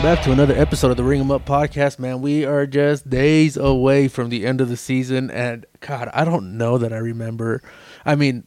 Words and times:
Welcome 0.00 0.16
back 0.16 0.24
to 0.24 0.32
another 0.32 0.54
episode 0.54 0.90
of 0.90 0.96
the 0.96 1.04
Ring 1.04 1.20
'em 1.20 1.30
Up 1.30 1.44
podcast, 1.44 1.98
man. 1.98 2.22
We 2.22 2.46
are 2.46 2.66
just 2.66 3.10
days 3.10 3.58
away 3.58 4.08
from 4.08 4.30
the 4.30 4.46
end 4.46 4.62
of 4.62 4.70
the 4.70 4.76
season, 4.78 5.30
and 5.30 5.66
God, 5.80 6.08
I 6.14 6.24
don't 6.24 6.56
know 6.56 6.78
that 6.78 6.90
I 6.90 6.96
remember. 6.96 7.62
I 8.06 8.14
mean, 8.14 8.44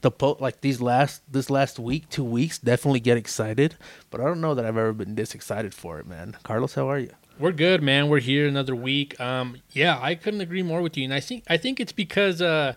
the 0.00 0.10
po- 0.10 0.36
like 0.40 0.62
these 0.62 0.80
last 0.80 1.22
this 1.32 1.48
last 1.48 1.78
week, 1.78 2.08
two 2.10 2.24
weeks, 2.24 2.58
definitely 2.58 2.98
get 2.98 3.16
excited, 3.16 3.76
but 4.10 4.20
I 4.20 4.24
don't 4.24 4.40
know 4.40 4.52
that 4.56 4.64
I've 4.64 4.76
ever 4.76 4.92
been 4.92 5.14
this 5.14 5.32
excited 5.32 5.74
for 5.74 6.00
it, 6.00 6.08
man. 6.08 6.38
Carlos, 6.42 6.74
how 6.74 6.90
are 6.90 6.98
you? 6.98 7.10
We're 7.38 7.52
good, 7.52 7.84
man. 7.84 8.08
We're 8.08 8.18
here 8.18 8.48
another 8.48 8.74
week. 8.74 9.18
Um, 9.20 9.58
yeah, 9.70 10.00
I 10.02 10.16
couldn't 10.16 10.40
agree 10.40 10.64
more 10.64 10.82
with 10.82 10.96
you. 10.96 11.04
And 11.04 11.14
I 11.14 11.20
think 11.20 11.44
I 11.48 11.56
think 11.56 11.78
it's 11.78 11.92
because 11.92 12.42
uh, 12.42 12.74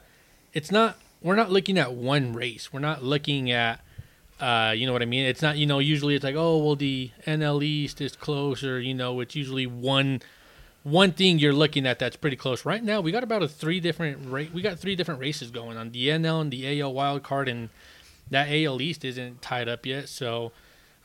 it's 0.54 0.71
not 0.71 0.99
we're 1.23 1.35
not 1.35 1.49
looking 1.49 1.80
at 1.80 1.93
one 1.93 2.34
race. 2.34 2.71
We're 2.71 2.80
not 2.80 3.04
looking 3.04 3.49
at 3.49 3.84
uh, 4.39 4.73
you 4.75 4.85
know 4.88 4.93
what 4.93 5.02
I 5.02 5.05
mean. 5.05 5.25
It's 5.25 5.41
not 5.41 5.57
you 5.57 5.66
know 5.66 5.79
usually 5.79 6.16
it's 6.16 6.23
like 6.23 6.35
oh 6.35 6.57
well 6.57 6.75
the 6.75 7.11
NL 7.25 7.63
East 7.63 8.02
is 8.02 8.16
closer. 8.16 8.79
You 8.79 8.93
know 8.93 9.20
it's 9.20 9.35
usually 9.35 9.67
one 9.67 10.21
one 10.84 11.12
thing 11.12 11.39
you're 11.39 11.53
looking 11.53 11.85
at 11.85 11.99
that's 11.99 12.15
pretty 12.15 12.38
close. 12.38 12.65
Right 12.65 12.84
now 12.84 13.02
we 13.02 13.12
got 13.12 13.23
about 13.23 13.43
a 13.43 13.48
three 13.48 13.79
different 13.79 14.27
ra- 14.27 14.52
we 14.53 14.62
got 14.62 14.79
three 14.79 14.95
different 14.95 15.20
races 15.20 15.52
going 15.52 15.77
on 15.77 15.91
the 15.91 16.07
NL 16.07 16.41
and 16.41 16.52
the 16.52 16.81
AL 16.81 16.93
wild 16.93 17.23
card 17.23 17.48
and 17.48 17.70
that 18.29 18.48
AL 18.49 18.81
East 18.81 19.03
isn't 19.03 19.41
tied 19.41 19.67
up 19.67 19.85
yet. 19.85 20.07
So 20.09 20.51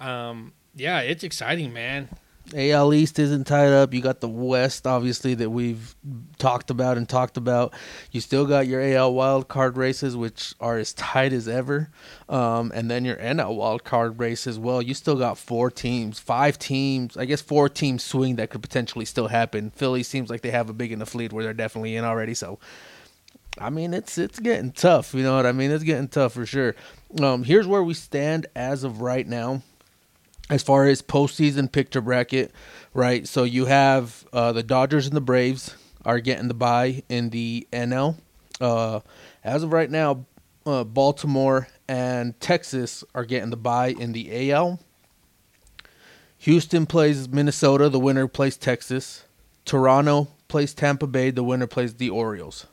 um, 0.01 0.53
yeah, 0.75 1.01
it's 1.01 1.25
exciting, 1.25 1.73
man. 1.73 2.09
AL 2.55 2.93
East 2.93 3.19
isn't 3.19 3.47
tied 3.47 3.73
up. 3.73 3.95
You 3.95 4.03
got 4.03 4.21
the 4.21 4.29
West, 4.29 4.87
obviously, 4.87 5.35
that 5.35 5.49
we've 5.49 5.95
talked 6.39 6.71
about 6.71 6.99
and 6.99 7.09
talked 7.09 7.37
about. 7.37 7.73
You 8.11 8.21
still 8.21 8.45
got 8.47 8.67
your 8.67 8.83
AL 8.83 9.15
wild 9.15 9.49
card 9.49 9.77
races, 9.79 10.15
which 10.15 10.55
are 10.61 10.77
as 10.77 10.93
tight 10.93 11.33
as 11.33 11.49
ever, 11.49 11.91
um, 12.29 12.71
and 12.75 12.91
then 12.91 13.05
your 13.05 13.17
NL 13.17 13.57
wild 13.57 13.85
card 13.85 14.19
race 14.19 14.47
as 14.47 14.59
well. 14.59 14.83
You 14.83 14.93
still 14.93 15.17
got 15.17 15.39
four 15.39 15.71
teams, 15.71 16.19
five 16.19 16.59
teams, 16.59 17.17
I 17.17 17.25
guess 17.25 17.41
four 17.41 17.69
teams 17.69 18.03
swing 18.03 18.37
that 18.37 18.51
could 18.51 18.63
potentially 18.63 19.07
still 19.07 19.29
happen. 19.29 19.71
Philly 19.71 20.03
seems 20.03 20.29
like 20.29 20.43
they 20.43 20.51
have 20.51 20.69
a 20.69 20.75
big 20.75 20.93
enough 20.93 21.15
lead 21.15 21.33
where 21.33 21.45
they're 21.45 21.55
definitely 21.55 21.97
in 21.97 22.05
already. 22.05 22.35
So, 22.35 22.59
I 23.59 23.71
mean, 23.71 23.95
it's 23.95 24.19
it's 24.19 24.39
getting 24.39 24.73
tough. 24.73 25.15
You 25.15 25.23
know 25.23 25.37
what 25.37 25.47
I 25.47 25.53
mean? 25.53 25.71
It's 25.71 25.85
getting 25.85 26.09
tough 26.09 26.35
for 26.35 26.45
sure. 26.45 26.75
Um, 27.23 27.43
here's 27.43 27.67
where 27.67 27.83
we 27.83 27.95
stand 27.95 28.49
as 28.55 28.85
of 28.85 29.01
right 29.01 29.27
now 29.27 29.63
as 30.51 30.63
far 30.63 30.87
as 30.87 31.03
postseason 31.03 31.71
picture 31.71 32.01
bracket, 32.01 32.53
right? 32.93 33.27
So 33.27 33.45
you 33.45 33.67
have 33.67 34.27
uh, 34.33 34.53
the 34.53 34.63
Dodgers 34.63 35.07
and 35.07 35.17
the 35.17 35.21
Braves 35.21 35.75
are 36.05 36.21
getting 36.21 36.49
the 36.49 36.55
bye 36.55 37.03
in 37.09 37.31
the 37.31 37.67
NL. 37.73 38.17
Uh, 38.61 39.01
as 39.43 39.63
of 39.63 39.73
right 39.73 39.91
now, 39.91 40.27
uh, 40.67 40.85
Baltimore 40.85 41.69
and 41.89 42.39
Texas 42.41 43.05
are 43.15 43.25
getting 43.25 43.51
the 43.51 43.57
bye 43.57 43.89
in 43.99 44.13
the 44.13 44.51
AL. 44.53 44.81
Houston 46.39 46.85
plays 46.85 47.29
Minnesota, 47.29 47.89
the 47.89 48.01
winner 48.01 48.29
plays 48.29 48.57
Texas. 48.57 49.25
Toronto 49.65 50.29
plays 50.49 50.75
Tampa 50.75 51.07
Bay, 51.07 51.31
the 51.31 51.43
winner 51.43 51.67
plays 51.67 51.95
the 51.95 52.11
Orioles. 52.11 52.67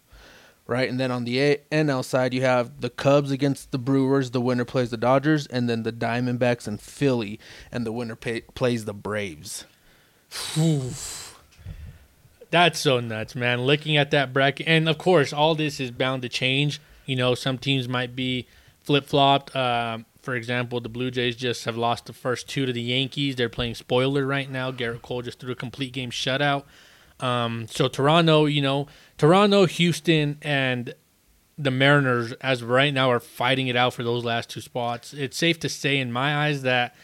Right, 0.67 0.89
and 0.89 0.99
then 0.99 1.11
on 1.11 1.25
the 1.25 1.39
A- 1.41 1.61
NL 1.71 2.03
side, 2.05 2.33
you 2.33 2.43
have 2.43 2.79
the 2.79 2.89
Cubs 2.89 3.29
against 3.29 3.71
the 3.71 3.77
Brewers. 3.77 4.31
The 4.31 4.39
winner 4.39 4.63
plays 4.63 4.89
the 4.89 4.95
Dodgers, 4.95 5.45
and 5.47 5.69
then 5.69 5.83
the 5.83 5.91
Diamondbacks 5.91 6.65
and 6.65 6.79
Philly, 6.79 7.39
and 7.71 7.85
the 7.85 7.91
winner 7.91 8.15
pay- 8.15 8.41
plays 8.41 8.85
the 8.85 8.93
Braves. 8.93 9.65
That's 12.51 12.79
so 12.79 12.99
nuts, 12.99 13.35
man. 13.35 13.61
Looking 13.61 13.97
at 13.97 14.11
that 14.11 14.33
bracket, 14.33 14.67
and 14.67 14.87
of 14.87 14.97
course, 14.97 15.33
all 15.33 15.55
this 15.55 15.79
is 15.79 15.91
bound 15.91 16.21
to 16.21 16.29
change. 16.29 16.79
You 17.05 17.15
know, 17.15 17.33
some 17.35 17.57
teams 17.57 17.87
might 17.87 18.15
be 18.15 18.47
flip 18.81 19.05
flopped. 19.05 19.55
Um, 19.55 20.05
for 20.21 20.35
example, 20.35 20.79
the 20.79 20.89
Blue 20.89 21.11
Jays 21.11 21.35
just 21.35 21.65
have 21.65 21.77
lost 21.77 22.05
the 22.05 22.13
first 22.13 22.47
two 22.47 22.65
to 22.65 22.73
the 22.73 22.81
Yankees. 22.81 23.35
They're 23.35 23.49
playing 23.49 23.75
spoiler 23.75 24.25
right 24.25 24.49
now. 24.49 24.71
Gerrit 24.71 25.01
Cole 25.01 25.21
just 25.21 25.39
threw 25.39 25.51
a 25.51 25.55
complete 25.55 25.93
game 25.93 26.11
shutout. 26.11 26.63
Um, 27.21 27.67
so 27.69 27.87
Toronto, 27.87 28.45
you 28.45 28.61
know, 28.61 28.87
Toronto, 29.17 29.65
Houston, 29.65 30.37
and 30.41 30.93
the 31.57 31.71
Mariners, 31.71 32.31
as 32.33 32.61
of 32.61 32.69
right 32.69 32.93
now, 32.93 33.11
are 33.11 33.19
fighting 33.19 33.67
it 33.67 33.75
out 33.75 33.93
for 33.93 34.03
those 34.03 34.23
last 34.23 34.49
two 34.49 34.61
spots. 34.61 35.13
It's 35.13 35.37
safe 35.37 35.59
to 35.59 35.69
say, 35.69 35.97
in 35.97 36.11
my 36.11 36.35
eyes, 36.47 36.63
that 36.63 36.95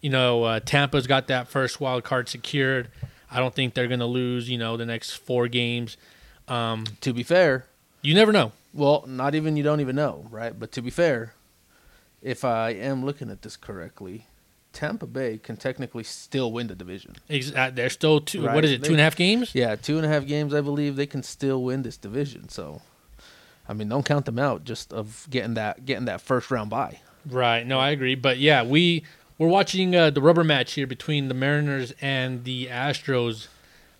you 0.00 0.08
know 0.10 0.44
uh, 0.44 0.60
Tampa's 0.60 1.06
got 1.06 1.26
that 1.28 1.48
first 1.48 1.80
wild 1.80 2.04
card 2.04 2.28
secured. 2.28 2.88
I 3.30 3.40
don't 3.40 3.54
think 3.54 3.74
they're 3.74 3.88
going 3.88 4.00
to 4.00 4.06
lose, 4.06 4.48
you 4.48 4.56
know, 4.56 4.76
the 4.78 4.86
next 4.86 5.12
four 5.16 5.48
games. 5.48 5.98
Um, 6.46 6.84
To 7.02 7.12
be 7.12 7.22
fair, 7.22 7.66
you 8.00 8.14
never 8.14 8.32
know. 8.32 8.52
well, 8.72 9.04
not 9.06 9.34
even 9.34 9.56
you 9.56 9.62
don't 9.62 9.80
even 9.80 9.96
know, 9.96 10.26
right? 10.30 10.58
But 10.58 10.72
to 10.72 10.80
be 10.82 10.88
fair, 10.88 11.34
if 12.22 12.42
I 12.42 12.70
am 12.70 13.04
looking 13.04 13.28
at 13.30 13.42
this 13.42 13.56
correctly, 13.56 14.24
Tampa 14.78 15.08
Bay 15.08 15.38
can 15.38 15.56
technically 15.56 16.04
still 16.04 16.52
win 16.52 16.68
the 16.68 16.74
division. 16.76 17.16
Ex- 17.28 17.52
uh, 17.52 17.68
They're 17.74 17.90
still 17.90 18.20
two. 18.20 18.46
Right. 18.46 18.54
What 18.54 18.64
is 18.64 18.70
it? 18.70 18.84
Two 18.84 18.92
and 18.92 19.00
a 19.00 19.02
half 19.02 19.16
games. 19.16 19.52
Yeah, 19.52 19.74
two 19.74 19.96
and 19.96 20.06
a 20.06 20.08
half 20.08 20.24
games, 20.24 20.54
I 20.54 20.60
believe 20.60 20.94
they 20.94 21.04
can 21.04 21.24
still 21.24 21.64
win 21.64 21.82
this 21.82 21.96
division. 21.96 22.48
So, 22.48 22.80
I 23.68 23.72
mean, 23.72 23.88
don't 23.88 24.06
count 24.06 24.24
them 24.24 24.38
out 24.38 24.62
just 24.62 24.92
of 24.92 25.26
getting 25.30 25.54
that 25.54 25.84
getting 25.84 26.04
that 26.04 26.20
first 26.20 26.52
round 26.52 26.70
bye. 26.70 27.00
Right. 27.28 27.66
No, 27.66 27.80
I 27.80 27.90
agree. 27.90 28.14
But 28.14 28.38
yeah, 28.38 28.62
we 28.62 29.02
we're 29.36 29.48
watching 29.48 29.96
uh, 29.96 30.10
the 30.10 30.22
rubber 30.22 30.44
match 30.44 30.74
here 30.74 30.86
between 30.86 31.26
the 31.26 31.34
Mariners 31.34 31.92
and 32.00 32.44
the 32.44 32.66
Astros. 32.66 33.48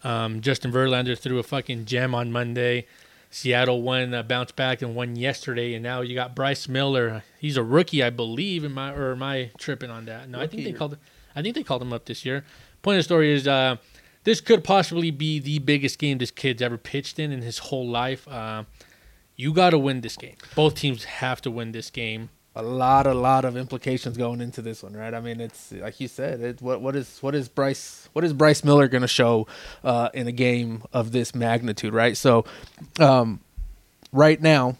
Um, 0.04 0.40
Justin 0.42 0.70
Verlander 0.70 1.18
threw 1.18 1.40
a 1.40 1.42
fucking 1.42 1.86
gem 1.86 2.14
on 2.14 2.30
Monday. 2.30 2.86
Seattle 3.30 3.82
won, 3.82 4.14
uh, 4.14 4.22
bounced 4.22 4.56
back 4.56 4.80
and 4.82 4.94
won 4.94 5.16
yesterday, 5.16 5.74
and 5.74 5.82
now 5.82 6.00
you 6.00 6.14
got 6.14 6.34
Bryce 6.34 6.66
Miller. 6.68 7.24
He's 7.38 7.56
a 7.56 7.62
rookie, 7.62 8.02
I 8.02 8.10
believe. 8.10 8.64
Am 8.64 8.78
I 8.78 8.92
or 8.92 9.12
am 9.12 9.22
I 9.22 9.50
tripping 9.58 9.90
on 9.90 10.06
that? 10.06 10.28
No, 10.28 10.38
I 10.40 10.46
think 10.46 10.62
they 10.64 10.70
Rookie. 10.70 10.78
called. 10.78 10.98
I 11.36 11.42
think 11.42 11.54
they 11.54 11.62
called 11.62 11.82
him 11.82 11.92
up 11.92 12.06
this 12.06 12.24
year. 12.24 12.44
Point 12.82 12.96
of 12.96 13.00
the 13.00 13.04
story 13.04 13.32
is, 13.32 13.46
uh, 13.46 13.76
this 14.24 14.40
could 14.40 14.64
possibly 14.64 15.10
be 15.10 15.38
the 15.38 15.58
biggest 15.58 15.98
game 15.98 16.18
this 16.18 16.30
kid's 16.30 16.62
ever 16.62 16.78
pitched 16.78 17.18
in 17.18 17.30
in 17.32 17.42
his 17.42 17.58
whole 17.58 17.86
life. 17.88 18.26
Uh, 18.26 18.64
you 19.36 19.52
got 19.52 19.70
to 19.70 19.78
win 19.78 20.00
this 20.00 20.16
game. 20.16 20.36
Both 20.56 20.74
teams 20.76 21.04
have 21.04 21.40
to 21.42 21.50
win 21.50 21.72
this 21.72 21.90
game. 21.90 22.30
A 22.56 22.62
lot, 22.62 23.06
a 23.06 23.14
lot 23.14 23.44
of 23.44 23.56
implications 23.56 24.16
going 24.16 24.40
into 24.40 24.62
this 24.62 24.82
one, 24.82 24.94
right? 24.94 25.14
I 25.14 25.20
mean, 25.20 25.40
it's 25.40 25.70
like 25.70 26.00
you 26.00 26.08
said. 26.08 26.40
It, 26.40 26.62
what 26.62 26.80
what 26.80 26.96
is 26.96 27.18
what 27.20 27.34
is 27.34 27.48
Bryce 27.48 28.08
what 28.14 28.24
is 28.24 28.32
Bryce 28.32 28.64
Miller 28.64 28.88
going 28.88 29.02
to 29.02 29.08
show 29.08 29.46
uh, 29.84 30.08
in 30.12 30.26
a 30.26 30.32
game 30.32 30.82
of 30.92 31.12
this 31.12 31.34
magnitude, 31.36 31.94
right? 31.94 32.16
So, 32.16 32.46
um, 32.98 33.40
right 34.12 34.40
now, 34.40 34.76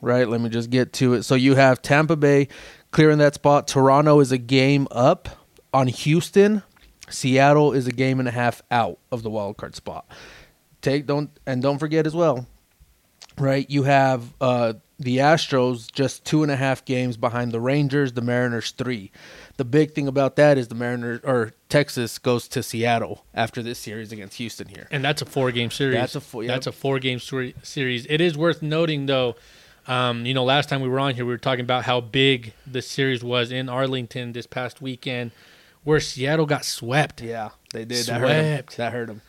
right? 0.00 0.28
Let 0.28 0.40
me 0.40 0.50
just 0.50 0.70
get 0.70 0.92
to 0.94 1.14
it. 1.14 1.22
So 1.22 1.34
you 1.34 1.54
have 1.54 1.80
Tampa 1.80 2.16
Bay 2.16 2.48
clearing 2.90 3.18
that 3.18 3.34
spot. 3.34 3.68
Toronto 3.68 4.20
is 4.20 4.32
a 4.32 4.38
game 4.38 4.86
up 4.90 5.28
on 5.72 5.86
Houston. 5.88 6.62
Seattle 7.10 7.72
is 7.72 7.86
a 7.86 7.92
game 7.92 8.18
and 8.18 8.28
a 8.28 8.32
half 8.32 8.62
out 8.70 8.98
of 9.10 9.22
the 9.22 9.30
wild 9.30 9.56
card 9.56 9.74
spot. 9.74 10.06
Take 10.82 11.06
don't 11.06 11.30
and 11.46 11.62
don't 11.62 11.78
forget 11.78 12.06
as 12.06 12.14
well, 12.14 12.46
right? 13.40 13.68
You 13.70 13.84
have 13.84 14.34
uh, 14.40 14.74
the 14.98 15.18
Astros 15.18 15.90
just 15.92 16.24
two 16.24 16.42
and 16.42 16.50
a 16.52 16.56
half 16.56 16.84
games 16.84 17.16
behind 17.16 17.52
the 17.52 17.60
Rangers, 17.60 18.12
the 18.12 18.20
Mariners 18.22 18.72
three. 18.72 19.10
The 19.56 19.64
big 19.64 19.92
thing 19.92 20.06
about 20.08 20.36
that 20.36 20.58
is 20.58 20.68
the 20.68 20.74
Mariners 20.74 21.20
or 21.24 21.52
Texas 21.68 22.18
goes 22.18 22.48
to 22.48 22.62
Seattle 22.62 23.24
after 23.34 23.62
this 23.62 23.78
series 23.78 24.12
against 24.12 24.36
Houston 24.38 24.68
here. 24.68 24.88
And 24.90 25.04
that's 25.04 25.22
a 25.22 25.26
four 25.26 25.50
game 25.52 25.70
series. 25.70 25.94
That's 25.96 26.14
a 26.14 26.20
four- 26.20 26.42
yep. 26.44 26.50
That's 26.52 26.66
a 26.66 26.72
four 26.72 26.98
game 26.98 27.18
seri- 27.18 27.54
series. 27.62 28.06
It 28.08 28.20
is 28.20 28.36
worth 28.36 28.62
noting 28.62 29.06
though. 29.06 29.36
Um, 29.86 30.26
you 30.26 30.34
know, 30.34 30.44
last 30.44 30.68
time 30.68 30.82
we 30.82 30.88
were 30.88 31.00
on 31.00 31.14
here, 31.14 31.24
we 31.24 31.32
were 31.32 31.38
talking 31.38 31.64
about 31.64 31.84
how 31.84 32.00
big 32.02 32.52
the 32.66 32.82
series 32.82 33.24
was 33.24 33.50
in 33.50 33.70
Arlington 33.70 34.32
this 34.32 34.46
past 34.46 34.82
weekend, 34.82 35.30
where 35.82 35.98
Seattle 35.98 36.44
got 36.44 36.66
swept. 36.66 37.22
Yeah, 37.22 37.50
they 37.72 37.84
did. 37.84 38.06
That 38.06 38.20
hurt 38.20 38.30
'em. 38.30 38.54
Swept. 38.54 38.76
That 38.76 38.92
hurt 38.92 39.06
them. 39.08 39.20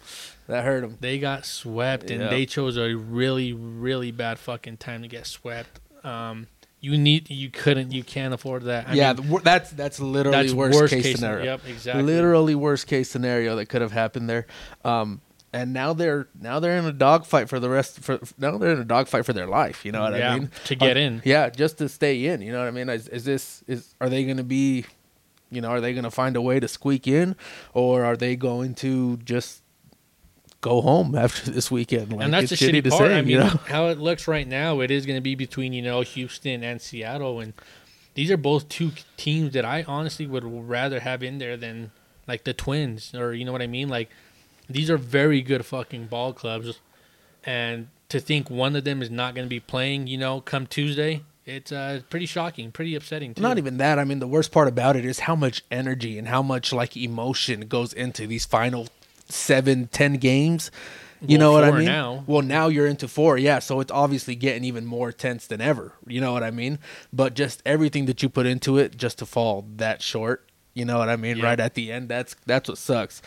That 0.48 0.64
hurt 0.66 0.82
them. 0.82 0.98
They 1.00 1.20
got 1.20 1.46
swept, 1.46 2.10
and 2.10 2.22
Yep. 2.22 2.30
they 2.32 2.46
chose 2.46 2.78
a 2.78 2.96
really, 2.96 3.54
really 3.54 4.12
bad 4.12 4.40
fucking 4.40 4.78
time 4.78 5.04
to 5.04 5.08
get 5.08 5.28
swept. 5.28 5.80
Um, 6.04 6.48
you 6.82 6.98
need, 6.98 7.30
you 7.30 7.50
couldn't, 7.50 7.92
you 7.92 8.04
can't 8.04 8.34
afford 8.34 8.64
that. 8.64 8.88
I 8.88 8.94
yeah, 8.94 9.14
mean, 9.14 9.40
that's 9.44 9.70
that's 9.72 10.00
literally 10.00 10.38
that's 10.44 10.54
worst, 10.54 10.94
case, 10.94 11.16
scenario. 11.16 11.44
Yep, 11.44 11.62
exactly. 11.68 12.04
Literally 12.04 12.56
worst 12.56 12.88
case 12.88 13.10
scenario 13.10 13.56
that 13.58 13.66
could 13.68 13.82
have 13.82 13.92
happened 13.92 14.30
there. 14.30 14.48
Um, 14.86 15.22
and 15.52 15.74
now 15.74 15.94
they're 15.94 16.28
now 16.40 16.60
they're 16.60 16.78
in 16.78 16.86
a 16.86 16.94
dogfight 16.94 17.50
for 17.50 17.60
the 17.60 17.70
rest. 17.70 18.00
For 18.00 18.20
now 18.38 18.58
they're 18.58 18.72
in 18.72 18.80
a 18.80 18.86
dogfight 18.86 19.26
for 19.26 19.34
their 19.34 19.48
life. 19.48 19.84
You 19.84 19.92
know 19.92 20.02
what 20.02 20.14
Yeah, 20.18 20.34
I 20.34 20.40
mean? 20.40 20.52
to 20.66 20.76
get 20.76 20.96
Are- 20.96 21.00
in. 21.00 21.22
Yeah, 21.26 21.50
just 21.50 21.80
to 21.80 21.90
stay 21.90 22.26
in. 22.28 22.42
You 22.42 22.52
know 22.54 22.60
what 22.60 22.68
I 22.68 22.72
mean? 22.72 22.88
Is, 22.88 23.08
is 23.10 23.26
this 23.26 23.64
is 23.68 23.94
are 24.00 24.10
they 24.10 24.24
going 24.24 24.38
to 24.38 24.44
be? 24.44 24.86
You 25.52 25.62
know, 25.62 25.70
are 25.70 25.82
they 25.82 25.94
going 25.94 26.04
to 26.04 26.12
find 26.12 26.36
a 26.36 26.42
way 26.42 26.60
to 26.60 26.68
squeak 26.68 27.08
in, 27.08 27.36
or 27.74 28.06
are 28.06 28.16
they 28.16 28.36
going 28.36 28.76
to 28.76 29.18
just 29.18 29.62
go 30.62 30.82
home 30.82 31.16
after 31.18 31.52
this 31.52 31.72
weekend? 31.72 32.14
Like, 32.14 32.26
and 32.26 32.34
that's 32.34 32.50
the 32.50 32.56
shitty 32.56 32.84
shitty 32.84 32.90
part. 32.90 33.12
I 33.12 33.22
mean, 33.22 33.30
you 33.30 33.40
know? 33.40 33.48
how 33.68 33.88
it 33.88 33.98
looks 33.98 34.28
right 34.28 34.48
now, 34.48 34.80
it 34.82 34.92
is 34.92 35.06
going 35.06 35.18
to 35.18 35.22
be 35.22 35.36
between 35.36 35.74
you 35.74 35.82
know 35.82 36.02
Houston 36.02 36.64
and 36.64 36.82
Seattle, 36.82 37.40
and 37.40 37.54
these 38.14 38.32
are 38.32 38.38
both 38.38 38.70
two 38.70 38.92
teams 39.18 39.54
that 39.54 39.66
I 39.66 39.84
honestly 39.88 40.28
would 40.28 40.44
rather 40.44 41.00
have 41.00 41.24
in 41.24 41.38
there 41.38 41.58
than 41.58 41.92
like 42.28 42.44
the 42.44 42.54
Twins, 42.54 43.14
or 43.16 43.34
you 43.34 43.46
know 43.46 43.52
what 43.52 43.62
I 43.62 43.68
mean. 43.68 43.90
Like 43.90 44.10
these 44.70 44.90
are 44.90 44.98
very 44.98 45.42
good 45.42 45.66
fucking 45.66 46.08
ball 46.08 46.34
clubs, 46.34 46.80
and 47.44 47.88
to 48.10 48.20
think 48.20 48.50
one 48.50 48.76
of 48.76 48.84
them 48.84 49.02
is 49.02 49.10
not 49.10 49.36
going 49.36 49.46
to 49.46 49.50
be 49.50 49.60
playing, 49.60 50.08
you 50.08 50.18
know, 50.18 50.42
come 50.42 50.66
Tuesday, 50.66 51.24
It's 51.50 51.72
uh, 51.72 52.02
pretty 52.10 52.26
shocking, 52.28 52.72
pretty 52.72 52.96
upsetting 52.96 53.34
too. 53.34 53.42
Not 53.42 53.58
even 53.58 53.78
that. 53.78 53.98
I 54.00 54.04
mean, 54.04 54.20
the 54.20 54.28
worst 54.28 54.52
part 54.52 54.68
about 54.68 54.96
it 54.96 55.04
is 55.06 55.20
how 55.22 55.36
much 55.36 55.64
energy 55.72 56.18
and 56.18 56.28
how 56.28 56.42
much 56.42 56.72
like 56.72 56.96
emotion 56.96 57.62
goes 57.62 57.92
into 57.94 58.28
these 58.28 58.46
final 58.46 58.88
seven, 59.28 59.88
ten 59.88 60.14
games. 60.14 60.70
You 61.22 61.38
Well, 61.38 61.48
know 61.48 61.52
what 61.54 61.64
I 61.66 61.72
mean? 61.78 61.86
now. 61.86 62.24
Well, 62.28 62.42
now 62.42 62.68
you're 62.70 62.88
into 62.88 63.08
four, 63.08 63.38
yeah. 63.38 63.60
So 63.60 63.80
it's 63.82 63.92
obviously 63.92 64.36
getting 64.36 64.64
even 64.64 64.86
more 64.86 65.12
tense 65.12 65.48
than 65.48 65.60
ever. 65.60 65.94
You 66.08 66.22
know 66.22 66.32
what 66.32 66.44
I 66.44 66.52
mean? 66.52 66.80
But 67.12 67.34
just 67.34 67.62
everything 67.66 68.06
that 68.06 68.24
you 68.24 68.30
put 68.30 68.46
into 68.46 68.78
it, 68.78 68.96
just 68.96 69.20
to 69.20 69.26
fall 69.26 69.66
that 69.76 70.02
short. 70.02 70.46
You 70.74 70.86
know 70.86 70.98
what 70.98 71.10
I 71.10 71.18
mean? 71.18 71.38
Yeah. 71.38 71.46
Right 71.46 71.60
at 71.60 71.74
the 71.74 71.92
end, 71.92 72.08
that's 72.10 72.36
that's 72.46 72.70
what 72.70 72.78
sucks. 72.78 73.22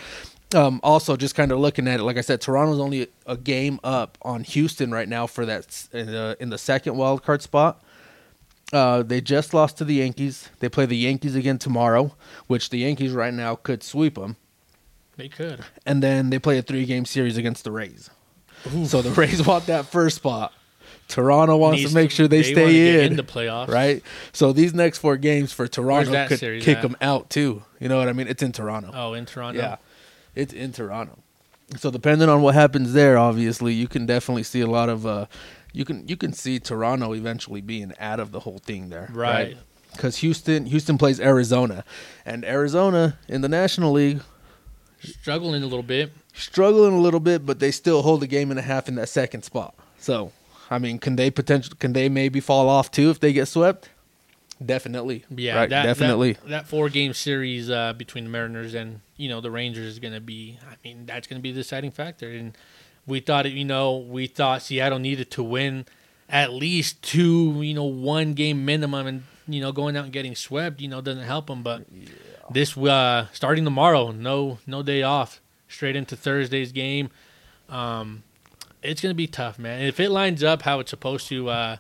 Um, 0.55 0.81
also, 0.83 1.17
just 1.17 1.35
kind 1.35 1.51
of 1.51 1.59
looking 1.59 1.89
at 1.89 2.01
it, 2.01 2.03
like 2.03 2.17
I 2.19 2.21
said, 2.21 2.41
Toronto's 2.41 2.79
only 2.79 3.09
a 3.27 3.37
game 3.37 3.81
up 3.83 4.17
on 4.23 4.45
Houston 4.45 4.91
right 4.91 5.09
now 5.09 5.27
for 5.27 5.45
that 5.47 5.87
in 5.93 6.07
the, 6.07 6.37
in 6.41 6.51
the 6.51 6.59
second 6.59 6.97
wild 6.97 7.23
card 7.23 7.43
spot. 7.43 7.83
Uh, 8.73 9.03
they 9.03 9.21
just 9.21 9.53
lost 9.53 9.77
to 9.79 9.85
the 9.85 9.95
Yankees. 9.95 10.49
They 10.61 10.69
play 10.69 10.87
the 10.87 10.97
Yankees 10.97 11.35
again 11.35 11.59
tomorrow, 11.59 12.17
which 12.47 12.71
the 12.71 12.79
Yankees 12.79 13.13
right 13.13 13.35
now 13.35 13.55
could 13.57 13.83
sweep 13.83 14.15
them. 14.15 14.37
They 15.17 15.29
could. 15.29 15.61
And 15.85 16.03
then 16.03 16.31
they 16.31 16.39
play 16.39 16.59
a 16.59 16.63
three 16.63 16.87
game 16.87 17.05
series 17.05 17.37
against 17.37 17.65
the 17.65 17.71
Rays. 17.71 18.11
So 18.87 19.03
the 19.03 19.11
Rays 19.11 19.47
want 19.47 19.67
that 19.67 19.87
first 19.87 20.17
spot. 20.17 20.53
Toronto 21.09 21.57
wants 21.57 21.81
Needs 21.81 21.91
to 21.91 21.95
make 21.95 22.11
sure 22.11 22.27
they, 22.27 22.39
wanna 22.39 22.45
stay 22.45 22.73
get 22.73 23.05
in, 23.05 23.11
in 23.13 23.17
the 23.17 23.23
playoffs, 23.23 23.69
right? 23.69 24.03
So 24.33 24.53
these 24.53 24.73
next 24.73 24.99
four 24.99 25.19
games 25.19 25.53
for 25.53 25.69
Toronto 25.69 26.27
could 26.29 26.41
kick 26.41 26.79
at? 26.79 26.83
them 26.83 26.97
out 27.03 27.29
too. 27.29 27.63
You 27.81 27.89
know 27.89 27.99
what 27.99 28.09
I 28.09 28.15
mean? 28.15 28.29
It's 28.29 28.43
in 28.43 28.53
Toronto. 28.53 28.91
Oh, 28.95 29.13
in 29.13 29.27
Toronto. 29.27 29.61
Yeah, 29.61 29.77
it's 30.35 30.55
in 30.55 30.73
Toronto. 30.73 31.19
So 31.77 31.91
depending 31.91 32.29
on 32.29 32.41
what 32.41 32.55
happens 32.55 32.93
there, 32.95 33.19
obviously 33.19 33.75
you 33.75 33.89
can 33.89 34.07
definitely 34.07 34.43
see 34.45 34.61
a 34.61 34.67
lot 34.67 34.89
of. 34.89 35.07
Uh, 35.07 35.27
you 35.73 35.85
can 35.85 36.07
you 36.09 36.17
can 36.17 36.33
see 36.33 36.59
Toronto 36.59 37.13
eventually 37.15 37.61
being 37.61 37.93
out 37.99 38.21
of 38.21 38.33
the 38.33 38.41
whole 38.41 38.59
thing 38.59 38.89
there, 38.91 39.09
Right. 39.13 39.57
Because 39.93 40.17
Houston 40.19 40.67
Houston 40.67 40.97
plays 40.97 41.21
Arizona, 41.21 41.85
and 42.25 42.45
Arizona 42.47 43.19
in 43.29 43.43
the 43.43 43.49
National 43.49 43.93
League 43.93 44.21
Struggling 45.05 45.63
a 45.63 45.67
little 45.67 45.83
bit. 45.83 46.13
struggling 46.33 46.95
a 46.95 47.01
little 47.01 47.21
bit, 47.21 47.45
but 47.45 47.59
they 47.59 47.71
still 47.73 48.03
hold 48.03 48.23
a 48.23 48.27
game 48.27 48.51
and 48.51 48.59
a 48.59 48.63
half 48.63 48.89
in 48.89 48.95
that 48.95 49.09
second 49.09 49.43
spot. 49.43 49.75
So 49.99 50.33
I 50.71 50.79
mean, 50.79 50.99
can 50.99 51.17
they 51.17 51.31
potentially 51.31 51.77
can 51.79 51.93
they 51.93 52.09
maybe 52.09 52.41
fall 52.41 52.69
off 52.69 52.91
too 52.91 53.11
if 53.11 53.21
they 53.21 53.33
get 53.33 53.47
swept? 53.49 53.91
Definitely, 54.65 55.25
Yeah, 55.29 55.57
right? 55.57 55.71
that, 55.71 55.83
definitely. 55.83 56.35
That, 56.35 56.49
that 56.49 56.69
four 56.69 56.89
game 56.89 57.15
series 57.15 57.69
uh, 57.69 57.95
between 57.95 58.25
the 58.25 58.31
Mariners 58.31 58.75
and 58.75 59.01
you 59.17 59.29
know 59.29 59.41
the 59.41 59.51
Rangers 59.51 59.87
is 59.87 59.99
going 59.99 60.15
to 60.15 60.21
be. 60.21 60.59
I 60.71 60.77
mean, 60.85 61.05
that's 61.05 61.27
going 61.27 61.39
to 61.41 61.43
be 61.43 61.51
the 61.51 61.61
deciding 61.61 61.91
factor. 61.91 62.31
And 62.31 62.57
we 63.07 63.21
thought, 63.21 63.47
it, 63.47 63.53
you 63.53 63.65
know, 63.65 63.97
we 63.97 64.27
thought 64.27 64.63
Seattle 64.63 64.99
needed 64.99 65.31
to 65.33 65.43
win 65.43 65.87
at 66.29 66.53
least 66.53 67.03
two, 67.03 67.61
you 67.63 67.75
know, 67.75 67.85
one 67.85 68.35
game 68.35 68.65
minimum, 68.65 69.07
and 69.07 69.23
you 69.47 69.61
know, 69.61 69.73
going 69.73 69.97
out 69.97 70.05
and 70.05 70.13
getting 70.13 70.35
swept, 70.35 70.81
you 70.81 70.89
know, 70.89 71.01
doesn't 71.01 71.25
help 71.25 71.47
them. 71.47 71.63
But 71.63 71.85
this 72.51 72.77
uh, 72.77 73.27
starting 73.33 73.65
tomorrow, 73.65 74.13
no, 74.13 74.59
no 74.67 74.83
day 74.83 75.03
off, 75.03 75.41
straight 75.69 75.97
into 75.97 76.17
Thursday's 76.17 76.73
game. 76.73 77.11
Um, 77.69 78.23
it's 78.83 79.01
going 79.01 79.11
to 79.11 79.17
be 79.17 79.27
tough, 79.27 79.59
man. 79.59 79.81
And 79.81 79.89
if 79.89 80.01
it 80.01 80.11
lines 80.11 80.43
up 80.43 80.63
how 80.63 80.81
it's 80.81 80.91
supposed 80.91 81.29
to. 81.29 81.49
Uh, 81.49 81.77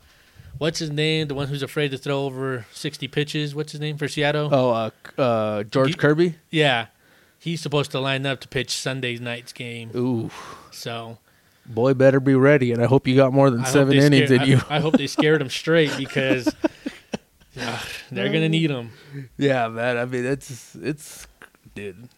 What's 0.59 0.79
his 0.79 0.91
name? 0.91 1.29
The 1.29 1.35
one 1.35 1.49
who's 1.49 1.63
afraid 1.63 1.91
to 1.93 1.99
throw 1.99 2.25
over 2.25 2.67
sixty 2.73 3.09
pitches. 3.09 3.55
What's 3.55 3.73
his 3.73 3.81
name 3.81 3.97
for 3.97 4.07
Seattle? 4.07 4.51
Oh, 4.53 4.71
uh, 4.71 4.91
uh, 5.21 5.63
George 5.65 5.97
Kirby. 5.97 6.37
Yeah, 6.51 6.87
he's 7.39 7.61
supposed 7.61 7.91
to 7.93 8.01
line 8.01 8.27
up 8.27 8.41
to 8.41 8.49
pitch 8.49 8.71
Sunday's 8.71 9.21
night's 9.21 9.53
game. 9.53 9.91
Ooh, 9.97 10.31
So 10.73 11.19
boy, 11.67 11.95
better 11.95 12.21
be 12.21 12.35
ready. 12.35 12.73
And 12.73 12.83
I 12.83 12.87
hope 12.87 13.07
you 13.07 13.17
got 13.17 13.33
more 13.33 13.51
than 13.51 13.61
I 13.63 13.69
seven 13.69 13.97
innings 13.97 14.29
scare- 14.29 14.43
in 14.43 14.49
you. 14.49 14.61
I, 14.69 14.77
I 14.77 14.81
hope 14.81 14.97
they 14.97 15.07
scared 15.19 15.41
him 15.41 15.51
straight 15.51 15.93
because 15.97 16.49
ugh, 17.61 17.87
they're 18.11 18.33
gonna 18.33 18.49
need 18.49 18.71
him. 18.71 18.91
Yeah, 19.37 19.69
man. 19.69 19.97
I 19.99 20.05
mean, 20.05 20.25
it's 20.25 20.75
it's, 20.77 21.27
dude. 21.75 22.09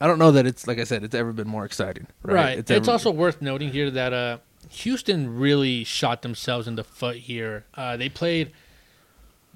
I 0.00 0.06
don't 0.06 0.18
know 0.18 0.30
that 0.32 0.46
it's 0.46 0.66
like 0.66 0.78
I 0.78 0.84
said. 0.84 1.04
It's 1.04 1.14
ever 1.14 1.32
been 1.32 1.48
more 1.48 1.64
exciting, 1.64 2.06
right? 2.22 2.34
Right. 2.34 2.58
It's, 2.58 2.70
ever- 2.70 2.90
also 2.90 3.10
worth 3.10 3.40
noting 3.40 3.70
here 3.70 3.90
that 3.90 4.12
uh, 4.12 4.38
Houston 4.70 5.38
really 5.38 5.84
shot 5.84 6.22
themselves 6.22 6.68
in 6.68 6.74
the 6.76 6.84
foot 6.84 7.16
here. 7.16 7.64
Uh, 7.74 7.96
they 7.96 8.08
played 8.10 8.52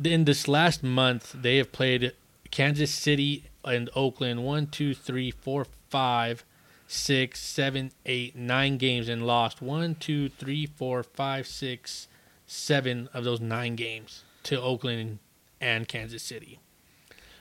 in 0.02 0.24
this 0.24 0.48
last 0.48 0.82
month. 0.82 1.34
They 1.34 1.58
have 1.58 1.72
played 1.72 2.12
Kansas 2.50 2.90
City 2.90 3.44
and 3.64 3.90
Oakland 3.94 4.42
one, 4.44 4.66
two, 4.66 4.94
three, 4.94 5.30
four, 5.30 5.66
five, 5.90 6.42
six, 6.90 7.40
seven, 7.40 7.92
eight, 8.04 8.34
nine 8.34 8.76
games 8.76 9.08
and 9.08 9.24
lost 9.26 9.62
one, 9.62 9.94
two, 9.94 10.28
three, 10.28 10.66
four, 10.66 11.02
five, 11.04 11.46
six, 11.46 12.08
seven 12.46 13.08
of 13.14 13.22
those 13.24 13.40
nine 13.40 13.76
games 13.76 14.24
to 14.42 14.60
Oakland 14.60 15.20
and 15.60 15.86
Kansas 15.86 16.22
City. 16.22 16.58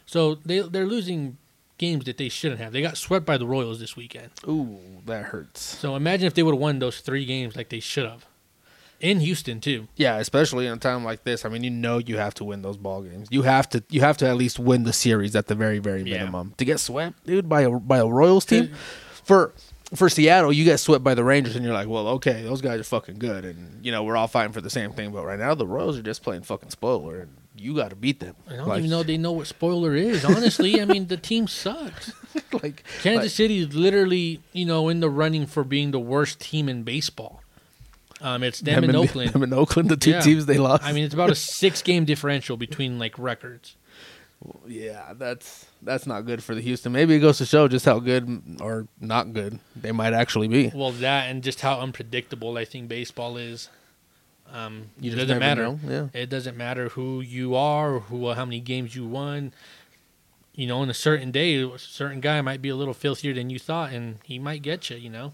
So 0.06 0.36
they 0.46 0.60
they're 0.60 0.86
losing 0.86 1.38
games 1.78 2.06
that 2.06 2.18
they 2.18 2.30
shouldn't 2.30 2.60
have. 2.62 2.74
They 2.74 2.82
got 2.82 2.98
swept 2.98 3.26
by 3.26 3.38
the 3.38 3.48
Royals 3.48 3.80
this 3.80 3.96
weekend. 3.96 4.30
Ooh, 4.48 4.78
that 5.06 5.26
hurts. 5.26 5.62
So 5.62 5.96
imagine 5.96 6.28
if 6.28 6.34
they 6.34 6.44
would 6.44 6.54
have 6.54 6.62
won 6.62 6.80
those 6.80 7.00
three 7.00 7.26
games 7.26 7.56
like 7.56 7.70
they 7.70 7.80
should 7.80 8.06
have. 8.08 8.26
In 9.00 9.22
Houston 9.22 9.62
too. 9.62 9.88
Yeah, 9.96 10.18
especially 10.18 10.68
in 10.68 10.74
a 10.74 10.78
time 10.78 11.06
like 11.06 11.24
this. 11.24 11.46
I 11.46 11.50
mean, 11.50 11.64
you 11.64 11.70
know, 11.70 12.00
you 12.00 12.18
have 12.18 12.34
to 12.36 12.44
win 12.44 12.62
those 12.64 12.76
ball 12.76 13.02
games. 13.02 13.30
You 13.32 13.44
have 13.44 13.70
to. 13.70 13.82
You 13.90 14.02
have 14.02 14.18
to 14.18 14.28
at 14.28 14.36
least 14.36 14.60
win 14.60 14.84
the 14.84 14.92
series 14.92 15.38
at 15.38 15.48
the 15.48 15.56
very, 15.56 15.80
very 15.80 16.04
Yeah. 16.04 16.18
minimum 16.20 16.54
to 16.58 16.66
get 16.66 16.80
swept, 16.82 17.26
dude, 17.26 17.48
by 17.48 17.62
a 17.62 17.70
by 17.72 17.98
a 18.00 18.06
Royals 18.06 18.44
team. 18.46 18.74
For 19.30 19.54
for 19.94 20.10
Seattle, 20.10 20.52
you 20.52 20.64
get 20.66 20.80
swept 20.80 21.04
by 21.04 21.14
the 21.14 21.24
Rangers, 21.24 21.56
and 21.56 21.64
you're 21.64 21.74
like, 21.76 21.88
well, 21.88 22.08
okay, 22.10 22.42
those 22.42 22.62
guys 22.62 22.80
are 22.80 22.84
fucking 22.84 23.20
good, 23.20 23.46
and 23.46 23.86
you 23.86 23.92
know 23.92 24.04
we're 24.04 24.18
all 24.18 24.28
fighting 24.28 24.54
for 24.54 24.60
the 24.62 24.72
same 24.72 24.92
thing. 24.92 25.12
But 25.12 25.24
right 25.24 25.38
now, 25.38 25.54
the 25.54 25.68
Royals 25.68 26.00
are 26.00 26.02
just 26.02 26.24
playing 26.24 26.42
fucking 26.42 26.72
spoiler, 26.72 27.20
and 27.20 27.36
you 27.56 27.76
got 27.76 27.92
to 27.92 27.96
beat 27.96 28.20
them. 28.22 28.36
I 28.48 28.56
don't 28.56 28.68
Like- 28.68 28.80
even 28.80 28.90
know 28.90 29.04
they 29.04 29.18
know 29.18 29.32
what 29.34 29.46
spoiler 29.46 29.96
is. 29.96 30.26
Honestly, 30.26 30.82
I 30.82 30.86
mean 30.86 31.10
the 31.10 31.18
team 31.18 31.46
sucks. 31.48 32.12
like 32.64 32.84
Kansas 33.04 33.26
like- 33.26 33.30
City 33.30 33.60
is 33.60 33.76
literally, 33.76 34.42
you 34.52 34.66
know, 34.66 34.90
in 34.90 35.00
the 35.00 35.12
running 35.12 35.46
for 35.46 35.64
being 35.64 35.92
the 35.92 36.00
worst 36.00 36.40
team 36.40 36.68
in 36.68 36.82
baseball. 36.82 37.44
Um, 38.22 38.42
it's 38.42 38.62
them, 38.62 38.84
and 38.84 38.90
in- 38.90 38.96
Oakland. 38.96 39.32
Them 39.34 39.44
in 39.44 39.54
Oakland, 39.54 39.90
the 39.90 39.96
two 39.96 40.10
Yeah. 40.12 40.22
teams 40.22 40.48
they 40.48 40.58
lost. 40.58 40.84
I 40.84 40.92
mean, 40.92 41.04
it's 41.04 41.14
about 41.14 41.30
a 41.30 41.36
six 41.60 41.84
game 41.84 42.04
differential 42.04 42.58
between 42.58 42.98
like 42.98 43.14
records. 43.20 43.76
yeah, 44.68 45.14
that's 45.16 45.66
that's 45.82 46.06
not 46.08 46.26
good 46.26 46.44
for 46.44 46.56
the 46.56 46.62
Houston. 46.62 46.92
Maybe 46.92 47.16
it 47.16 47.20
goes 47.20 47.38
to 47.40 47.46
show 47.46 47.68
just 47.68 47.86
how 47.86 48.00
good 48.00 48.58
or 48.62 48.88
not 49.00 49.34
good 49.34 49.60
they 49.76 49.92
might 49.92 50.14
actually 50.14 50.48
be. 50.48 50.72
Well, 50.74 50.92
that 50.92 51.30
and 51.30 51.42
just 51.44 51.62
how 51.62 51.80
unpredictable 51.80 52.58
I 52.58 52.66
think 52.66 52.88
baseball 52.88 53.38
is. 53.38 53.70
Um, 54.52 54.88
You 55.00 55.12
it 55.12 55.16
doesn't 55.16 55.40
matter. 55.40 55.78
yeah. 55.88 56.08
It 56.14 56.30
doesn't 56.30 56.58
matter 56.58 56.90
who 56.90 57.22
you 57.22 57.56
are 57.56 57.96
or 57.96 58.00
who 58.02 58.32
how 58.34 58.46
many 58.46 58.60
games 58.60 58.96
you 58.96 59.06
won. 59.06 59.54
You 60.56 60.68
know, 60.68 60.82
in 60.84 60.90
a 60.90 60.94
certain 60.94 61.32
day, 61.32 61.62
a 61.62 61.78
certain 61.78 62.20
guy 62.20 62.42
might 62.42 62.62
be 62.62 62.70
a 62.70 62.76
little 62.76 62.94
filthier 62.96 63.34
than 63.34 63.50
you 63.50 63.60
thought, 63.60 63.94
and 63.94 64.18
he 64.24 64.40
might 64.40 64.62
get 64.62 64.90
you. 64.90 64.98
You 64.98 65.10
know, 65.10 65.34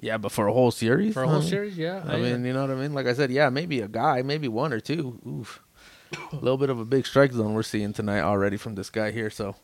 Yeah, 0.00 0.16
but 0.18 0.32
for 0.32 0.48
a 0.48 0.52
whole 0.52 0.70
series, 0.72 1.12
for 1.14 1.22
a 1.22 1.28
whole 1.28 1.36
I 1.36 1.40
mean- 1.40 1.48
series, 1.48 1.78
yeah. 1.78 2.02
I 2.08 2.16
mean, 2.16 2.44
you 2.44 2.52
know 2.52 2.62
what 2.62 2.70
I 2.70 2.74
mean? 2.74 2.92
Like 2.94 3.06
I 3.06 3.12
said, 3.12 3.30
yeah, 3.30 3.50
maybe 3.50 3.80
a 3.80 3.88
guy, 3.88 4.22
maybe 4.22 4.48
one 4.48 4.72
or 4.72 4.80
two. 4.80 5.20
Oof. 5.28 5.60
A 6.32 6.36
little 6.40 6.58
bit 6.58 6.70
of 6.70 6.78
a 6.78 6.84
big 6.84 7.06
strike 7.06 7.32
zone 7.32 7.54
we're 7.54 7.62
seeing 7.62 7.92
tonight 7.92 8.20
already 8.20 8.56
from 8.56 8.74
this 8.74 8.90
guy 8.90 9.10
here. 9.10 9.30
So, 9.30 9.56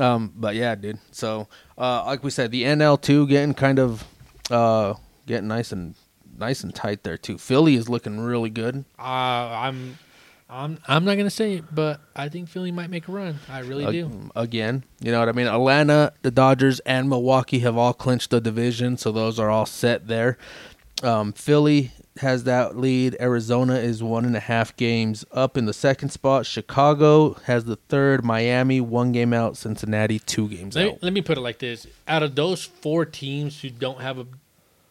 um, 0.00 0.32
but 0.36 0.54
yeah, 0.54 0.74
dude. 0.74 0.98
So, 1.12 1.48
uh, 1.78 2.04
like 2.04 2.22
we 2.24 2.30
said, 2.30 2.50
the 2.50 2.64
NL 2.64 3.00
two 3.00 3.26
getting 3.26 3.54
kind 3.54 3.78
of, 3.78 4.04
uh, 4.50 4.94
getting 5.26 5.48
nice 5.48 5.72
and 5.72 5.94
nice 6.38 6.62
and 6.62 6.74
tight 6.74 7.02
there 7.02 7.16
too. 7.16 7.38
Philly 7.38 7.74
is 7.76 7.88
looking 7.88 8.20
really 8.20 8.50
good. 8.50 8.84
uh, 8.98 9.02
I'm, 9.02 9.98
I'm, 10.48 10.78
I'm 10.86 11.04
not 11.04 11.16
gonna 11.16 11.28
say 11.30 11.54
it, 11.54 11.74
but 11.74 12.00
I 12.14 12.28
think 12.28 12.48
Philly 12.48 12.70
might 12.70 12.88
make 12.88 13.08
a 13.08 13.12
run. 13.12 13.38
I 13.48 13.60
really 13.60 13.90
do. 13.90 14.30
Again, 14.36 14.84
you 15.00 15.10
know 15.10 15.18
what 15.18 15.28
I 15.28 15.32
mean? 15.32 15.48
Atlanta, 15.48 16.12
the 16.22 16.30
Dodgers, 16.30 16.78
and 16.80 17.08
Milwaukee 17.08 17.58
have 17.60 17.76
all 17.76 17.92
clinched 17.92 18.30
the 18.30 18.40
division, 18.40 18.96
so 18.96 19.10
those 19.10 19.40
are 19.40 19.50
all 19.50 19.66
set 19.66 20.06
there. 20.06 20.38
Um, 21.02 21.32
Philly 21.32 21.90
has 22.18 22.44
that 22.44 22.76
lead. 22.76 23.16
Arizona 23.20 23.74
is 23.74 24.02
one 24.02 24.24
and 24.24 24.36
a 24.36 24.40
half 24.40 24.76
games 24.76 25.24
up 25.32 25.56
in 25.56 25.66
the 25.66 25.72
second 25.72 26.10
spot. 26.10 26.46
Chicago 26.46 27.34
has 27.44 27.64
the 27.64 27.76
third. 27.76 28.24
Miami 28.24 28.80
one 28.80 29.12
game 29.12 29.32
out. 29.32 29.56
Cincinnati 29.56 30.18
two 30.18 30.48
games 30.48 30.76
Let, 30.76 30.88
out. 30.88 31.02
let 31.02 31.12
me 31.12 31.22
put 31.22 31.38
it 31.38 31.40
like 31.42 31.58
this: 31.58 31.86
out 32.08 32.22
of 32.22 32.34
those 32.34 32.64
four 32.64 33.04
teams 33.04 33.60
who 33.60 33.70
don't 33.70 34.00
have 34.00 34.18
a, 34.18 34.26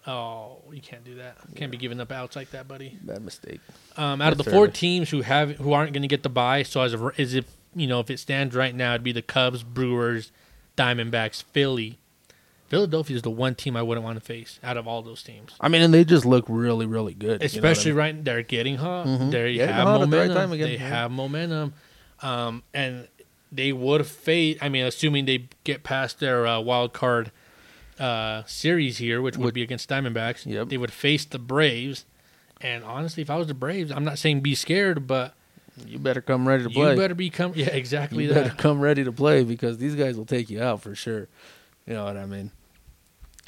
oh, 0.07 0.57
you 0.71 0.81
can't 0.81 1.03
do 1.03 1.15
that. 1.15 1.37
Can't 1.55 1.71
be 1.71 1.77
giving 1.77 1.99
up 1.99 2.11
outs 2.11 2.35
like 2.35 2.51
that, 2.51 2.67
buddy. 2.67 2.97
Bad 3.01 3.23
mistake. 3.23 3.59
Um, 3.97 4.21
out 4.21 4.31
of 4.31 4.37
the 4.37 4.43
four 4.43 4.65
early. 4.65 4.71
teams 4.71 5.09
who 5.09 5.21
have 5.21 5.51
who 5.57 5.73
aren't 5.73 5.93
going 5.93 6.03
to 6.03 6.07
get 6.07 6.23
the 6.23 6.29
bye, 6.29 6.63
so 6.63 6.81
as 6.81 6.93
of, 6.93 7.19
as 7.19 7.33
if 7.33 7.45
you 7.75 7.87
know 7.87 7.99
if 7.99 8.09
it 8.09 8.19
stands 8.19 8.55
right 8.55 8.75
now, 8.75 8.93
it'd 8.93 9.03
be 9.03 9.11
the 9.11 9.21
Cubs, 9.21 9.63
Brewers, 9.63 10.31
Diamondbacks, 10.77 11.43
Philly. 11.43 11.99
Philadelphia 12.67 13.15
is 13.15 13.21
the 13.21 13.29
one 13.31 13.53
team 13.55 13.75
I 13.77 13.81
wouldn't 13.83 14.03
want 14.03 14.17
to 14.17 14.25
face 14.25 14.59
out 14.63 14.75
of 14.77 14.87
all 14.87 15.01
those 15.01 15.21
teams. 15.21 15.51
I 15.61 15.67
mean, 15.69 15.81
and 15.83 15.93
they 15.93 16.03
just 16.03 16.25
look 16.25 16.45
really, 16.47 16.85
really 16.85 17.13
good. 17.13 17.25
you 17.33 17.37
know 17.37 17.43
I 17.43 17.45
Especially 17.45 17.91
mean? 17.91 17.97
right, 17.97 18.23
they're 18.25 18.41
getting 18.43 18.77
hot. 18.77 19.05
Mhm. 19.07 19.31
They 19.31 19.57
have 19.57 19.69
at 19.69 19.83
the 19.83 19.99
right 19.99 19.99
momentum. 20.09 20.35
time 20.35 20.51
again, 20.51 20.67
They 20.69 20.73
yeah. 20.73 20.87
have 20.89 21.11
momentum, 21.11 21.73
um, 22.21 22.63
and 22.73 23.07
they 23.51 23.71
would 23.71 24.05
face. 24.07 24.57
I 24.61 24.69
mean, 24.69 24.85
assuming 24.85 25.25
they 25.25 25.47
get 25.63 25.83
past 25.83 26.19
their 26.19 26.47
uh, 26.47 26.59
wild 26.59 26.91
card 26.93 27.31
uh, 27.99 28.43
series 28.45 28.97
here, 28.97 29.21
which 29.21 29.37
would 29.37 29.45
Would- 29.45 29.53
be 29.53 29.61
against 29.61 29.87
Diamondbacks. 29.89 30.45
Yep. 30.45 30.69
They 30.69 30.77
would 30.77 30.91
face 30.91 31.23
the 31.25 31.39
Braves, 31.39 32.05
And 32.61 32.83
honestly, 32.83 33.21
if 33.21 33.29
I 33.29 33.35
was 33.37 33.47
the 33.47 33.53
Braves, 33.53 33.91
I'm 33.91 34.03
not 34.03 34.17
saying 34.17 34.41
be 34.41 34.55
scared, 34.55 35.05
but 35.07 35.33
You 35.85 35.99
better 35.99 36.21
come 36.21 36.47
ready 36.47 36.63
to 36.63 36.69
play. 36.69 36.91
you 36.91 36.97
better 36.97 37.13
become 37.15 37.51
yeah 37.55 37.67
exactly 37.67 38.23
you 38.25 38.33
better 38.33 38.49
that. 38.49 38.57
come 38.57 38.79
ready 38.79 39.03
to 39.03 39.11
play 39.11 39.43
because 39.43 39.77
these 39.77 39.93
guys 39.95 40.17
will 40.17 40.25
take 40.25 40.49
you 40.49 40.61
out 40.63 40.81
for 40.81 40.95
sure. 40.95 41.27
You 41.87 41.93
know 41.93 42.05
what 42.05 42.17
I 42.17 42.25
mean? 42.25 42.51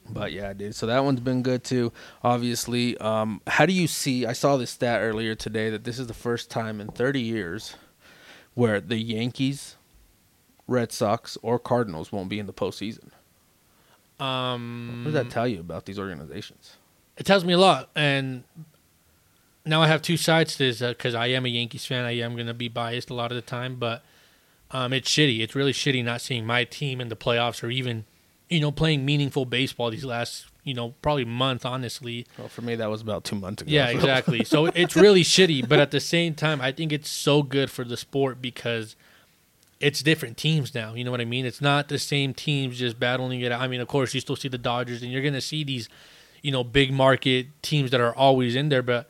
But 0.10 0.32
yeah, 0.32 0.54
dude. 0.54 0.76
So 0.76 0.86
that 0.86 1.04
one's 1.04 1.20
been 1.20 1.42
good 1.44 1.64
too. 1.64 1.92
Obviously, 2.24 2.98
um, 3.00 3.42
how 3.48 3.66
do 3.66 3.74
you 3.74 3.88
see? 3.88 4.26
I 4.26 4.34
saw 4.34 4.56
this 4.58 4.72
stat 4.72 5.02
earlier 5.02 5.36
today 5.36 5.70
that 5.70 5.84
this 5.84 6.00
is 6.00 6.08
the 6.08 6.14
first 6.14 6.50
time 6.50 6.80
in 6.80 6.88
30 6.88 7.20
years 7.22 7.76
where 8.54 8.80
the 8.80 8.98
Yankees, 8.98 9.76
Red 10.68 10.92
Sox, 10.92 11.38
or 11.42 11.60
Cardinals 11.60 12.12
won't 12.12 12.30
be 12.30 12.40
in 12.40 12.46
the 12.46 12.54
postseason. 12.54 13.10
Um, 14.20 15.02
What 15.04 15.12
does 15.12 15.14
that 15.26 15.30
tell 15.30 15.48
you 15.48 15.60
about 15.60 15.86
these 15.86 16.00
organizations? 16.00 16.78
it 17.18 17.26
tells 17.26 17.44
me 17.44 17.52
a 17.54 17.58
lot 17.58 17.90
and 17.96 18.44
now 19.66 19.82
i 19.82 19.88
have 19.88 20.04
two 20.04 20.18
sides 20.18 20.56
to 20.56 20.60
this 20.72 20.82
because 20.82 21.16
i 21.16 21.26
am 21.26 21.48
a 21.48 21.50
yankees 21.50 21.84
fan 21.84 22.06
i 22.06 22.12
am 22.12 22.36
going 22.36 22.46
to 22.46 22.54
be 22.54 22.68
biased 22.68 23.10
a 23.10 23.14
lot 23.16 23.32
of 23.32 23.36
the 23.36 23.42
time 23.42 23.76
but 23.76 24.04
um, 24.70 24.94
it's 24.94 25.10
shitty 25.10 25.40
it's 25.40 25.56
really 25.56 25.74
shitty 25.74 26.04
not 26.04 26.22
seeing 26.22 26.46
my 26.46 26.64
team 26.64 27.02
in 27.02 27.10
the 27.10 27.16
playoffs 27.16 27.64
or 27.64 27.72
even 27.72 28.06
you 28.50 28.60
know 28.60 28.72
playing 28.72 29.06
meaningful 29.06 29.46
baseball 29.46 29.90
these 29.90 30.06
last 30.06 30.48
you 30.64 30.74
know 30.74 30.94
probably 31.02 31.26
month 31.26 31.66
honestly. 31.66 32.26
Well, 32.38 32.48
for 32.48 32.62
me, 32.62 32.76
that 32.76 32.90
was 32.90 33.02
about 33.02 33.24
two 33.24 33.36
months 33.36 33.62
ago. 33.62 33.72
yeah 33.72 33.88
so- 33.88 33.92
exactly. 33.96 34.44
So 34.44 34.66
it's 34.76 34.96
really 34.96 35.24
shitty 35.24 35.68
but 35.68 35.80
at 35.80 35.92
the 35.92 36.00
same 36.00 36.34
time 36.36 36.62
i 36.62 36.72
think 36.72 36.92
it's 36.92 37.10
so 37.10 37.44
good 37.44 37.70
for 37.72 37.84
the 37.84 37.98
sport 37.98 38.42
because 38.42 38.96
it's 39.80 40.02
different 40.02 40.38
teams 40.38 40.74
now 40.74 40.94
you 40.94 41.04
know 41.04 41.12
what 41.12 41.22
i 41.22 41.26
mean? 41.26 41.46
It's 41.46 41.62
not 41.62 41.88
the 41.88 42.00
same 42.00 42.34
teams 42.34 42.80
just 42.80 43.00
battling 43.00 43.42
it 43.42 43.52
out. 43.52 43.62
I 43.62 43.68
mean 43.68 43.82
of 43.82 43.88
course 43.88 44.14
you 44.14 44.20
still 44.22 44.36
see 44.36 44.48
the 44.50 44.58
dodgers 44.58 45.02
and 45.04 45.12
you're 45.12 45.22
going 45.22 45.34
to 45.34 45.42
see 45.42 45.64
these 45.64 45.88
you 46.42 46.52
know 46.52 46.64
big 46.64 46.92
market 46.92 47.48
teams 47.62 47.92
that 47.92 48.02
are 48.02 48.16
always 48.16 48.56
in 48.56 48.70
there 48.70 48.82
but 48.84 49.10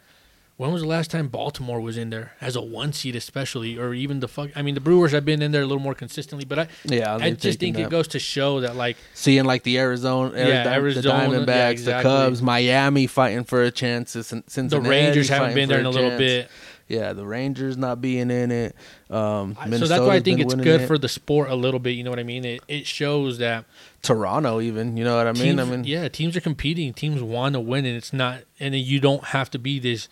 when 0.57 0.71
was 0.71 0.81
the 0.81 0.87
last 0.87 1.11
time 1.11 1.27
baltimore 1.27 1.79
was 1.79 1.97
in 1.97 2.09
there 2.09 2.33
as 2.41 2.55
a 2.55 2.61
one 2.61 2.91
seed 2.91 3.15
especially 3.15 3.77
or 3.77 3.93
even 3.93 4.19
the 4.19 4.27
fuck 4.27 4.49
i 4.55 4.61
mean 4.61 4.75
the 4.75 4.81
brewers 4.81 5.11
have 5.11 5.23
been 5.23 5.41
in 5.41 5.51
there 5.51 5.61
a 5.61 5.65
little 5.65 5.81
more 5.81 5.93
consistently 5.93 6.45
but 6.45 6.59
i 6.59 6.67
Yeah, 6.83 7.15
i 7.15 7.31
just 7.31 7.59
think 7.59 7.77
it 7.77 7.89
goes 7.89 8.07
to 8.09 8.19
show 8.19 8.61
that 8.61 8.75
like 8.75 8.97
seeing 9.13 9.45
like 9.45 9.63
the 9.63 9.77
Arizona, 9.79 10.31
Yeah, 10.35 10.73
Arizona, 10.73 11.01
the 11.01 11.09
yeah, 11.09 11.27
Diamondbacks, 11.45 11.71
exactly. 11.71 12.11
the 12.11 12.17
Cubs, 12.25 12.41
Miami 12.41 13.07
fighting 13.07 13.43
for 13.43 13.63
a 13.63 13.71
chance. 13.71 14.11
Cin- 14.11 14.67
the 14.67 14.81
rangers 14.81 15.29
haven't 15.29 15.53
been 15.53 15.69
there 15.69 15.79
in 15.79 15.85
a 15.85 15.89
little 15.89 16.17
bit 16.17 16.49
Yeah, 16.87 17.11
the 17.13 17.25
Rangers 17.25 17.75
not 17.75 17.99
being 17.99 18.31
in 18.31 18.49
it. 18.49 18.73
Um, 19.09 19.57
so 19.71 19.87
that's 19.87 20.01
why 20.01 20.15
i 20.15 20.19
think 20.19 20.39
it's 20.39 20.53
good 20.53 20.81
it. 20.81 20.87
for 20.87 20.97
the 20.97 21.09
sport 21.09 21.49
a 21.49 21.55
little 21.55 21.79
bit 21.79 21.91
you 21.91 22.03
know 22.03 22.09
what 22.09 22.19
i 22.19 22.23
mean 22.23 22.43
it, 22.45 22.61
it 22.67 22.85
shows 22.85 23.37
that 23.37 23.65
Toronto. 24.01 24.61
Even 24.61 24.97
you 24.97 25.03
know 25.03 25.17
what 25.17 25.27
I 25.27 25.33
mean? 25.33 25.57
teams, 25.57 25.59
I 25.59 25.63
mean, 25.65 25.83
yeah, 25.83 26.07
teams 26.07 26.35
are 26.37 26.41
competing. 26.41 26.93
Teams 26.93 27.21
want 27.21 27.53
to 27.53 27.59
win, 27.59 27.85
and 27.85 27.95
it's 27.95 28.13
not, 28.13 28.41
and 28.59 28.73
you 28.75 28.99
don't 28.99 29.23
have 29.25 29.51
to 29.51 29.59
be 29.59 29.79
this. 29.79 30.07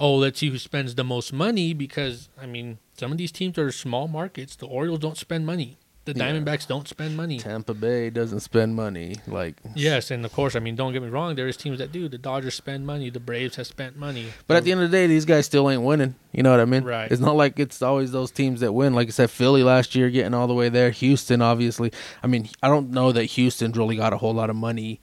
Oh, 0.00 0.16
let's 0.16 0.38
see 0.40 0.48
who 0.48 0.58
spends 0.58 0.94
the 0.94 1.04
most 1.04 1.32
money 1.32 1.74
because 1.74 2.28
I 2.40 2.46
mean, 2.46 2.78
some 2.98 3.12
of 3.12 3.18
these 3.18 3.30
teams 3.32 3.58
are 3.58 3.70
small 3.70 4.08
markets. 4.08 4.56
The 4.56 4.66
Orioles 4.66 4.98
don't 5.00 5.18
spend 5.18 5.46
money. 5.46 5.76
The 6.06 6.14
Yeah. 6.16 6.32
Diamondbacks 6.32 6.66
don't 6.66 6.88
spend 6.88 7.14
money. 7.14 7.38
Tampa 7.38 7.74
Bay 7.74 8.08
doesn't 8.08 8.40
spend 8.40 8.74
money. 8.74 9.16
Like, 9.26 9.56
Yes, 9.74 10.10
and 10.10 10.24
of 10.24 10.32
course, 10.32 10.56
I 10.56 10.58
mean, 10.58 10.74
don't 10.74 10.94
get 10.94 11.02
me 11.02 11.10
wrong. 11.10 11.34
There 11.34 11.46
is 11.46 11.58
teams 11.58 11.78
that 11.78 11.92
do. 11.92 12.08
The 12.08 12.16
Dodgers 12.16 12.54
spend 12.54 12.86
money. 12.86 13.10
The 13.10 13.20
Braves 13.20 13.56
have 13.56 13.66
spent 13.66 13.96
money. 13.98 14.28
but 14.46 14.56
at 14.56 14.64
the 14.64 14.72
end 14.72 14.80
of 14.80 14.90
the 14.90 14.96
day, 14.96 15.06
these 15.06 15.26
guys 15.26 15.44
still 15.44 15.68
ain't 15.70 15.82
winning. 15.82 16.14
You 16.32 16.42
know 16.42 16.50
what 16.52 16.60
I 16.60 16.64
mean? 16.64 16.84
Right. 16.84 17.12
It's 17.12 17.20
not 17.20 17.36
like 17.36 17.58
it's 17.60 17.82
always 17.82 18.12
those 18.12 18.30
teams 18.30 18.60
that 18.60 18.72
win. 18.72 18.94
Like 18.94 19.08
I 19.08 19.10
said, 19.10 19.30
Philly 19.30 19.62
last 19.62 19.94
year 19.94 20.08
getting 20.08 20.32
all 20.32 20.46
the 20.46 20.54
way 20.54 20.70
there. 20.70 20.90
Houston, 20.90 21.42
obviously. 21.42 21.92
I 22.22 22.26
mean, 22.26 22.48
I 22.62 22.68
don't 22.68 22.90
know 22.90 23.12
that 23.12 23.24
Houston's 23.24 23.76
really 23.76 23.96
got 23.96 24.14
a 24.14 24.16
whole 24.16 24.32
lot 24.34 24.48
of 24.48 24.56
money. 24.56 25.00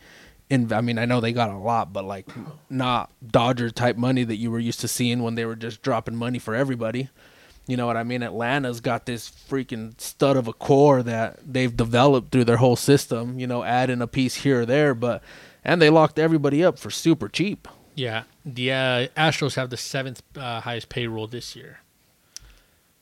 In, 0.50 0.72
I 0.72 0.80
mean, 0.80 0.98
I 0.98 1.06
know 1.06 1.20
they 1.20 1.34
got 1.34 1.50
a 1.50 1.58
lot, 1.58 1.92
but 1.92 2.06
like 2.06 2.28
not 2.70 3.12
Dodger 3.26 3.70
type 3.70 3.98
money 3.98 4.24
that 4.24 4.38
you 4.38 4.50
were 4.50 4.60
used 4.60 4.80
to 4.80 4.88
seeing 4.88 5.22
when 5.22 5.36
they 5.36 5.46
were 5.46 5.58
just 5.58 5.82
dropping 5.82 6.16
money 6.16 6.40
for 6.40 6.56
everybody. 6.56 7.10
You 7.68 7.76
know 7.76 7.86
what 7.86 7.98
I 7.98 8.04
mean? 8.04 8.24
Atlanta's 8.24 8.80
got 8.80 9.06
this 9.06 9.30
freaking 9.30 10.00
stud 10.00 10.38
of 10.38 10.48
a 10.48 10.54
core 10.54 11.04
that 11.04 11.40
they've 11.46 11.76
developed 11.76 12.32
through 12.32 12.46
their 12.46 12.58
whole 12.58 12.78
system. 12.78 13.40
You 13.40 13.48
know, 13.48 13.64
adding 13.64 14.02
a 14.02 14.08
piece 14.08 14.36
here 14.36 14.62
or 14.62 14.66
there, 14.66 14.94
but 14.94 15.22
and 15.66 15.82
they 15.82 15.90
locked 15.90 16.18
everybody 16.18 16.64
up 16.64 16.80
for 16.80 16.90
super 16.90 17.28
cheap. 17.28 17.68
Yeah, 17.94 18.24
the 18.46 18.72
uh, 18.72 19.08
Astros 19.18 19.56
have 19.56 19.70
the 19.70 19.76
seventh 19.76 20.22
uh, 20.38 20.62
highest 20.62 20.88
payroll 20.88 21.28
this 21.28 21.58
year. 21.58 21.80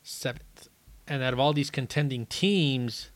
Seventh, 0.02 0.70
and 1.08 1.22
out 1.22 1.34
of 1.34 1.40
all 1.40 1.54
these 1.54 1.70
contending 1.70 2.26
teams, 2.26 3.12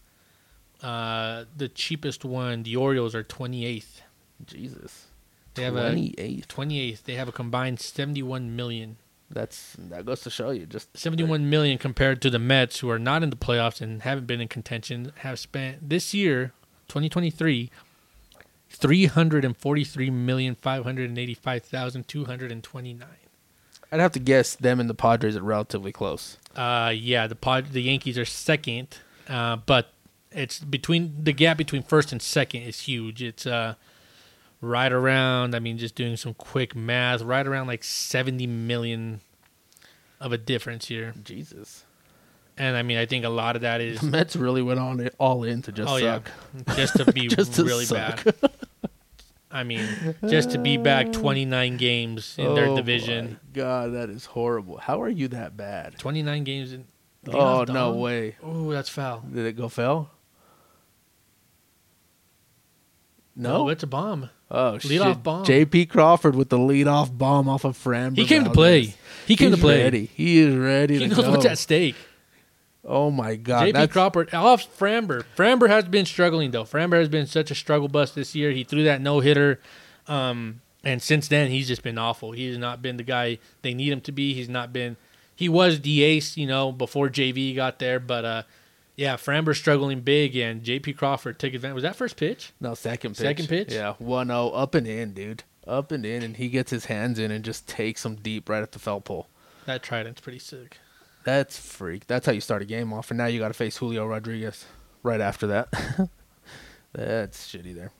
uh, 0.83 1.45
the 1.55 1.67
cheapest 1.67 2.24
one, 2.24 2.62
the 2.62 2.75
Orioles, 2.75 3.15
are 3.15 3.24
twenty 3.24 3.65
eighth. 3.65 4.03
Jesus, 4.46 5.08
They 5.53 5.63
have 5.63 5.75
a 5.75 5.89
twenty 5.89 6.15
eight. 6.17 6.48
28th. 6.48 7.03
They 7.03 7.15
have 7.15 7.27
a 7.27 7.31
combined 7.31 7.79
71 7.79 8.55
million. 8.55 8.98
That's 9.31 9.75
that 9.77 10.05
goes 10.05 10.22
to 10.22 10.31
show 10.31 10.50
you 10.50 10.65
just 10.65 10.98
71 10.98 11.48
million 11.50 11.77
compared 11.77 12.19
to 12.24 12.31
the 12.31 12.39
Mets, 12.39 12.79
who 12.79 12.89
are 12.89 12.98
not 12.98 13.22
in 13.22 13.29
the 13.29 13.36
playoffs 13.36 13.79
and 13.79 14.01
haven't 14.01 14.25
been 14.25 14.41
in 14.41 14.48
contention, 14.48 15.12
have 15.17 15.38
spent 15.38 15.88
this 15.88 16.15
year, 16.15 16.51
2023, 16.88 17.69
343 18.69 20.10
million 20.10 20.55
585,229. 20.55 23.08
I'd 23.91 24.00
have 24.00 24.12
to 24.12 24.19
guess 24.19 24.55
them 24.55 24.79
and 24.79 24.89
the 24.89 24.93
Padres 24.93 25.36
are 25.36 25.41
relatively 25.43 25.91
close. 25.91 26.38
Uh, 26.55 26.93
yeah, 26.96 27.27
the 27.27 27.36
pod, 27.36 27.72
the 27.72 27.81
Yankees 27.81 28.17
are 28.17 28.25
second, 28.25 28.98
uh, 29.27 29.55
but 29.58 29.91
it's 30.31 30.60
between 30.60 31.24
the 31.24 31.34
gap 31.34 31.58
between 31.58 31.81
first 31.84 32.12
and 32.12 32.22
second 32.22 32.62
is 32.63 32.81
huge. 32.81 33.24
It's 33.24 33.48
uh, 33.48 33.75
right 34.62 34.92
around. 34.92 35.56
I 35.56 35.60
mean, 35.60 35.78
just 35.78 35.96
doing 35.96 36.18
some 36.18 36.34
quick 36.34 36.75
math, 36.75 37.22
right 37.22 37.46
around 37.46 37.68
like 37.68 37.84
70 37.84 38.46
million 38.48 39.22
of 40.20 40.32
a 40.32 40.38
difference 40.38 40.88
here. 40.88 41.13
Jesus, 41.24 41.86
And 42.58 42.75
I 42.75 42.84
mean, 42.84 42.98
I 42.98 43.06
think 43.06 43.24
a 43.25 43.30
lot 43.30 43.56
of 43.56 43.62
that 43.62 43.80
is 43.82 44.01
the 44.01 44.08
Mets 44.08 44.36
really 44.36 44.62
went 44.62 44.80
on 44.80 45.00
it 45.00 45.16
all 45.18 45.44
in 45.44 45.62
to 45.63 45.72
just 45.72 45.89
oh 45.89 45.98
suck. 46.00 46.30
yeah, 46.68 46.75
just 46.75 46.96
to 46.98 47.12
be 47.12 47.28
Just 47.30 47.54
to 47.56 47.63
really 47.63 47.86
suck. 47.86 48.24
bad. 48.24 48.36
I 49.51 49.63
mean, 49.63 49.88
just 50.28 50.51
to 50.51 50.60
be 50.60 50.78
back 50.78 51.12
29 51.12 51.78
games 51.78 52.36
in 52.38 52.54
their 52.54 52.68
Oh 52.68 52.75
division, 52.75 53.32
my 53.32 53.38
God, 53.54 53.94
that 53.94 54.10
is 54.12 54.25
horrible. 54.25 54.78
How 54.78 55.01
are 55.01 55.10
you 55.10 55.28
that 55.30 55.58
bad? 55.58 55.98
29 55.98 56.44
games 56.44 56.72
in. 56.74 56.86
Oh 57.34 57.63
no 57.68 57.94
way! 57.94 58.36
Oh, 58.44 58.70
that's 58.72 58.89
foul. 58.89 59.22
Did 59.34 59.46
it 59.46 59.54
go 59.58 59.68
foul? 59.68 60.10
No. 63.39 63.50
No, 63.63 63.69
it's 63.69 63.84
a 63.84 63.88
bomb. 63.88 64.29
oh 64.51 64.72
lead 64.74 64.81
shit! 64.81 65.01
off 65.01 65.24
bomb. 65.24 65.46
J.P. 65.46 65.86
Crawford 65.88 66.36
with 66.36 66.50
the 66.50 66.58
leadoff 66.58 67.17
bomb 67.17 67.48
off 67.50 67.63
of 67.63 67.77
Fran. 67.77 68.13
He 68.15 68.25
came 68.25 68.43
to 68.43 68.50
play. 68.51 68.93
He 69.25 69.36
came 69.36 69.50
He's 69.50 69.58
to 69.58 69.62
play. 69.62 69.84
Ready. 69.84 70.10
He 70.13 70.39
is 70.39 70.55
ready 70.55 70.96
He 71.00 71.08
to 71.08 71.08
knows 71.08 71.24
go. 71.25 71.31
what's 71.31 71.46
at 71.46 71.58
stake. 71.58 71.96
Oh 72.86 73.12
my 73.12 73.36
God! 73.36 73.67
JP 73.67 73.74
that's- 73.74 73.91
Crawford 73.91 74.34
off 74.34 74.63
Framber. 74.77 75.24
Framber 75.38 75.67
has 75.69 75.86
been 75.86 76.05
struggling 76.05 76.51
though. 76.51 76.63
Framber 76.63 76.98
has 77.00 77.10
been 77.10 77.27
such 77.27 77.50
a 77.51 77.55
struggle 77.55 77.88
bus 77.88 78.12
this 78.12 78.36
year. 78.36 78.51
He 78.51 78.63
threw 78.63 78.84
that 78.84 79.01
no 79.01 79.19
hitter, 79.19 79.60
um, 80.08 80.62
and 80.84 81.01
since 81.01 81.27
then 81.27 81.50
he's 81.51 81.67
just 81.67 81.84
been 81.84 81.98
awful. 81.98 82.31
He 82.31 82.48
has 82.48 82.58
not 82.58 82.81
been 82.81 82.98
the 82.98 83.03
guy 83.03 83.38
they 83.62 83.74
need 83.74 83.91
him 83.91 84.01
to 84.01 84.12
be. 84.12 84.34
He's 84.34 84.50
not 84.50 84.74
been. 84.74 84.98
He 85.36 85.48
was 85.48 85.81
the 85.81 86.03
ace, 86.03 86.36
you 86.36 86.48
know, 86.48 86.72
before 86.72 87.08
JV 87.10 87.55
got 87.55 87.79
there, 87.79 88.00
but 88.00 88.25
uh, 88.25 88.43
yeah, 89.00 89.15
Framber 89.15 89.56
struggling 89.56 90.01
big, 90.01 90.36
and 90.36 90.62
JP 90.62 90.98
Crawford 90.98 91.39
took 91.39 91.53
advantage. 91.53 91.75
Was 91.75 91.84
that 91.84 91.96
first 91.96 92.18
pitch? 92.18 92.51
No, 92.60 92.74
second 92.74 93.12
pitch. 93.12 93.20
Second 93.20 93.48
pitch? 93.48 93.72
Yeah, 93.72 93.94
1-0, 94.01 94.51
up 94.53 94.75
and 94.75 94.86
in, 94.86 95.13
dude. 95.13 95.44
Up 95.65 95.94
and 95.94 96.06
in, 96.06 96.22
and 96.22 96.36
he 96.36 96.50
gets 96.50 96.70
his 96.70 96.86
hands 96.86 97.18
in 97.18 97.32
and 97.32 97.46
just 97.46 97.65
takes 97.65 98.03
them 98.03 98.15
deep 98.15 98.50
right 98.50 98.62
at 98.62 98.74
the 98.74 98.79
foul 98.79 99.00
pole. 99.00 99.29
That 99.65 99.84
trident's 99.84 100.20
pretty 100.20 100.39
sick. 100.39 100.79
That's 101.24 101.58
freak. 101.58 102.08
That's 102.08 102.25
how 102.25 102.34
you 102.34 102.41
start 102.41 102.62
a 102.62 102.65
game 102.65 102.91
off. 102.91 103.10
And 103.10 103.18
now 103.18 103.27
you 103.27 103.39
got 103.39 103.48
to 103.48 103.53
face 103.53 103.77
Julio 103.77 104.06
Rodriguez 104.06 104.65
right 105.01 105.22
after 105.22 105.48
that. 105.48 105.70
That's 106.91 107.48
shitty 107.48 107.74
there. 107.74 107.91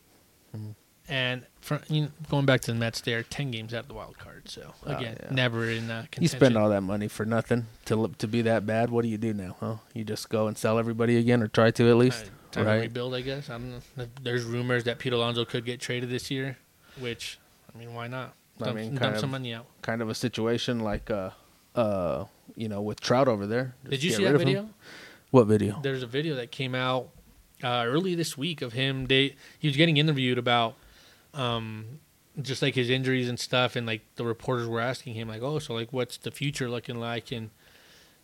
Hmm. 0.54 0.72
And 1.10 1.46
for, 1.60 1.82
you 1.90 2.04
know, 2.04 2.08
going 2.30 2.46
back 2.46 2.62
to 2.62 2.72
the 2.72 2.78
Mets, 2.78 3.02
they're 3.02 3.24
ten 3.24 3.50
games 3.52 3.74
out 3.74 3.82
of 3.82 3.88
the 3.88 3.96
wild 3.96 4.18
card. 4.20 4.48
So 4.48 4.74
Oh, 4.86 4.96
again, 4.96 5.18
yeah. 5.22 5.32
never 5.34 5.66
in 5.70 5.90
uh, 5.90 6.02
contention. 6.12 6.22
You 6.22 6.28
spend 6.28 6.56
all 6.58 6.70
that 6.70 6.82
money 6.82 7.08
for 7.08 7.26
nothing 7.26 7.66
to 7.86 8.12
to 8.18 8.28
be 8.28 8.42
that 8.44 8.66
bad. 8.66 8.90
What 8.92 9.02
do 9.02 9.08
you 9.10 9.18
do 9.18 9.34
now, 9.34 9.56
huh? 9.60 9.76
You 9.94 10.04
just 10.04 10.30
go 10.30 10.48
and 10.48 10.56
sell 10.58 10.78
everybody 10.78 11.18
again, 11.18 11.42
or 11.42 11.48
try 11.48 11.72
to 11.72 11.90
at 11.90 11.98
least, 11.98 12.26
Uh, 12.26 12.30
time 12.52 12.66
to 12.66 12.70
right? 12.72 12.82
rebuild, 12.82 13.16
I 13.16 13.22
guess. 13.22 13.50
I 13.50 13.54
don't 13.54 13.72
know. 13.98 14.06
There's 14.22 14.44
rumors 14.44 14.84
that 14.84 15.00
Pete 15.00 15.14
Alonso 15.14 15.46
could 15.46 15.66
get 15.66 15.80
traded 15.80 16.10
this 16.12 16.30
year, 16.30 16.58
which 17.00 17.40
I 17.74 17.78
mean, 17.78 17.94
why 17.96 18.08
not? 18.08 18.34
I 18.62 18.66
Dump, 18.66 18.76
mean, 18.78 18.90
dump 18.90 19.00
kind 19.02 19.16
some 19.18 19.26
of- 19.30 19.32
money 19.32 19.54
out. 19.54 19.66
Kind 19.82 20.02
of 20.04 20.10
a 20.10 20.16
situation 20.16 20.82
like, 20.82 21.10
uh, 21.10 21.32
uh, 21.76 22.26
you 22.56 22.68
know, 22.70 22.82
with 22.82 23.00
Trout 23.00 23.28
over 23.28 23.48
there. 23.48 23.74
Just 23.84 23.92
Did 23.92 24.04
you 24.04 24.12
see 24.12 24.24
that 24.26 24.36
of 24.36 24.42
him. 24.42 24.48
video? 24.48 24.70
What 25.32 25.46
video? 25.46 25.80
There's 25.82 26.04
a 26.04 26.08
video 26.08 26.36
that 26.36 26.52
came 26.52 26.76
out 26.76 27.10
uh, 27.64 27.84
early 27.88 28.16
this 28.16 28.38
week 28.38 28.62
of 28.62 28.74
him. 28.74 29.06
They 29.08 29.36
he 29.58 29.68
was 29.68 29.76
getting 29.78 29.98
interviewed 29.98 30.38
about 30.38 30.76
um, 31.34 32.00
just 32.42 32.62
like 32.62 32.76
his 32.76 32.90
injuries 32.90 33.30
and 33.30 33.40
stuff, 33.40 33.76
and 33.76 33.86
like 33.86 34.02
the 34.16 34.26
reporters 34.26 34.68
were 34.68 34.80
asking 34.80 35.16
him 35.16 35.28
like, 35.28 35.42
"Oh, 35.42 35.60
so 35.60 35.74
like 35.74 35.92
what's 35.92 36.18
the 36.18 36.32
future 36.32 36.70
looking 36.70 37.00
like?" 37.00 37.32
And 37.32 37.50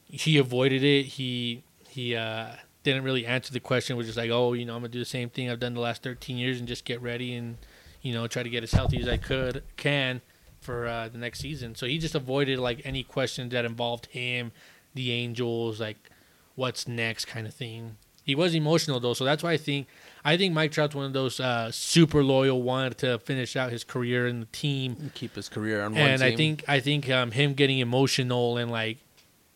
he 0.05 0.37
avoided 0.37 0.83
it. 0.83 1.03
He 1.03 1.63
he 1.87 2.15
uh, 2.15 2.51
didn't 2.83 3.03
really 3.03 3.25
answer 3.25 3.53
the 3.53 3.59
question. 3.59 3.97
Was 3.97 4.07
just 4.07 4.17
like, 4.17 4.31
"Oh, 4.31 4.53
you 4.53 4.65
know, 4.65 4.75
I'm 4.75 4.81
gonna 4.81 4.89
do 4.89 4.99
the 4.99 5.05
same 5.05 5.29
thing 5.29 5.49
I've 5.49 5.59
done 5.59 5.73
the 5.73 5.81
last 5.81 6.03
13 6.03 6.37
years 6.37 6.59
and 6.59 6.67
just 6.67 6.85
get 6.85 7.01
ready 7.01 7.33
and 7.35 7.57
you 8.01 8.13
know 8.13 8.27
try 8.27 8.43
to 8.43 8.49
get 8.49 8.63
as 8.63 8.71
healthy 8.71 8.99
as 8.99 9.07
I 9.07 9.17
could 9.17 9.63
can." 9.77 10.21
for 10.65 10.87
uh, 10.87 11.07
the 11.07 11.17
next 11.17 11.39
season. 11.39 11.75
So 11.75 11.85
he 11.85 11.99
just 11.99 12.15
avoided 12.15 12.59
like 12.59 12.81
any 12.83 13.03
questions 13.03 13.51
that 13.51 13.63
involved 13.63 14.07
him, 14.07 14.51
the 14.95 15.11
Angels, 15.11 15.79
like 15.79 16.09
what's 16.55 16.87
next 16.87 17.25
kind 17.25 17.47
of 17.47 17.53
thing. 17.53 17.97
He 18.25 18.33
was 18.33 18.55
emotional 18.55 18.99
though, 18.99 19.13
so 19.13 19.23
that's 19.23 19.43
why 19.43 19.51
I 19.51 19.57
think 19.57 19.87
I 20.25 20.35
think 20.35 20.53
Mike 20.55 20.71
Trout's 20.71 20.95
one 20.95 21.05
of 21.05 21.13
those 21.13 21.39
uh, 21.39 21.71
super 21.71 22.23
loyal, 22.23 22.63
wanted 22.63 22.97
to 22.99 23.19
finish 23.19 23.55
out 23.55 23.71
his 23.71 23.83
career 23.83 24.27
in 24.27 24.39
the 24.39 24.47
team, 24.47 24.97
and 24.99 25.13
Keep 25.13 25.35
his 25.35 25.47
career 25.47 25.83
on 25.83 25.93
one 25.93 26.01
and 26.01 26.23
I 26.23 26.35
think 26.35 26.63
I 26.67 26.79
think 26.79 27.09
um, 27.09 27.29
him 27.31 27.53
getting 27.53 27.77
emotional 27.77 28.57
and 28.57 28.71
like 28.71 28.97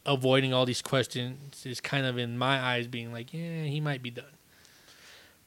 avoiding 0.05 0.53
all 0.53 0.65
these 0.65 0.83
questions 0.83 1.65
is 1.65 1.81
kind 1.81 2.05
of 2.05 2.17
in 2.17 2.38
my 2.38 2.59
eyes 2.59 2.88
being 2.88 3.11
like, 3.11 3.33
yeah, 3.33 3.63
he 3.63 3.81
might 3.81 4.03
be 4.03 4.11
done. 4.11 4.25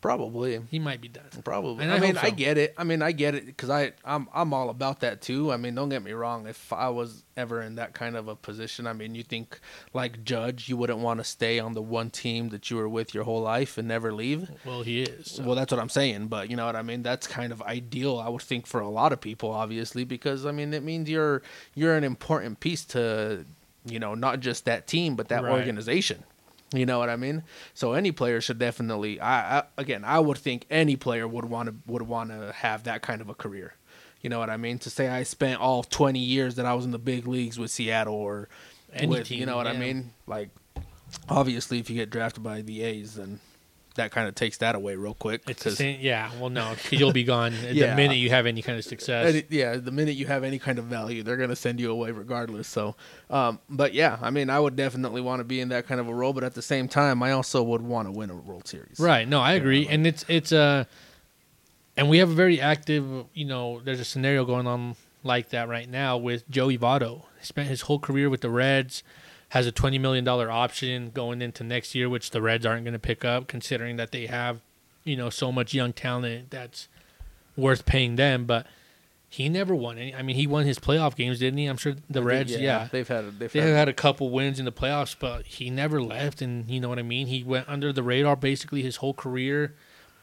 Probably. 0.02 0.60
He 0.70 0.78
might 0.78 1.00
be 1.00 1.08
done. 1.08 1.24
Probably. 1.44 1.82
And 1.82 1.90
I, 1.90 1.96
I 1.96 2.00
mean, 2.00 2.14
hope 2.16 2.24
I 2.24 2.30
get 2.30 2.58
it. 2.58 2.74
I 2.76 2.84
mean, 2.84 3.00
I 3.00 3.12
get 3.12 3.34
it 3.34 3.46
because 3.46 3.70
I 3.70 3.92
I'm 4.04 4.28
I'm 4.34 4.52
all 4.52 4.68
about 4.68 5.00
that 5.00 5.22
too. 5.22 5.50
I 5.50 5.56
mean, 5.56 5.74
don't 5.74 5.88
get 5.88 6.02
me 6.02 6.12
wrong. 6.12 6.46
If 6.46 6.70
I 6.74 6.90
was 6.90 7.24
ever 7.36 7.62
in 7.62 7.76
that 7.76 7.94
kind 7.94 8.16
of 8.16 8.28
a 8.28 8.36
position, 8.36 8.86
I 8.86 8.92
mean, 8.92 9.14
you 9.14 9.22
think 9.22 9.58
like 9.94 10.22
Judge, 10.24 10.68
you 10.68 10.76
wouldn't 10.76 10.98
want 10.98 11.20
to 11.20 11.24
stay 11.24 11.58
on 11.58 11.72
the 11.72 11.80
one 11.80 12.10
team 12.10 12.50
that 12.50 12.70
you 12.70 12.76
were 12.76 12.88
with 12.88 13.14
your 13.14 13.24
whole 13.24 13.40
life 13.40 13.78
and 13.78 13.88
never 13.88 14.12
leave. 14.12 14.50
Well, 14.66 14.82
he 14.82 15.02
is. 15.04 15.30
so. 15.32 15.44
Well, 15.44 15.54
that's 15.54 15.72
what 15.72 15.80
I'm 15.80 15.88
saying. 15.88 16.26
But 16.26 16.50
you 16.50 16.56
know 16.56 16.66
what 16.66 16.76
I 16.76 16.82
mean. 16.82 17.02
That's 17.02 17.26
kind 17.26 17.52
of 17.52 17.62
ideal, 17.62 18.18
I 18.18 18.28
would 18.28 18.42
think, 18.42 18.66
for 18.66 18.80
a 18.80 18.88
lot 18.90 19.12
of 19.14 19.20
people, 19.22 19.50
obviously, 19.52 20.04
because 20.04 20.44
I 20.44 20.52
mean, 20.52 20.74
it 20.74 20.82
means 20.82 21.08
you're 21.08 21.40
you're 21.74 21.96
an 21.96 22.04
important 22.04 22.60
piece 22.60 22.84
to, 22.86 23.46
you 23.86 23.98
know, 23.98 24.14
not 24.14 24.40
just 24.40 24.64
that 24.66 24.86
team, 24.86 25.14
but 25.16 25.28
that 25.28 25.44
Right. 25.44 25.52
organization. 25.52 26.24
You 26.72 26.86
know 26.86 26.98
what 26.98 27.10
I 27.10 27.16
mean? 27.16 27.42
So 27.74 27.92
any 27.92 28.12
player 28.12 28.40
should 28.40 28.58
definitely. 28.58 29.20
I, 29.20 29.58
I 29.58 29.62
again, 29.76 30.04
I 30.04 30.18
would 30.18 30.38
think 30.38 30.66
any 30.70 30.96
player 30.96 31.28
would 31.28 31.44
want 31.44 31.68
to 31.68 31.74
would 31.86 32.02
want 32.02 32.30
to 32.30 32.52
have 32.52 32.84
that 32.84 33.02
kind 33.02 33.20
of 33.20 33.28
a 33.28 33.34
career. 33.34 33.74
You 34.22 34.30
know 34.30 34.38
what 34.38 34.50
I 34.50 34.56
mean? 34.56 34.78
To 34.80 34.90
say 34.90 35.08
I 35.08 35.24
spent 35.24 35.60
all 35.60 35.82
20 35.82 36.18
years 36.18 36.54
that 36.54 36.64
I 36.64 36.74
was 36.74 36.84
in 36.84 36.92
the 36.92 36.98
big 36.98 37.26
leagues 37.26 37.58
with 37.58 37.70
Seattle 37.70 38.14
or 38.14 38.48
Any 38.92 39.08
with, 39.08 39.26
team, 39.26 39.40
you 39.40 39.46
know 39.46 39.56
what 39.56 39.66
I 39.66 39.76
mean? 39.76 40.12
Like, 40.26 40.50
obviously, 41.28 41.80
if 41.80 41.90
you 41.90 41.96
get 41.96 42.10
drafted 42.10 42.42
by 42.42 42.62
the 42.62 42.82
A's, 42.82 43.16
then 43.16 43.40
that 43.94 44.10
kind 44.10 44.28
of 44.28 44.34
takes 44.34 44.58
that 44.58 44.74
away 44.74 44.96
real 44.96 45.14
quick. 45.14 45.42
It's 45.48 45.64
the 45.64 45.70
same. 45.72 45.98
Yeah. 46.00 46.30
Well, 46.40 46.50
no, 46.50 46.74
'cause 46.74 46.92
you'll 46.92 47.12
be 47.12 47.24
gone 47.24 47.52
Yeah. 47.72 47.90
the 47.90 47.96
minute 47.96 48.16
you 48.16 48.30
have 48.30 48.46
any 48.46 48.62
kind 48.62 48.78
of 48.78 48.84
success. 48.84 49.34
It- 49.34 49.46
yeah, 49.50 49.76
the 49.76 49.90
minute 49.90 50.14
you 50.16 50.26
have 50.26 50.44
any 50.44 50.58
kind 50.58 50.78
of 50.78 50.86
value, 50.86 51.22
they're 51.22 51.36
gonna 51.36 51.56
send 51.56 51.80
you 51.80 51.90
away 51.90 52.10
regardless. 52.10 52.68
So, 52.68 52.96
um, 53.30 53.58
but 53.68 53.94
yeah, 53.94 54.18
I 54.22 54.30
mean, 54.30 54.50
I 54.50 54.58
would 54.60 54.76
definitely 54.76 55.20
want 55.20 55.40
to 55.40 55.44
be 55.44 55.60
in 55.60 55.68
that 55.70 55.86
kind 55.86 56.00
of 56.00 56.08
a 56.08 56.14
role, 56.14 56.32
but 56.32 56.44
at 56.44 56.54
the 56.54 56.62
same 56.62 56.88
time, 56.88 57.22
I 57.22 57.32
also 57.32 57.62
would 57.62 57.82
want 57.82 58.08
to 58.08 58.12
win 58.12 58.30
a 58.30 58.34
World 58.36 58.66
Series. 58.68 58.98
Right. 58.98 59.28
No, 59.28 59.40
I 59.40 59.52
agree, 59.52 59.80
like- 59.84 59.92
and 59.94 60.06
it's 60.06 60.24
it's 60.28 60.52
uh, 60.52 60.84
and 61.96 62.08
we 62.08 62.18
have 62.18 62.30
a 62.30 62.34
very 62.34 62.60
active. 62.60 63.04
You 63.34 63.44
know, 63.44 63.80
there's 63.84 64.00
a 64.00 64.04
scenario 64.04 64.44
going 64.44 64.66
on 64.66 64.96
like 65.24 65.50
that 65.50 65.68
right 65.68 65.88
now 65.88 66.16
with 66.16 66.48
Joey 66.50 66.78
Votto. 66.78 67.22
He 67.38 67.46
spent 67.46 67.68
his 67.68 67.82
whole 67.82 67.98
career 67.98 68.28
with 68.30 68.40
the 68.40 68.50
Reds, 68.50 69.02
has 69.52 69.66
a 69.66 69.72
twenty 69.72 69.98
million 69.98 70.24
dollar 70.24 70.50
option 70.50 71.10
going 71.12 71.42
into 71.42 71.62
next 71.62 71.94
year, 71.94 72.08
which 72.08 72.30
the 72.30 72.40
Reds 72.40 72.64
aren't 72.64 72.84
going 72.84 72.94
to 72.94 72.98
pick 72.98 73.22
up, 73.22 73.48
considering 73.48 73.96
that 73.96 74.10
they 74.10 74.24
have, 74.24 74.62
you 75.04 75.14
know, 75.14 75.28
so 75.28 75.52
much 75.52 75.74
young 75.74 75.92
talent 75.92 76.50
that's 76.50 76.88
worth 77.54 77.84
paying 77.84 78.16
them. 78.16 78.46
But 78.46 78.66
he 79.28 79.50
never 79.50 79.74
won 79.74 79.98
any. 79.98 80.14
I 80.14 80.22
mean, 80.22 80.36
he 80.36 80.46
won 80.46 80.64
his 80.64 80.78
playoff 80.78 81.16
games, 81.16 81.38
didn't 81.38 81.58
he? 81.58 81.66
I'm 81.66 81.76
sure 81.76 81.94
the 82.08 82.22
Reds. 82.22 82.56
yeah 82.56 82.88
they've 82.90 83.06
had 83.06 83.38
they've 83.38 83.52
they 83.52 83.60
had, 83.60 83.76
had 83.76 83.88
a 83.90 83.92
couple 83.92 84.30
wins 84.30 84.58
in 84.58 84.64
the 84.64 84.72
playoffs, 84.72 85.14
but 85.18 85.44
he 85.44 85.68
never 85.68 86.02
left, 86.02 86.40
and 86.40 86.66
you 86.70 86.80
know 86.80 86.88
what 86.88 86.98
I 86.98 87.02
mean. 87.02 87.26
He 87.26 87.44
went 87.44 87.68
under 87.68 87.92
the 87.92 88.02
radar 88.02 88.36
basically 88.36 88.80
his 88.80 88.96
whole 88.96 89.14
career. 89.14 89.74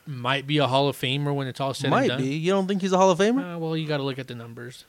Might 0.08 0.48
be 0.48 0.58
a 0.58 0.66
Hall 0.66 0.88
of 0.88 0.98
Famer 0.98 1.36
when 1.36 1.46
it's 1.46 1.62
all 1.62 1.76
said 1.76 1.86
and 1.86 1.92
might 1.92 2.08
done. 2.08 2.20
be. 2.20 2.30
You 2.30 2.52
don't 2.52 2.66
think 2.68 2.82
he's 2.82 2.94
a 2.94 2.98
Hall 2.98 3.12
of 3.12 3.20
Famer? 3.20 3.56
Uh, 3.56 3.60
well, 3.60 3.78
you 3.78 3.88
got 3.88 3.98
to 3.98 4.04
look 4.04 4.18
at 4.18 4.28
the 4.28 4.34
numbers. 4.34 4.86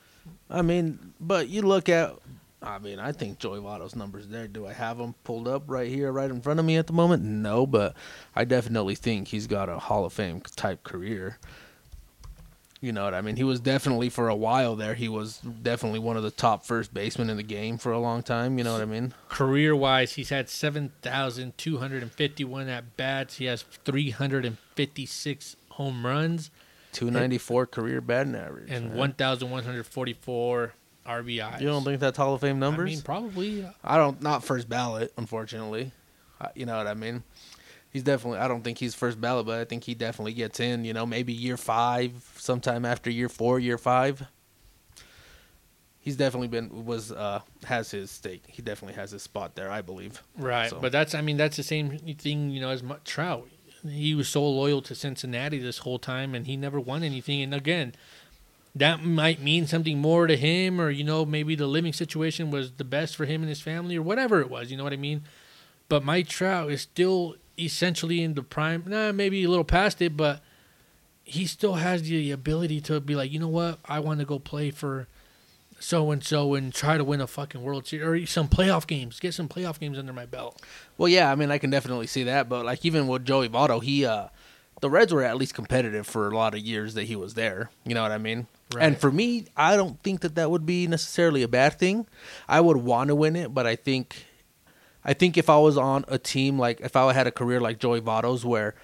I 0.49 0.63
mean, 0.63 1.13
but 1.19 1.47
you 1.47 1.61
look 1.61 1.89
at. 1.89 2.15
I 2.61 2.77
mean, 2.79 2.99
I 2.99 3.11
think 3.11 3.39
Joey 3.39 3.59
Votto's 3.59 3.95
numbers 3.95 4.27
there. 4.27 4.47
Do 4.47 4.67
I 4.67 4.73
have 4.73 4.97
them 4.99 5.15
pulled 5.23 5.47
up 5.47 5.63
right 5.65 5.89
here, 5.89 6.11
right 6.11 6.29
in 6.29 6.41
front 6.41 6.59
of 6.59 6.65
me 6.65 6.77
at 6.77 6.87
the 6.87 6.93
moment? 6.93 7.23
No, 7.23 7.65
but 7.65 7.95
I 8.35 8.45
definitely 8.45 8.95
think 8.95 9.29
he's 9.29 9.47
got 9.47 9.67
a 9.67 9.79
Hall 9.79 10.05
of 10.05 10.13
Fame 10.13 10.41
type 10.55 10.83
career. 10.83 11.39
You 12.79 12.91
know 12.91 13.03
what 13.03 13.13
I 13.13 13.21
mean? 13.21 13.35
He 13.35 13.43
was 13.43 13.59
definitely 13.59 14.09
for 14.09 14.27
a 14.27 14.35
while 14.35 14.75
there. 14.75 14.95
He 14.95 15.07
was 15.07 15.37
definitely 15.37 15.99
one 15.99 16.17
of 16.17 16.23
the 16.23 16.31
top 16.31 16.65
first 16.65 16.93
basemen 16.93 17.29
in 17.29 17.37
the 17.37 17.43
game 17.43 17.77
for 17.77 17.91
a 17.91 17.99
long 17.99 18.23
time. 18.23 18.57
You 18.57 18.63
know 18.63 18.73
what 18.73 18.81
I 18.81 18.85
mean? 18.85 19.13
Career 19.29 19.75
wise, 19.75 20.13
he's 20.13 20.29
had 20.29 20.49
seven 20.49 20.91
thousand 21.03 21.57
two 21.59 21.77
hundred 21.77 22.01
and 22.01 22.11
fifty-one 22.11 22.67
at 22.69 22.97
bats. 22.97 23.37
He 23.37 23.45
has 23.45 23.61
three 23.61 24.09
hundred 24.09 24.45
and 24.45 24.57
fifty-six 24.75 25.55
home 25.69 26.05
runs 26.05 26.49
Two 26.91 27.09
ninety 27.09 27.37
four 27.37 27.65
career 27.65 28.01
batting 28.01 28.35
average 28.35 28.69
and 28.69 28.93
one 28.93 29.13
thousand 29.13 29.49
one 29.49 29.63
hundred 29.63 29.85
forty-four 29.85 30.73
RBIs. 31.05 31.61
You 31.61 31.67
don't 31.67 31.83
think 31.83 31.99
that's 31.99 32.17
Hall 32.17 32.33
of 32.35 32.41
Fame 32.41 32.59
numbers? 32.59 32.87
I 32.89 32.93
mean, 32.95 33.01
probably. 33.01 33.65
I 33.83 33.97
don't. 33.97 34.21
Not 34.21 34.43
first 34.43 34.69
ballot, 34.69 35.13
unfortunately. 35.17 35.91
Uh, 36.39 36.47
you 36.55 36.65
know 36.65 36.77
what 36.77 36.87
I 36.87 36.93
mean? 36.93 37.23
He's 37.91 38.03
definitely. 38.03 38.39
I 38.39 38.47
don't 38.47 38.63
think 38.63 38.77
he's 38.77 38.93
first 38.95 39.19
ballot, 39.19 39.45
but 39.45 39.59
I 39.59 39.65
think 39.65 39.83
he 39.83 39.93
definitely 39.95 40.33
gets 40.33 40.59
in. 40.59 40.85
You 40.85 40.93
know, 40.93 41.05
maybe 41.05 41.33
year 41.33 41.57
five, 41.57 42.11
sometime 42.37 42.85
after 42.85 43.09
year 43.09 43.29
four, 43.29 43.59
year 43.59 43.77
five. 43.77 44.23
He's 45.99 46.15
definitely 46.15 46.47
been 46.47 46.85
was 46.85 47.11
uh 47.11 47.41
has 47.65 47.91
his 47.91 48.09
stake. 48.09 48.43
He 48.47 48.61
definitely 48.63 48.95
has 48.95 49.11
his 49.11 49.21
spot 49.21 49.55
there, 49.55 49.69
I 49.69 49.81
believe. 49.81 50.23
Right, 50.35 50.69
So- 50.69 50.79
but 50.79 50.91
that's 50.91 51.13
I 51.13 51.21
mean 51.21 51.37
that's 51.37 51.57
the 51.57 51.63
same 51.63 51.95
thing 51.99 52.49
you 52.49 52.59
know 52.59 52.69
as 52.69 52.81
Mu- 52.81 52.95
Trout. 53.05 53.47
He 53.87 54.13
was 54.15 54.27
so 54.29 54.47
loyal 54.47 54.81
to 54.83 54.93
Cincinnati 54.95 55.57
this 55.59 55.79
whole 55.79 55.97
time, 55.99 56.33
and 56.35 56.45
he 56.47 56.55
never 56.55 56.79
won 56.79 57.01
anything. 57.03 57.41
And 57.41 57.53
again, 57.53 57.93
that 58.75 59.03
might 59.03 59.41
mean 59.41 59.67
something 59.67 59.99
more 59.99 60.27
to 60.27 60.37
him, 60.37 60.79
or 60.79 60.89
you 60.89 61.03
know 61.03 61.25
maybe 61.25 61.55
the 61.55 61.67
living 61.67 61.93
situation 61.93 62.51
was 62.51 62.73
the 62.73 62.83
best 62.83 63.15
for 63.15 63.25
him 63.25 63.41
and 63.41 63.49
his 63.49 63.61
family, 63.61 63.97
or 63.97 64.01
whatever 64.01 64.41
it 64.41 64.49
was. 64.49 64.71
You 64.71 64.77
know 64.77 64.83
what 64.83 64.93
I 64.93 64.97
mean? 64.97 65.23
But 65.89 66.03
Mike 66.05 66.27
Trout 66.27 66.71
is 66.71 66.81
still 66.81 67.35
essentially 67.59 68.23
in 68.23 68.33
the 68.33 68.43
prime. 68.43 68.83
Nah, 68.87 69.11
maybe 69.11 69.43
a 69.43 69.49
little 69.49 69.65
past 69.65 70.01
it, 70.01 70.15
but 70.15 70.41
he 71.23 71.45
still 71.45 71.75
has 71.75 72.03
the 72.03 72.31
ability 72.31 72.81
to 72.81 72.99
be 72.99 73.15
like, 73.15 73.31
you 73.31 73.39
know 73.39 73.47
what, 73.47 73.79
I 73.85 73.99
want 73.99 74.19
to 74.19 74.25
go 74.25 74.39
play 74.39 74.71
for 74.71 75.07
so 75.79 76.11
and 76.11 76.23
so 76.23 76.53
and 76.53 76.73
try 76.73 76.97
to 76.97 77.03
win 77.03 77.21
a 77.21 77.27
fucking 77.27 77.61
World 77.61 77.87
Series 77.87 78.23
or 78.23 78.25
some 78.27 78.47
playoff 78.47 78.87
games. 78.87 79.19
Get 79.19 79.33
some 79.33 79.49
playoff 79.49 79.79
games 79.79 79.97
under 79.97 80.13
my 80.13 80.25
belt. 80.25 80.61
Well, 80.97 81.09
yeah, 81.09 81.31
I 81.31 81.35
mean, 81.35 81.51
I 81.51 81.57
can 81.57 81.69
definitely 81.69 82.07
see 82.07 82.23
that, 82.23 82.49
but 82.49 82.65
like 82.65 82.85
even 82.85 83.07
with 83.07 83.25
Joey 83.25 83.49
Votto, 83.49 83.81
he 83.81 84.05
uh 84.05 84.27
the 84.81 84.89
Reds 84.89 85.13
were 85.13 85.23
at 85.23 85.37
least 85.37 85.53
competitive 85.53 86.05
for 86.05 86.27
a 86.27 86.35
lot 86.35 86.53
of 86.53 86.59
years 86.59 86.95
that 86.95 87.03
he 87.03 87.15
was 87.15 87.35
there. 87.35 87.69
You 87.85 87.93
know 87.93 88.01
what 88.01 88.11
I 88.11 88.17
mean? 88.17 88.47
And 88.79 88.97
for 88.97 89.11
me, 89.11 89.45
I 89.55 89.75
don't 89.75 90.01
think 90.01 90.21
that 90.21 90.35
that 90.35 90.49
would 90.49 90.65
be 90.65 90.87
necessarily 90.87 91.43
a 91.43 91.47
bad 91.47 91.77
thing. 91.77 92.07
I 92.47 92.61
would 92.61 92.77
want 92.77 93.09
to 93.09 93.15
win 93.15 93.35
it, 93.35 93.53
but 93.53 93.67
I 93.67 93.75
think 93.75 94.25
I 95.03 95.13
think 95.13 95.37
if 95.37 95.49
I 95.49 95.57
was 95.57 95.77
on 95.77 96.05
a 96.07 96.17
team 96.17 96.59
like 96.59 96.81
if 96.81 96.95
I 96.95 97.13
had 97.13 97.27
a 97.27 97.31
career 97.31 97.61
like 97.61 97.79
Joey 97.79 98.01
Votto's 98.01 98.43
where 98.43 98.75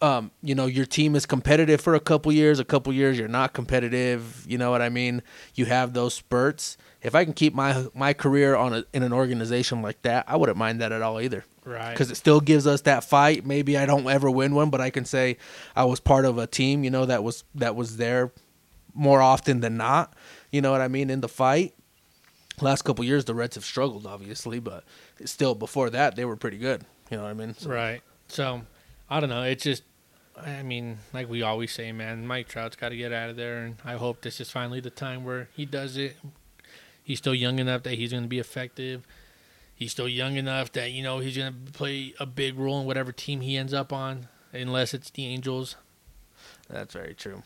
um, 0.00 0.32
you 0.42 0.56
know, 0.56 0.66
your 0.66 0.84
team 0.84 1.14
is 1.14 1.26
competitive 1.26 1.80
for 1.80 1.94
a 1.94 2.00
couple 2.00 2.32
years, 2.32 2.58
a 2.58 2.64
couple 2.64 2.92
years 2.92 3.16
you're 3.16 3.28
not 3.28 3.52
competitive, 3.52 4.44
you 4.48 4.58
know 4.58 4.72
what 4.72 4.82
I 4.82 4.88
mean? 4.88 5.22
You 5.54 5.66
have 5.66 5.92
those 5.92 6.12
spurts. 6.12 6.76
If 7.02 7.14
I 7.14 7.24
can 7.24 7.32
keep 7.32 7.54
my 7.54 7.86
my 7.94 8.12
career 8.12 8.56
on 8.56 8.74
a, 8.74 8.84
in 8.92 9.04
an 9.04 9.12
organization 9.12 9.80
like 9.80 10.02
that, 10.02 10.24
I 10.26 10.36
wouldn't 10.36 10.58
mind 10.58 10.80
that 10.80 10.90
at 10.90 11.02
all 11.02 11.20
either 11.20 11.44
Right. 11.64 11.92
because 11.92 12.10
it 12.10 12.16
still 12.16 12.40
gives 12.40 12.66
us 12.66 12.80
that 12.82 13.04
fight. 13.04 13.46
Maybe 13.46 13.78
I 13.78 13.86
don't 13.86 14.06
ever 14.08 14.30
win 14.30 14.54
one, 14.54 14.70
but 14.70 14.80
I 14.80 14.90
can 14.90 15.04
say 15.04 15.36
I 15.76 15.84
was 15.84 16.00
part 16.00 16.24
of 16.24 16.36
a 16.38 16.46
team, 16.46 16.82
you 16.84 16.90
know, 16.90 17.06
that 17.06 17.22
was 17.22 17.44
that 17.54 17.76
was 17.76 17.96
there 17.98 18.32
more 18.94 19.22
often 19.22 19.60
than 19.60 19.76
not. 19.76 20.12
You 20.50 20.60
know 20.60 20.72
what 20.72 20.80
I 20.80 20.88
mean 20.88 21.08
in 21.08 21.20
the 21.20 21.28
fight. 21.28 21.74
Last 22.60 22.82
couple 22.82 23.04
years, 23.04 23.24
the 23.24 23.34
Reds 23.34 23.54
have 23.54 23.64
struggled, 23.64 24.06
obviously, 24.06 24.58
but 24.60 24.84
still 25.24 25.54
before 25.54 25.88
that, 25.90 26.16
they 26.16 26.24
were 26.24 26.36
pretty 26.36 26.58
good. 26.58 26.84
You 27.10 27.16
know 27.16 27.22
what 27.24 27.30
I 27.30 27.34
mean? 27.34 27.54
So- 27.54 27.70
Right. 27.70 28.02
So, 28.28 28.62
I 29.08 29.20
don't 29.20 29.30
know. 29.30 29.42
It's 29.42 29.62
just, 29.64 29.82
I 30.36 30.62
mean, 30.62 30.98
like 31.12 31.28
we 31.30 31.42
always 31.42 31.72
say, 31.72 31.92
man, 31.92 32.26
Mike 32.26 32.48
Trout's 32.48 32.76
got 32.76 32.90
to 32.90 32.96
get 32.96 33.12
out 33.12 33.30
of 33.30 33.36
there, 33.36 33.58
and 33.64 33.76
I 33.84 33.94
hope 33.94 34.20
this 34.22 34.40
is 34.40 34.50
finally 34.50 34.80
the 34.80 34.90
time 34.90 35.24
where 35.24 35.48
he 35.56 35.64
does 35.64 35.96
it. 35.96 36.16
He's 37.02 37.18
still 37.18 37.34
young 37.34 37.58
enough 37.58 37.82
that 37.84 37.94
he's 37.94 38.10
going 38.12 38.22
to 38.24 38.28
be 38.28 38.38
effective. 38.38 39.06
He's 39.82 39.90
still 39.90 40.08
young 40.08 40.36
enough 40.36 40.70
that 40.72 40.92
you 40.92 41.02
know 41.02 41.18
he's 41.18 41.36
going 41.36 41.52
to 41.66 41.72
play 41.72 42.14
a 42.20 42.24
big 42.24 42.56
role 42.56 42.80
in 42.80 42.86
whatever 42.86 43.10
team 43.10 43.40
he 43.40 43.56
ends 43.56 43.74
up 43.74 43.92
on, 43.92 44.28
unless 44.52 44.94
it's 44.94 45.10
the 45.10 45.26
Angels. 45.26 45.74
That's 46.70 46.94
very 46.94 47.14
true. 47.14 47.42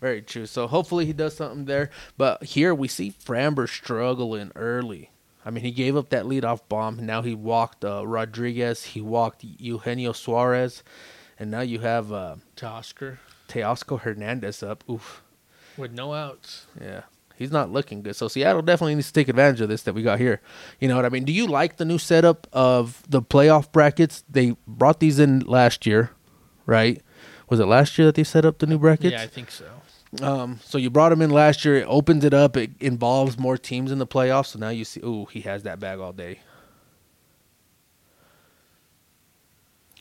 Very 0.00 0.22
true. 0.22 0.46
So 0.46 0.66
hopefully 0.66 1.04
he 1.04 1.12
does 1.12 1.36
something 1.36 1.66
there. 1.66 1.90
But 2.16 2.44
here 2.44 2.74
we 2.74 2.88
see 2.88 3.12
Framber 3.12 3.68
struggling 3.68 4.52
early. 4.56 5.10
I 5.44 5.50
mean, 5.50 5.64
he 5.64 5.70
gave 5.70 5.98
up 5.98 6.08
that 6.08 6.24
leadoff 6.24 6.60
bomb. 6.66 7.04
Now 7.04 7.20
he 7.20 7.34
walked 7.34 7.84
uh, 7.84 8.06
Rodriguez. 8.06 8.84
He 8.84 9.02
walked 9.02 9.44
Eugenio 9.44 10.12
Suarez. 10.12 10.82
And 11.38 11.50
now 11.50 11.60
you 11.60 11.80
have 11.80 12.10
uh, 12.10 12.36
To 12.56 12.66
Oscar 12.66 13.18
Teoscar 13.48 14.00
Hernandez 14.00 14.62
up. 14.62 14.82
Oof. 14.88 15.22
with 15.76 15.92
no 15.92 16.14
outs. 16.14 16.66
Yeah. 16.80 17.02
He's 17.38 17.52
not 17.52 17.70
looking 17.70 18.02
good. 18.02 18.16
So 18.16 18.26
Seattle 18.26 18.62
definitely 18.62 18.96
needs 18.96 19.06
to 19.06 19.12
take 19.12 19.28
advantage 19.28 19.60
of 19.60 19.68
this 19.68 19.82
that 19.82 19.94
we 19.94 20.02
got 20.02 20.18
here. 20.18 20.40
You 20.80 20.88
know 20.88 20.96
what 20.96 21.04
I 21.04 21.08
mean? 21.08 21.24
Do 21.24 21.32
you 21.32 21.46
like 21.46 21.76
the 21.76 21.84
new 21.84 21.98
setup 21.98 22.48
of 22.52 23.02
the 23.08 23.22
playoff 23.22 23.70
brackets? 23.70 24.24
They 24.28 24.56
brought 24.66 24.98
these 24.98 25.20
in 25.20 25.40
last 25.40 25.86
year, 25.86 26.10
right? 26.66 27.00
Was 27.48 27.60
it 27.60 27.66
last 27.66 27.96
year 27.96 28.06
that 28.06 28.16
they 28.16 28.24
set 28.24 28.44
up 28.44 28.58
the 28.58 28.66
new 28.66 28.78
brackets? 28.78 29.12
Yeah, 29.12 29.22
I 29.22 29.28
think 29.28 29.52
so. 29.52 29.66
Um, 30.20 30.58
so 30.64 30.78
you 30.78 30.90
brought 30.90 31.10
them 31.10 31.22
in 31.22 31.30
last 31.30 31.64
year. 31.64 31.76
It 31.76 31.86
opens 31.86 32.24
it 32.24 32.34
up. 32.34 32.56
It 32.56 32.72
involves 32.80 33.38
more 33.38 33.56
teams 33.56 33.92
in 33.92 33.98
the 33.98 34.06
playoffs. 34.06 34.46
So 34.46 34.58
now 34.58 34.70
you 34.70 34.84
see, 34.84 35.00
oh, 35.04 35.26
he 35.26 35.42
has 35.42 35.62
that 35.62 35.78
bag 35.78 36.00
all 36.00 36.12
day. 36.12 36.40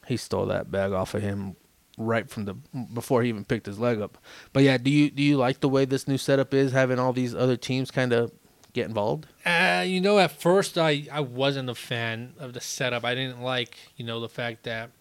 He 0.07 0.17
stole 0.17 0.45
that 0.47 0.71
bag 0.71 0.91
off 0.91 1.13
of 1.13 1.21
him 1.21 1.57
right 1.97 2.29
from 2.29 2.45
the 2.45 2.53
before 2.93 3.23
he 3.23 3.29
even 3.29 3.43
picked 3.43 3.65
his 3.65 3.79
leg 3.79 3.99
up. 3.99 4.17
But 4.53 4.63
yeah, 4.63 4.77
do 4.77 4.89
you 4.89 5.09
do 5.09 5.21
you 5.21 5.37
like 5.37 5.59
the 5.59 5.69
way 5.69 5.85
this 5.85 6.07
new 6.07 6.17
setup 6.17 6.53
is 6.53 6.71
having 6.71 6.99
all 6.99 7.13
these 7.13 7.35
other 7.35 7.57
teams 7.57 7.91
kind 7.91 8.13
of 8.13 8.31
get 8.73 8.87
involved? 8.87 9.27
Uh, 9.45 9.83
you 9.85 9.99
know, 9.99 10.19
at 10.19 10.31
first 10.31 10.77
I 10.77 11.07
I 11.11 11.21
wasn't 11.21 11.69
a 11.69 11.75
fan 11.75 12.33
of 12.39 12.53
the 12.53 12.61
setup. 12.61 13.03
I 13.03 13.15
didn't 13.15 13.41
like 13.41 13.77
you 13.97 14.05
know 14.05 14.19
the 14.19 14.29
fact 14.29 14.63
that 14.63 14.91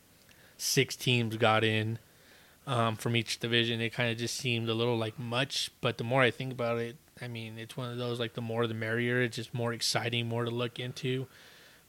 six 0.57 0.97
teams 0.97 1.37
got 1.37 1.63
in 1.63 1.99
um, 2.67 2.97
from 2.97 3.15
each 3.15 3.39
division. 3.39 3.81
It 3.81 3.93
kind 3.93 4.11
of 4.11 4.19
just 4.19 4.37
seemed 4.37 4.69
a 4.69 4.75
little 4.75 4.97
like 4.97 5.19
much. 5.19 5.71
But 5.81 5.99
the 5.99 6.05
more 6.05 6.23
I 6.23 6.31
think 6.31 6.53
about 6.53 6.79
it, 6.79 6.97
I 7.21 7.29
mean, 7.29 7.59
it's 7.59 7.77
one 7.77 7.91
of 7.91 7.99
those 7.99 8.19
like 8.19 8.35
the 8.35 8.41
more 8.41 8.67
the 8.67 8.75
merrier. 8.75 9.23
It's 9.23 9.37
just 9.37 9.55
more 9.55 9.73
exciting, 9.73 10.29
more 10.29 10.45
to 10.45 10.51
look 10.51 10.79
into, 10.79 11.27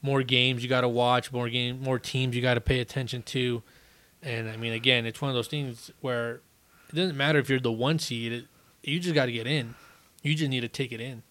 more 0.02 0.24
games 0.24 0.64
you 0.64 0.70
got 0.70 0.82
to 0.82 0.90
watch, 0.90 1.32
more 1.32 1.50
game, 1.50 1.82
more 1.82 2.00
teams 2.00 2.36
you 2.36 2.42
got 2.42 2.56
to 2.56 2.62
pay 2.62 2.80
attention 2.80 3.24
to. 3.24 3.64
And 4.28 4.50
I 4.50 4.58
mean, 4.58 4.74
again, 4.74 5.06
it's 5.06 5.22
one 5.22 5.30
of 5.30 5.36
those 5.36 5.48
things 5.48 5.90
where 6.02 6.42
it 6.90 6.96
doesn't 6.96 7.16
matter 7.16 7.40
if 7.40 7.50
you're 7.50 7.62
the 7.62 7.72
one 7.72 7.98
seed. 7.98 8.34
It, 8.34 8.46
you 8.84 9.00
just 9.00 9.16
got 9.16 9.28
to 9.28 9.32
get 9.32 9.48
in. 9.48 9.76
You 10.22 10.36
just 10.36 10.50
need 10.50 10.62
to 10.62 10.68
take 10.68 10.92
it 10.92 11.00
in. 11.00 11.24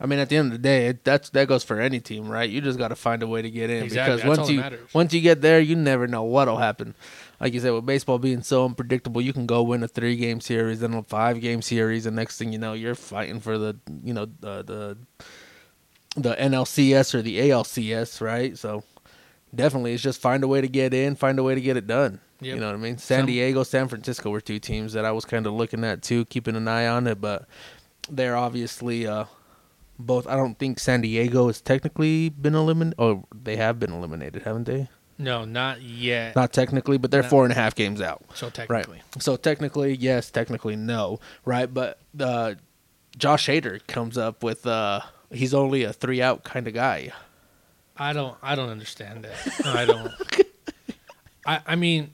I 0.00 0.06
mean, 0.06 0.18
at 0.18 0.30
the 0.30 0.38
end 0.38 0.46
of 0.46 0.52
the 0.52 0.58
day, 0.58 0.86
it, 0.86 1.04
that's 1.04 1.28
that 1.30 1.48
goes 1.48 1.62
for 1.64 1.78
any 1.78 2.00
team, 2.00 2.26
right? 2.30 2.48
You 2.48 2.62
just 2.62 2.78
got 2.78 2.88
to 2.88 2.96
find 2.96 3.22
a 3.22 3.26
way 3.26 3.42
to 3.42 3.50
get 3.50 3.68
in 3.68 3.84
Exactly, 3.84 4.16
because 4.16 4.26
that's 4.26 4.38
once 4.38 4.50
you 4.50 4.60
matters. 4.60 4.94
once 4.94 5.12
you 5.12 5.20
get 5.20 5.42
there, 5.42 5.60
you 5.60 5.76
never 5.76 6.06
know 6.08 6.22
what'll 6.22 6.56
happen. 6.56 6.94
Like 7.38 7.52
you 7.52 7.60
said, 7.60 7.74
with 7.74 7.84
baseball 7.84 8.18
being 8.18 8.42
so 8.42 8.64
unpredictable, 8.64 9.20
you 9.20 9.34
can 9.34 9.44
go 9.44 9.62
win 9.62 9.82
a 9.82 9.88
three 9.88 10.16
game 10.16 10.40
series, 10.40 10.80
then 10.80 10.94
a 10.94 11.02
five 11.02 11.42
game 11.42 11.60
series, 11.60 12.06
and 12.06 12.16
next 12.16 12.38
thing 12.38 12.50
you 12.54 12.58
know, 12.58 12.72
you're 12.72 12.94
fighting 12.94 13.40
for 13.40 13.58
the 13.58 13.76
you 14.02 14.14
know 14.14 14.24
the 14.24 14.62
the 14.62 14.98
the 16.16 16.34
NLCS 16.34 17.14
or 17.14 17.20
the 17.20 17.38
ALCS, 17.38 18.22
right? 18.22 18.56
So 18.56 18.84
definitely, 19.54 19.92
it's 19.92 20.02
just 20.02 20.22
find 20.22 20.42
a 20.42 20.48
way 20.48 20.62
to 20.62 20.68
get 20.68 20.94
in, 20.94 21.14
find 21.14 21.38
a 21.38 21.42
way 21.42 21.54
to 21.54 21.60
get 21.60 21.76
it 21.76 21.86
done. 21.86 22.20
Yep. 22.40 22.54
You 22.54 22.60
know 22.60 22.66
what 22.68 22.74
I 22.74 22.78
mean? 22.78 22.98
San 22.98 23.26
Diego, 23.26 23.62
San 23.62 23.88
Francisco 23.88 24.30
were 24.30 24.40
two 24.40 24.58
teams 24.58 24.92
that 24.94 25.04
I 25.04 25.12
was 25.12 25.24
kind 25.24 25.46
of 25.46 25.52
looking 25.52 25.84
at 25.84 26.02
too, 26.02 26.24
keeping 26.26 26.56
an 26.56 26.68
eye 26.68 26.86
on 26.86 27.06
it, 27.06 27.20
but 27.20 27.46
they're 28.08 28.36
obviously 28.36 29.06
uh, 29.06 29.26
both. 29.98 30.26
I 30.26 30.36
don't 30.36 30.58
think 30.58 30.78
San 30.78 31.02
Diego 31.02 31.48
has 31.48 31.60
technically 31.60 32.30
been 32.30 32.54
eliminated. 32.54 32.98
Oh, 32.98 33.24
they 33.34 33.56
have 33.56 33.78
been 33.78 33.92
eliminated, 33.92 34.42
haven't 34.42 34.64
they? 34.64 34.88
No, 35.18 35.44
not 35.44 35.82
yet. 35.82 36.34
Not 36.34 36.52
technically, 36.54 36.96
but 36.96 37.10
they're 37.10 37.22
four 37.22 37.44
and 37.44 37.52
a 37.52 37.54
half 37.54 37.74
games 37.74 38.00
out. 38.00 38.22
so 38.34 38.46
Right. 38.46 38.54
technically, 38.54 39.02
So 39.18 39.36
technically, 39.36 39.94
yes. 39.96 40.30
Technically, 40.30 40.76
no. 40.76 41.20
Right. 41.44 41.72
But 41.72 41.98
uh, 42.18 42.54
Josh 43.18 43.46
Hader 43.48 43.86
comes 43.86 44.16
up 44.16 44.42
with 44.42 44.66
uh, 44.66 45.00
he's 45.30 45.52
only 45.52 45.84
a 45.84 45.92
three 45.92 46.22
out 46.22 46.42
kind 46.44 46.66
of 46.66 46.72
guy. 46.72 47.12
I 47.98 48.14
don't. 48.14 48.34
I 48.42 48.54
don't 48.54 48.70
understand 48.70 49.26
that. 49.26 49.66
I 49.66 49.84
don't. 49.84 50.10
I. 51.46 51.60
I 51.66 51.76
mean, 51.76 52.12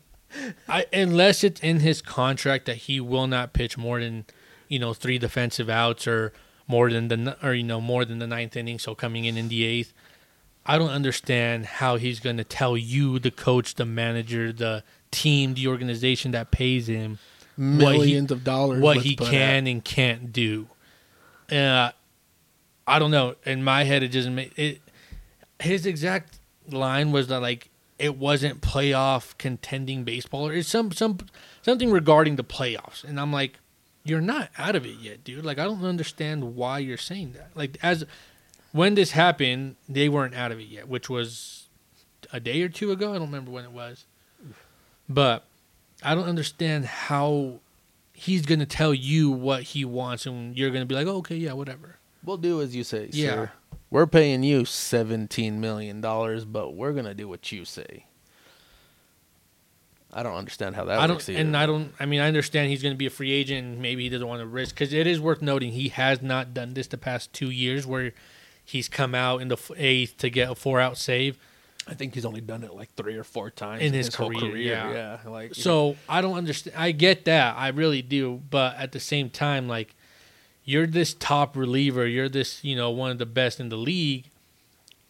I 0.69 0.87
unless 0.93 1.43
it's 1.45 1.61
in 1.61 1.81
his 1.81 2.03
contract 2.03 2.67
that 2.67 2.77
he 2.77 3.01
will 3.01 3.27
not 3.27 3.53
pitch 3.53 3.77
more 3.79 4.01
than, 4.01 4.25
you 4.69 4.79
know, 4.79 4.93
three 4.95 5.19
defensive 5.19 5.69
outs 5.69 6.07
or 6.07 6.33
more 6.69 6.91
than 6.91 7.09
the 7.09 7.37
or 7.47 7.55
you 7.55 7.63
know 7.63 7.81
more 7.81 8.05
than 8.05 8.19
the 8.19 8.27
ninth 8.27 8.57
inning. 8.57 8.79
So 8.79 8.95
coming 8.95 9.25
in 9.25 9.37
in 9.37 9.49
the 9.49 9.65
eighth, 9.65 9.93
I 10.65 10.79
don't 10.79 10.91
understand 10.91 11.67
how 11.67 11.97
he's 11.97 12.19
going 12.21 12.37
to 12.39 12.45
tell 12.45 12.77
you, 12.77 13.19
the 13.19 13.31
coach, 13.31 13.77
the 13.77 13.85
manager, 13.85 14.53
the 14.53 14.83
team, 15.11 15.55
the 15.55 15.69
organization 15.69 16.33
that 16.33 16.51
pays 16.51 16.89
him, 16.89 17.19
What 17.57 17.95
he- 17.95 17.99
Millions 17.99 18.31
of 18.33 18.43
dollars. 18.45 18.83
what 18.83 18.99
he 18.99 19.15
can 19.17 19.65
out. 19.65 19.71
and 19.71 19.85
can't 19.85 20.33
do. 20.33 20.69
Uh, 21.51 21.93
I 22.89 22.99
don't 22.99 23.11
know. 23.13 23.37
In 23.45 23.63
my 23.63 23.85
head, 23.85 24.03
it 24.03 24.09
doesn't 24.09 24.35
make 24.35 24.59
it. 24.59 24.81
His 25.61 25.87
exact 25.87 26.39
line 26.71 27.13
was 27.13 27.29
that 27.29 27.41
like 27.41 27.71
it 27.99 28.17
wasn't 28.17 28.61
playoff 28.61 29.37
contending 29.39 30.05
baseball 30.05 30.49
or 30.49 30.53
it's 30.53 30.69
some 30.69 30.93
some 30.93 31.19
something 31.63 31.91
regarding 31.91 32.37
the 32.37 32.45
playoffs, 32.45 33.05
and 33.05 33.19
I'm 33.19 33.33
like, 33.33 33.59
you're 34.05 34.21
not 34.21 34.51
out 34.59 34.77
of 34.77 34.85
it 34.85 34.97
yet, 35.01 35.25
dude. 35.25 35.45
Like 35.45 35.59
I 35.59 35.65
don't 35.65 35.85
understand 35.85 36.57
why 36.57 36.79
you're 36.79 36.97
saying 36.97 37.33
that. 37.33 37.51
Like 37.55 37.79
as 37.83 38.05
when 38.73 38.95
this 38.95 39.13
happened, 39.13 39.77
they 39.89 40.09
weren't 40.09 40.35
out 40.35 40.53
of 40.53 40.61
it 40.61 40.69
yet, 40.69 40.89
which 40.89 41.09
was 41.09 41.67
a 42.33 42.41
day 42.41 42.63
or 42.63 42.69
two 42.69 42.91
ago. 42.93 43.11
I 43.11 43.15
don't 43.15 43.29
remember 43.29 43.51
when 43.51 43.65
it 43.65 43.73
was, 43.73 44.05
but 45.09 45.45
I 46.03 46.15
don't 46.15 46.29
understand 46.29 46.85
how 46.85 47.61
he's 48.13 48.45
gonna 48.45 48.67
tell 48.67 48.93
you 48.93 49.31
what 49.31 49.63
he 49.63 49.85
wants, 49.85 50.27
and 50.27 50.57
you're 50.57 50.71
gonna 50.71 50.87
be 50.87 50.95
like, 50.95 51.07
oh, 51.07 51.19
okay, 51.19 51.37
yeah, 51.37 51.53
whatever. 51.53 51.97
We'll 52.25 52.37
do 52.37 52.61
as 52.61 52.75
you 52.75 52.85
say. 52.85 53.09
Yeah. 53.13 53.31
Sir. 53.31 53.53
We're 53.91 54.07
paying 54.07 54.43
you 54.43 54.65
seventeen 54.65 55.61
million 55.61 56.01
dollars, 56.01 56.45
but 56.45 56.75
we're 56.75 56.93
gonna 56.93 57.15
do 57.15 57.29
what 57.29 57.51
you 57.53 57.65
say. 57.65 58.07
I 60.13 60.23
don't 60.23 60.35
understand 60.35 60.77
how 60.77 60.85
that 60.87 60.99
I 60.99 61.07
works 61.09 61.27
don't, 61.27 61.35
either. 61.35 61.41
and 61.47 61.57
I 61.57 61.67
don't. 61.67 61.93
I 62.01 62.07
mean, 62.07 62.21
I 62.21 62.27
understand 62.29 62.71
he's 62.71 62.83
gonna 62.83 62.95
be 62.95 63.07
a 63.07 63.11
free 63.11 63.33
agent, 63.33 63.67
and 63.67 63.83
maybe 63.83 64.03
he 64.05 64.09
doesn't 64.09 64.27
want 64.27 64.41
to 64.41 64.47
risk 64.47 64.75
because 64.75 64.93
it 64.93 65.07
is 65.07 65.21
worth 65.21 65.43
noting 65.43 65.73
he 65.73 65.89
has 65.91 66.23
not 66.23 66.55
done 66.55 66.75
this 66.75 66.87
the 66.87 66.99
past 66.99 67.33
two 67.33 67.51
years 67.51 67.87
where 67.87 68.13
he's 68.65 68.89
come 68.89 69.15
out 69.15 69.41
in 69.43 69.49
the 69.49 69.57
eighth 69.77 70.17
to 70.19 70.31
get 70.31 70.51
a 70.51 70.55
four 70.55 70.81
out 70.81 70.97
save. 70.97 71.39
I 71.89 71.95
think 71.95 72.15
he's 72.15 72.25
only 72.25 72.41
done 72.41 72.65
it 72.65 72.75
like 72.75 72.93
three 72.97 73.17
or 73.17 73.23
four 73.23 73.49
times 73.49 73.81
In 73.83 73.93
his 73.93 74.13
whole 74.13 74.31
career, 74.31 74.41
career. 74.51 74.57
yeah. 74.57 74.93
Yeah, 75.25 75.31
like 75.31 75.55
So 75.55 75.97
I 76.09 76.21
don't 76.21 76.37
understand. 76.37 76.77
I 76.77 76.91
get 76.91 77.27
that. 77.27 77.57
I 77.57 77.69
really 77.69 78.03
do. 78.03 78.43
But 78.51 78.77
at 78.77 78.91
the 78.91 78.99
same 78.99 79.31
time, 79.31 79.69
like 79.69 79.95
you're 80.67 80.87
this 80.87 81.15
top 81.15 81.57
reliever, 81.57 82.07
you're 82.07 82.29
this, 82.29 82.63
you 82.63 82.77
know, 82.77 82.91
one 82.91 83.11
of 83.11 83.17
the 83.19 83.25
best 83.25 83.59
in 83.61 83.71
the 83.71 83.77
league, 83.79 84.27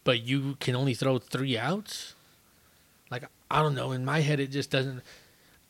but 0.05 0.21
you 0.21 0.55
can 0.61 0.75
only 0.75 0.93
throw 0.93 1.17
three 1.19 1.57
outs. 1.57 2.13
Like 3.11 3.25
I 3.51 3.61
don't 3.61 3.75
know. 3.75 3.91
In 3.91 4.05
my 4.05 4.21
head, 4.21 4.39
it 4.39 4.51
just 4.51 4.69
doesn't. 4.71 5.01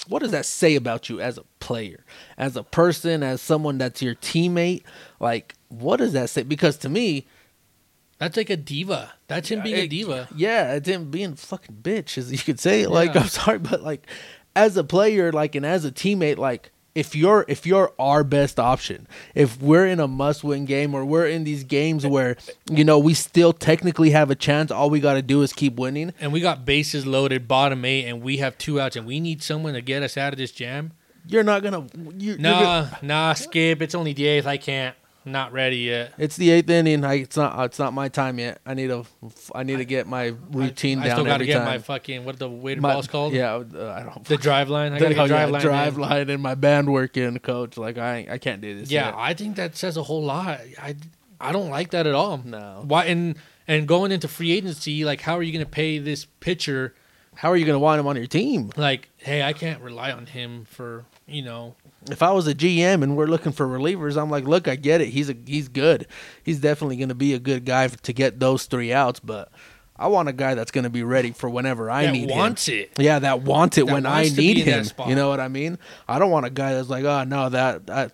what 0.08 0.20
does 0.22 0.32
that 0.32 0.46
say 0.46 0.76
about 0.76 1.10
you 1.10 1.20
as 1.22 1.38
a 1.40 1.44
player, 1.60 2.04
as 2.38 2.56
a 2.56 2.64
person, 2.64 3.24
as 3.24 3.42
someone 3.42 3.78
that's 3.80 4.02
your 4.02 4.16
teammate? 4.16 4.84
Like, 5.20 5.56
what 5.70 5.98
does 5.98 6.14
that 6.14 6.30
say? 6.30 6.44
Because 6.44 6.78
to 6.80 6.90
me, 6.90 7.26
That's 8.20 8.36
like 8.36 8.50
a 8.50 8.58
diva. 8.58 9.14
That's 9.28 9.50
him 9.50 9.62
being 9.62 9.76
a 9.76 9.88
diva. 9.88 10.28
Yeah, 10.36 10.74
it's 10.74 10.88
him 10.90 11.12
being 11.12 11.34
a 11.34 11.36
fucking 11.36 11.78
bitch, 11.84 12.18
as 12.18 12.32
you 12.32 12.40
could 12.40 12.60
say. 12.60 12.88
Like, 12.88 13.14
Yeah. 13.14 13.22
I'm 13.22 13.28
sorry, 13.42 13.60
but 13.60 13.84
like, 13.84 14.08
as 14.56 14.76
a 14.76 14.84
player, 14.84 15.32
like, 15.32 15.54
and 15.56 15.66
as 15.66 15.86
a 15.86 15.92
teammate, 15.92 16.38
like, 16.38 16.72
if 16.98 17.16
you're 17.16 17.46
if 17.48 17.66
you're 17.66 17.92
our 18.00 18.24
best 18.24 18.60
option, 18.60 19.08
if 19.36 19.62
we're 19.62 19.86
in 19.86 20.00
a 20.00 20.08
must-win 20.08 20.66
game 20.66 20.96
or 20.96 21.06
we're 21.06 21.28
in 21.28 21.44
these 21.44 21.64
games 21.64 22.06
where 22.06 22.36
you 22.72 22.84
know 22.84 22.98
we 22.98 23.14
still 23.14 23.54
technically 23.54 24.10
have 24.10 24.32
a 24.32 24.36
chance, 24.36 24.72
all 24.72 24.90
we 24.90 25.00
got 25.00 25.14
to 25.14 25.22
do 25.22 25.42
is 25.44 25.54
keep 25.54 25.76
winning. 25.76 26.14
And 26.20 26.34
we 26.34 26.40
got 26.42 26.66
bases 26.66 27.06
loaded, 27.06 27.48
bottom 27.48 27.86
eight, 27.86 28.06
and 28.06 28.22
we 28.22 28.38
have 28.38 28.58
two 28.58 28.82
outs, 28.82 28.96
and 28.96 29.06
we 29.06 29.20
need 29.20 29.44
someone 29.44 29.74
to 29.74 29.82
get 29.82 30.02
us 30.04 30.18
out 30.18 30.34
of 30.34 30.40
this 30.40 30.52
jam. 30.52 30.92
You're 31.28 31.44
not 31.44 31.62
gonna. 31.62 31.86
You, 32.18 32.38
Nah, 32.38 32.60
gonna- 32.62 33.00
nah, 33.02 33.34
skip. 33.34 33.82
It's 33.82 33.94
only 33.96 34.14
the 34.14 34.26
eighth. 34.28 34.48
I 34.48 34.58
can't. 34.58 34.96
Not 35.28 35.52
ready 35.52 35.78
yet. 35.78 36.14
It's 36.18 36.38
the 36.38 36.50
eighth 36.52 36.70
inning. 36.70 37.04
I, 37.04 37.16
it's 37.16 37.36
not. 37.36 37.66
It's 37.66 37.78
not 37.78 37.94
my 37.94 38.08
time 38.08 38.40
yet. 38.40 38.60
I 38.66 38.74
need 38.74 38.88
to. 38.88 39.06
I 39.54 39.64
need 39.64 39.78
to 39.78 39.86
get 39.86 40.08
my 40.08 40.34
routine 40.52 41.00
I, 41.00 41.04
I 41.04 41.08
down 41.08 41.16
still 41.18 41.26
gotta 41.26 41.46
get 41.46 41.58
time. 41.58 41.66
my 41.66 41.78
fucking 41.80 42.24
what 42.24 42.40
the 42.40 42.50
weighted 42.50 42.82
My- 42.82 42.94
ball's 42.94 43.08
called. 43.08 43.34
Yeah, 43.34 43.56
uh, 43.56 43.92
I 43.92 44.04
don't. 44.04 44.24
The 44.24 44.38
Driveline. 44.38 44.94
I 44.94 45.00
the 45.00 45.14
gotta 45.14 45.16
get 45.16 45.30
Driveline. 45.30 45.62
drive 45.62 45.96
in. 45.96 46.02
line 46.02 46.30
and 46.30 46.42
my 46.42 46.56
band 46.56 46.92
working, 46.92 47.38
coach. 47.40 47.78
Like 47.78 47.98
I, 47.98 48.26
I 48.32 48.38
can't 48.38 48.62
do 48.62 48.80
this. 48.80 48.90
Yeah, 48.90 49.08
yet. 49.08 49.16
I 49.18 49.34
think 49.34 49.58
that 49.58 49.76
says 49.76 49.98
a 49.98 50.04
whole 50.04 50.24
lot. 50.24 50.62
I, 50.82 50.96
I 51.42 51.52
don't 51.52 51.70
like 51.70 51.92
that 51.92 52.08
at 52.08 52.16
all. 52.16 52.42
No. 52.44 52.84
Why 52.88 53.06
and 53.06 53.36
and 53.68 53.88
going 53.88 54.14
into 54.14 54.28
free 54.30 54.52
agency, 54.54 55.04
like 55.04 55.20
how 55.22 55.38
are 55.38 55.44
you 55.44 55.52
gonna 55.52 55.66
pay 55.66 56.00
this 56.00 56.26
pitcher? 56.40 56.96
How 57.36 57.52
are 57.52 57.58
you 57.58 57.66
gonna 57.66 57.80
want 57.80 58.00
him 58.00 58.08
on 58.08 58.16
your 58.16 58.28
team? 58.28 58.72
Like, 58.78 59.10
hey, 59.18 59.44
I 59.44 59.52
can't 59.54 59.82
rely 59.82 60.12
on 60.12 60.26
him 60.26 60.66
for 60.66 61.04
you 61.28 61.42
know. 61.42 61.76
If 62.10 62.24
I 62.24 62.32
was 62.32 62.48
a 62.48 62.56
GM 62.56 63.04
and 63.04 63.18
we're 63.18 63.28
looking 63.28 63.52
for 63.52 63.68
relievers, 63.68 64.22
I'm 64.22 64.30
like, 64.30 64.46
look, 64.46 64.68
I 64.68 64.76
get 64.76 65.02
it. 65.02 65.10
He's 65.10 65.30
a 65.30 65.36
he's 65.46 65.68
good. 65.68 66.08
He's 66.44 66.60
definitely 66.60 66.98
gonna 66.98 67.16
be 67.16 67.34
a 67.34 67.40
good 67.40 67.66
guy 67.66 67.88
to 67.88 68.14
get 68.14 68.40
those 68.40 68.66
three 68.66 68.94
outs. 68.94 69.20
But 69.20 69.52
I 69.96 70.08
want 70.08 70.30
a 70.30 70.34
guy 70.34 70.54
that's 70.56 70.72
gonna 70.72 70.90
be 70.90 71.04
ready 71.04 71.32
for 71.32 71.50
whenever 71.50 71.90
I 71.90 72.06
that 72.06 72.12
need 72.12 72.30
him. 72.30 72.38
wants 72.38 72.68
it. 72.68 72.92
Yeah, 72.98 73.20
that 73.20 73.42
wants 73.42 73.78
it 73.78 73.86
That 73.88 73.94
when 73.94 74.06
I 74.06 74.22
wants 74.22 74.30
to 74.32 74.36
be 74.38 74.54
need 74.54 74.66
him. 74.66 74.86
You 75.08 75.16
know 75.16 75.30
what 75.30 75.40
I 75.40 75.48
mean? 75.48 75.78
I 76.08 76.20
don't 76.20 76.32
want 76.32 76.46
a 76.46 76.50
guy 76.52 76.74
that's 76.74 76.90
like, 76.90 77.04
oh 77.04 77.24
no, 77.24 77.50
that, 77.50 77.88
that. 77.88 78.14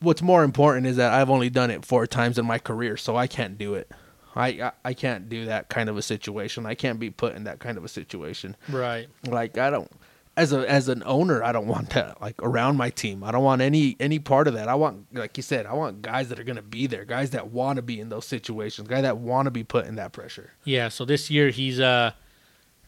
What's 0.00 0.22
more 0.22 0.42
important 0.42 0.86
is 0.86 0.96
that 0.96 1.12
I've 1.12 1.30
only 1.30 1.48
done 1.48 1.70
it 1.70 1.84
four 1.84 2.06
times 2.08 2.36
in 2.38 2.44
my 2.44 2.58
career, 2.58 2.96
so 2.96 3.16
I 3.16 3.28
can't 3.28 3.56
do 3.56 3.74
it. 3.74 3.90
I, 4.34 4.48
I 4.48 4.72
I 4.84 4.94
can't 4.94 5.28
do 5.28 5.44
that 5.44 5.68
kind 5.68 5.88
of 5.88 5.96
a 5.96 6.02
situation. 6.02 6.66
I 6.66 6.74
can't 6.74 6.98
be 6.98 7.10
put 7.10 7.34
in 7.36 7.44
that 7.44 7.58
kind 7.60 7.78
of 7.78 7.84
a 7.84 7.88
situation. 7.88 8.56
Right. 8.68 9.08
Like 9.26 9.58
I 9.58 9.70
don't, 9.70 9.90
as 10.36 10.52
a 10.52 10.68
as 10.70 10.88
an 10.88 11.02
owner, 11.04 11.42
I 11.42 11.52
don't 11.52 11.66
want 11.66 11.90
that 11.90 12.20
like 12.20 12.36
around 12.42 12.76
my 12.76 12.90
team. 12.90 13.22
I 13.22 13.30
don't 13.32 13.42
want 13.44 13.60
any 13.62 13.96
any 14.00 14.18
part 14.18 14.48
of 14.48 14.54
that. 14.54 14.68
I 14.68 14.74
want, 14.74 15.14
like 15.14 15.36
you 15.36 15.42
said, 15.42 15.66
I 15.66 15.74
want 15.74 16.00
guys 16.02 16.28
that 16.30 16.38
are 16.40 16.44
gonna 16.44 16.62
be 16.62 16.86
there, 16.86 17.04
guys 17.04 17.30
that 17.30 17.48
want 17.50 17.76
to 17.76 17.82
be 17.82 18.00
in 18.00 18.08
those 18.08 18.26
situations, 18.26 18.88
guys 18.88 19.02
that 19.02 19.18
want 19.18 19.46
to 19.46 19.50
be 19.50 19.62
put 19.64 19.86
in 19.86 19.96
that 19.96 20.12
pressure. 20.12 20.52
Yeah. 20.64 20.88
So 20.88 21.04
this 21.04 21.30
year 21.30 21.50
he's 21.50 21.78
uh 21.80 22.12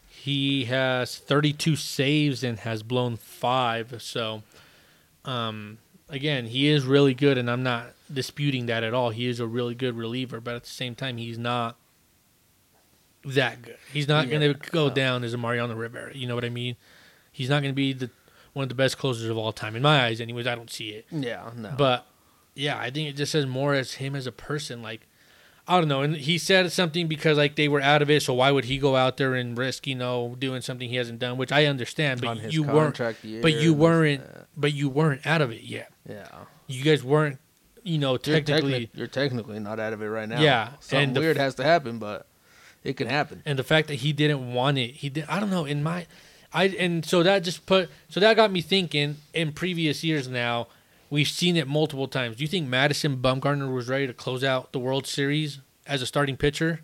he 0.07 0.65
has 0.65 1.17
32 1.17 1.75
saves 1.75 2.43
and 2.43 2.59
has 2.59 2.81
blown 2.81 3.15
five. 3.15 4.01
So 4.01 4.41
um 5.23 5.77
again, 6.09 6.45
he 6.47 6.67
is 6.67 6.85
really 6.85 7.13
good, 7.13 7.37
and 7.37 7.49
I'm 7.49 7.63
not 7.63 7.93
disputing 8.11 8.65
that 8.67 8.83
at 8.83 8.93
all. 8.93 9.09
He 9.11 9.27
is 9.27 9.39
a 9.39 9.47
really 9.47 9.75
good 9.75 9.95
reliever, 9.97 10.39
but 10.39 10.55
at 10.55 10.63
the 10.63 10.69
same 10.69 10.95
time, 10.95 11.17
he's 11.17 11.37
not 11.37 11.77
that 13.23 13.61
good. 13.61 13.77
He's 13.91 14.07
not 14.07 14.27
Yeah, 14.27 14.37
going 14.39 14.53
to 14.53 14.69
go 14.71 14.87
no. 14.89 14.93
down 14.93 15.23
as 15.23 15.33
a 15.33 15.37
Mariano 15.37 15.73
Rivera. 15.75 16.15
You 16.15 16.27
know 16.27 16.35
what 16.35 16.45
I 16.45 16.49
mean? 16.49 16.75
He's 17.35 17.49
not 17.49 17.61
going 17.61 17.73
to 17.73 17.75
be 17.75 17.91
the 17.91 18.09
one 18.53 18.63
of 18.63 18.69
the 18.69 18.75
best 18.75 18.97
closers 18.97 19.29
of 19.29 19.37
all 19.37 19.51
time 19.51 19.75
in 19.75 19.81
my 19.81 20.05
eyes. 20.05 20.21
Anyways, 20.21 20.47
I 20.47 20.55
don't 20.55 20.71
see 20.71 20.91
it. 20.91 21.05
Yeah, 21.11 21.49
no. 21.55 21.73
But 21.77 22.05
yeah, 22.55 22.77
I 22.79 22.89
think 22.89 23.09
it 23.09 23.17
just 23.17 23.33
says 23.33 23.45
more 23.45 23.73
as 23.73 23.95
him 23.95 24.15
as 24.15 24.25
a 24.25 24.31
person. 24.31 24.81
Like 24.81 25.01
I 25.67 25.77
don't 25.79 25.89
know, 25.89 26.01
and 26.01 26.15
he 26.15 26.37
said 26.37 26.71
something 26.71 27.07
because 27.07 27.37
like 27.37 27.55
they 27.57 27.67
were 27.67 27.81
out 27.81 28.01
of 28.01 28.09
it. 28.09 28.21
So 28.23 28.33
why 28.35 28.51
would 28.51 28.65
he 28.65 28.77
go 28.77 28.95
out 28.95 29.17
there 29.17 29.33
and 29.35 29.57
risk 29.57 29.85
you 29.85 29.95
know 29.95 30.35
doing 30.39 30.61
something 30.61 30.87
he 30.87 30.95
hasn't 30.95 31.19
done? 31.19 31.35
Which 31.37 31.51
I 31.51 31.65
understand, 31.65 32.23
on 32.23 32.35
but 32.37 32.43
his 32.45 32.53
you 32.53 32.63
weren't. 32.63 32.97
but 32.97 33.53
you 33.53 33.73
weren't- 33.73 34.21
that. 34.33 34.47
But 34.55 34.73
you 34.73 34.87
weren't 34.87 35.25
out 35.27 35.41
of 35.41 35.51
it 35.51 35.63
yet. 35.63 35.91
Yeah. 36.07 36.27
You 36.67 36.83
guys 36.83 37.03
weren't. 37.03 37.39
You 37.83 37.97
know, 37.99 38.11
You're, 38.11 38.17
technically. 38.39 38.89
you're 38.95 39.05
technically 39.05 39.59
not 39.59 39.79
out 39.79 39.91
of 39.93 40.01
it 40.01 40.07
right 40.07 40.27
now. 40.27 40.39
Yeah, 40.41 40.69
Something 40.79 41.09
and 41.09 41.17
weird 41.17 41.37
f- 41.37 41.41
has 41.43 41.55
to 41.55 41.63
happen, 41.63 41.99
but 41.99 42.25
it 42.83 42.95
can 42.97 43.07
happen. 43.07 43.43
and 43.45 43.59
the 43.59 43.63
fact 43.63 43.89
that 43.89 43.95
he 43.95 44.11
didn't 44.13 44.53
want 44.53 44.77
it 44.77 44.91
he 44.91 45.09
did 45.09 45.25
i 45.27 45.39
don't 45.39 45.49
know 45.49 45.65
in 45.65 45.81
my 45.83 46.05
i 46.55 46.65
and 46.79 47.05
so 47.05 47.21
that 47.21 47.43
just 47.43 47.65
put 47.67 47.89
so 48.09 48.19
that 48.19 48.35
got 48.35 48.51
me 48.51 48.61
thinking 48.61 49.17
in 49.33 49.51
previous 49.51 50.03
years 50.03 50.27
now 50.27 50.67
we've 51.11 51.27
seen 51.27 51.55
it 51.55 51.67
multiple 51.67 52.07
times. 52.07 52.37
Do 52.37 52.43
you 52.43 52.47
think 52.47 52.67
madison 52.67 53.17
bumgarner 53.17 53.71
was 53.71 53.87
ready 53.87 54.07
to 54.07 54.13
close 54.13 54.43
out 54.43 54.71
the 54.71 54.79
world 54.79 55.05
series 55.05 55.59
as 55.85 56.01
a 56.01 56.05
starting 56.07 56.35
pitcher 56.35 56.81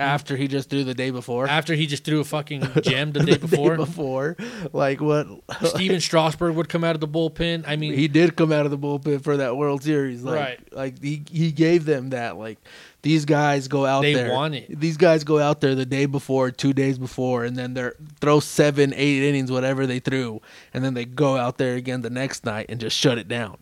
After 0.00 0.36
he 0.36 0.48
just 0.48 0.70
threw 0.70 0.82
the 0.84 0.94
day 0.94 1.10
before. 1.10 1.46
after 1.46 1.74
he 1.74 1.86
just 1.86 2.04
threw 2.04 2.20
a 2.20 2.24
fucking 2.24 2.62
gem 2.82 3.12
the 3.12 3.20
day 3.20 3.36
before 3.36 3.76
before, 3.76 4.36
like 4.72 5.00
what? 5.00 5.26
stephen 5.64 6.00
strasburg 6.08 6.54
would 6.56 6.68
come 6.68 6.82
out 6.84 6.94
of 6.94 7.00
the 7.00 7.08
bullpen 7.08 7.64
i 7.66 7.76
mean 7.76 7.92
he 7.94 8.08
did 8.08 8.34
come 8.36 8.50
out 8.52 8.64
of 8.64 8.70
the 8.70 8.78
bullpen 8.78 9.22
for 9.22 9.36
that 9.36 9.56
World 9.56 9.82
Series. 9.82 10.22
Like, 10.22 10.34
Right. 10.40 10.72
Like 10.72 11.02
he 11.02 11.22
he 11.30 11.52
gave 11.52 11.84
them 11.84 12.10
that. 12.10 12.36
Like 12.38 12.58
these 13.02 13.24
guys 13.24 13.68
go 13.68 13.86
out 13.86 14.02
They 14.02 14.12
there. 14.14 14.30
want 14.32 14.54
it. 14.54 14.78
These 14.80 14.96
guys 14.96 15.24
go 15.24 15.38
out 15.38 15.60
there 15.60 15.74
the 15.74 15.86
day 15.86 16.06
before, 16.06 16.50
two 16.50 16.72
days 16.72 16.98
before, 16.98 17.44
and 17.44 17.56
then 17.56 17.74
they're 17.74 17.94
throw 18.20 18.40
seven, 18.40 18.92
eight 18.94 19.22
innings, 19.22 19.50
whatever 19.50 19.86
they 19.86 19.98
threw, 20.00 20.40
and 20.74 20.84
then 20.84 20.94
they 20.94 21.04
go 21.04 21.36
out 21.36 21.58
there 21.58 21.74
again 21.76 22.02
the 22.02 22.10
next 22.10 22.44
night 22.44 22.66
and 22.68 22.78
just 22.80 22.96
shut 22.96 23.16
it 23.18 23.26
down. 23.28 23.56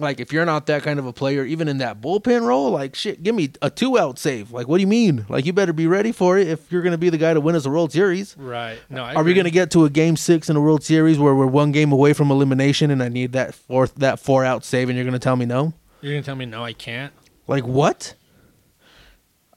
Like 0.00 0.18
if 0.18 0.32
you're 0.32 0.44
not 0.46 0.66
that 0.66 0.82
kind 0.82 0.98
of 0.98 1.06
a 1.06 1.12
player, 1.12 1.44
even 1.44 1.68
in 1.68 1.78
that 1.78 2.00
bullpen 2.00 2.42
role, 2.46 2.70
like 2.70 2.94
shit, 2.94 3.22
give 3.22 3.34
me 3.34 3.50
a 3.62 3.68
two 3.70 3.98
out 3.98 4.18
save. 4.18 4.50
Like 4.50 4.66
what 4.66 4.78
do 4.78 4.80
you 4.80 4.86
mean? 4.86 5.26
Like 5.28 5.44
you 5.46 5.52
better 5.52 5.72
be 5.72 5.86
ready 5.86 6.10
for 6.12 6.38
it 6.38 6.48
if 6.48 6.72
you're 6.72 6.82
gonna 6.82 6.98
be 6.98 7.10
the 7.10 7.18
guy 7.18 7.34
to 7.34 7.40
win 7.40 7.54
us 7.54 7.66
a 7.66 7.70
World 7.70 7.92
Series. 7.92 8.36
right 8.38 8.78
no 8.88 9.04
I 9.04 9.14
Are 9.14 9.22
we 9.22 9.34
going 9.34 9.44
to 9.44 9.50
get 9.50 9.70
to 9.72 9.84
a 9.84 9.90
game 9.90 10.16
six 10.16 10.48
in 10.48 10.56
a 10.56 10.60
World 10.60 10.82
Series 10.82 11.18
where 11.18 11.34
we're 11.34 11.46
one 11.46 11.70
game 11.72 11.92
away 11.92 12.12
from 12.14 12.30
elimination 12.30 12.90
and 12.90 13.02
I 13.02 13.08
need 13.08 13.32
that 13.32 13.54
fourth 13.54 13.94
that 13.96 14.18
four 14.18 14.44
out 14.44 14.64
save 14.64 14.88
and 14.88 14.96
you're 14.96 15.04
going 15.04 15.12
to 15.12 15.18
tell 15.18 15.36
me 15.36 15.44
no? 15.46 15.74
you're 16.00 16.14
gonna 16.14 16.22
tell 16.22 16.34
me 16.36 16.46
no 16.46 16.64
i 16.64 16.72
can't 16.72 17.12
Like 17.46 17.64
what? 17.66 18.14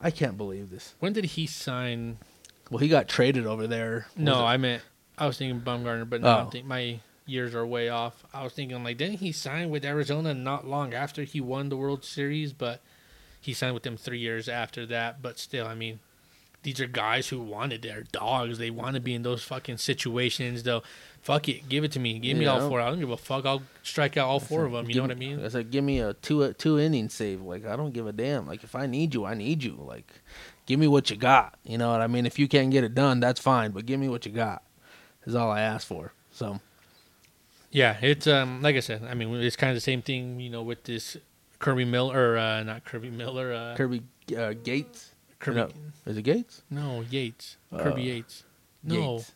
I 0.01 0.12
can't 0.12 0.36
believe 0.38 0.69
this. 0.69 0.93
when 0.99 1.13
did 1.13 1.23
he 1.25 1.45
sign 1.47 2.17
Well, 2.69 2.79
he 2.79 2.89
got 2.89 3.08
traded 3.08 3.45
over 3.47 3.67
there. 3.67 4.08
No, 4.17 4.45
I 4.45 4.58
meant 4.58 4.82
I 5.17 5.27
was 5.27 5.38
thinking 5.38 5.62
Bumgarner, 5.62 6.10
but 6.10 6.21
no, 6.21 6.27
oh. 6.27 6.32
I 6.32 6.41
Oh. 6.41 6.49
think 6.49 6.65
my 6.65 6.99
years 7.25 7.55
are 7.55 7.65
way 7.65 7.89
off. 7.89 8.23
I 8.33 8.43
was 8.43 8.53
thinking 8.53 8.83
like, 8.83 8.97
didn't 8.97 9.19
he 9.19 9.31
sign 9.31 9.69
with 9.69 9.86
Arizona 9.86 10.33
not 10.33 10.67
long 10.67 10.93
after 10.93 11.23
he 11.23 11.41
won 11.41 11.69
the 11.69 11.77
World 11.77 12.03
Series? 12.03 12.53
But 12.53 12.81
he 13.39 13.53
signed 13.53 13.73
with 13.73 13.83
them 13.83 13.97
three 13.97 14.19
years 14.19 14.47
after 14.47 14.86
that. 14.88 15.21
But 15.21 15.39
still, 15.39 15.67
I 15.67 15.75
mean, 15.75 15.99
these 16.63 16.79
are 16.79 16.88
guys 16.88 17.27
who 17.27 17.41
wanted 17.41 17.81
their 17.81 18.03
dogs. 18.12 18.57
They 18.57 18.69
want 18.69 18.95
to 18.95 19.01
be 19.01 19.13
in 19.13 19.23
those 19.23 19.43
fucking 19.43 19.77
situations. 19.77 20.63
Though, 20.63 20.81
fuck 21.21 21.49
it, 21.49 21.67
give 21.67 21.83
it 21.83 21.91
to 21.91 21.99
me, 21.99 22.19
give 22.19 22.38
me 22.38 22.45
all 22.45 22.69
four. 22.69 22.79
I 22.79 22.89
don't 22.89 22.99
give 22.99 23.09
a 23.09 23.17
fuck. 23.17 23.45
I'll 23.45 23.63
strike 23.83 24.15
out 24.17 24.27
all 24.27 24.39
four 24.39 24.65
of 24.65 24.71
them. 24.71 24.89
You 24.89 24.95
know 24.95 25.01
what 25.01 25.12
I 25.12 25.15
mean? 25.15 25.43
I 25.43 25.49
said, 25.49 25.71
give 25.71 25.83
me 25.83 25.99
a 25.99 26.13
two 26.13 26.53
two 26.53 26.79
inning 26.79 27.09
save. 27.09 27.41
Like 27.41 27.65
I 27.65 27.75
don't 27.75 27.93
give 27.93 28.07
a 28.07 28.13
damn. 28.13 28.47
Like 28.47 28.63
if 28.63 28.75
I 28.75 28.86
need 28.86 29.13
you, 29.13 29.25
I 29.25 29.33
need 29.33 29.62
you. 29.63 29.75
Like 29.77 30.09
give 30.65 30.79
me 30.79 30.88
what 30.88 31.09
you 31.09 31.17
got. 31.17 31.59
You 31.65 31.77
know 31.77 31.91
what 31.91 32.01
I 32.01 32.07
mean? 32.07 32.25
If 32.25 32.39
you 32.39 32.47
can't 32.47 32.71
get 32.71 32.86
it 32.86 32.95
done, 32.95 33.19
that's 33.19 33.41
fine. 33.41 33.71
But 33.71 33.86
give 33.86 33.99
me 33.99 34.07
what 34.07 34.25
you 34.25 34.31
got. 34.31 34.63
Is 35.25 35.36
all 35.36 35.51
I 35.51 35.62
ask 35.62 35.86
for. 35.86 36.13
So 36.31 36.59
Yeah, 37.73 37.97
it's 38.01 38.27
um 38.27 38.62
like 38.62 38.75
I 38.75 38.79
said. 38.81 39.03
I 39.03 39.15
mean, 39.15 39.33
it's 39.36 39.55
kind 39.55 39.71
of 39.71 39.75
the 39.75 39.81
same 39.81 40.01
thing. 40.01 40.39
You 40.39 40.49
know, 40.51 40.62
with 40.62 40.83
this 40.83 41.17
Kirby 41.59 41.86
Miller 41.86 42.33
or 42.33 42.38
uh, 42.38 42.62
not 42.63 42.86
Kirby 42.86 43.09
Miller. 43.09 43.51
Uh, 43.51 43.75
Kirby 43.75 44.03
uh, 44.38 44.53
Gates. 44.63 45.12
Kirby. 45.39 45.57
No. 45.57 45.69
Is 46.05 46.17
it 46.17 46.21
Gates? 46.21 46.62
No, 46.69 47.03
Yates. 47.09 47.57
Uh, 47.71 47.79
Kirby 47.79 48.03
Yates. 48.03 48.43
No. 48.83 49.17
Gates. 49.17 49.31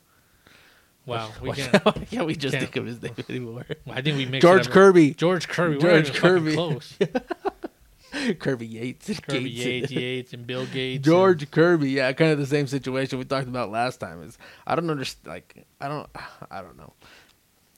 Wow. 1.07 1.31
We 1.41 1.51
can't. 1.53 1.83
why 1.85 1.91
can't 1.93 2.27
we 2.27 2.35
just 2.35 2.53
can't- 2.53 2.63
think 2.63 2.75
of 2.75 2.85
his 2.85 3.01
name 3.01 3.15
anymore? 3.27 3.65
I 3.89 4.01
think 4.01 4.17
we 4.17 4.25
mixed 4.25 4.43
George. 4.43 4.69
Kirby. 4.69 5.15
George 5.15 5.47
Kirby. 5.47 5.79
George 5.79 6.13
Kirby. 6.13 6.53
Close. 6.53 6.97
Kirby 8.39 8.67
Yates. 8.67 9.09
and 9.09 9.23
Kirby 9.23 9.49
Gates. 9.49 9.65
Yates, 9.65 9.91
Yates, 9.91 10.33
and 10.33 10.45
Bill 10.45 10.65
Gates. 10.67 11.03
George 11.03 11.49
Kirby. 11.49 11.91
Yeah, 11.91 12.11
kind 12.13 12.31
of 12.31 12.37
the 12.37 12.45
same 12.45 12.67
situation 12.67 13.17
we 13.19 13.25
talked 13.25 13.47
about 13.47 13.71
last 13.71 13.99
time. 13.99 14.21
Is 14.23 14.37
I 14.65 14.75
don't 14.75 14.89
understand. 14.89 15.27
Like 15.27 15.65
I 15.81 15.87
don't. 15.87 16.09
I 16.51 16.61
don't 16.61 16.77
know. 16.77 16.93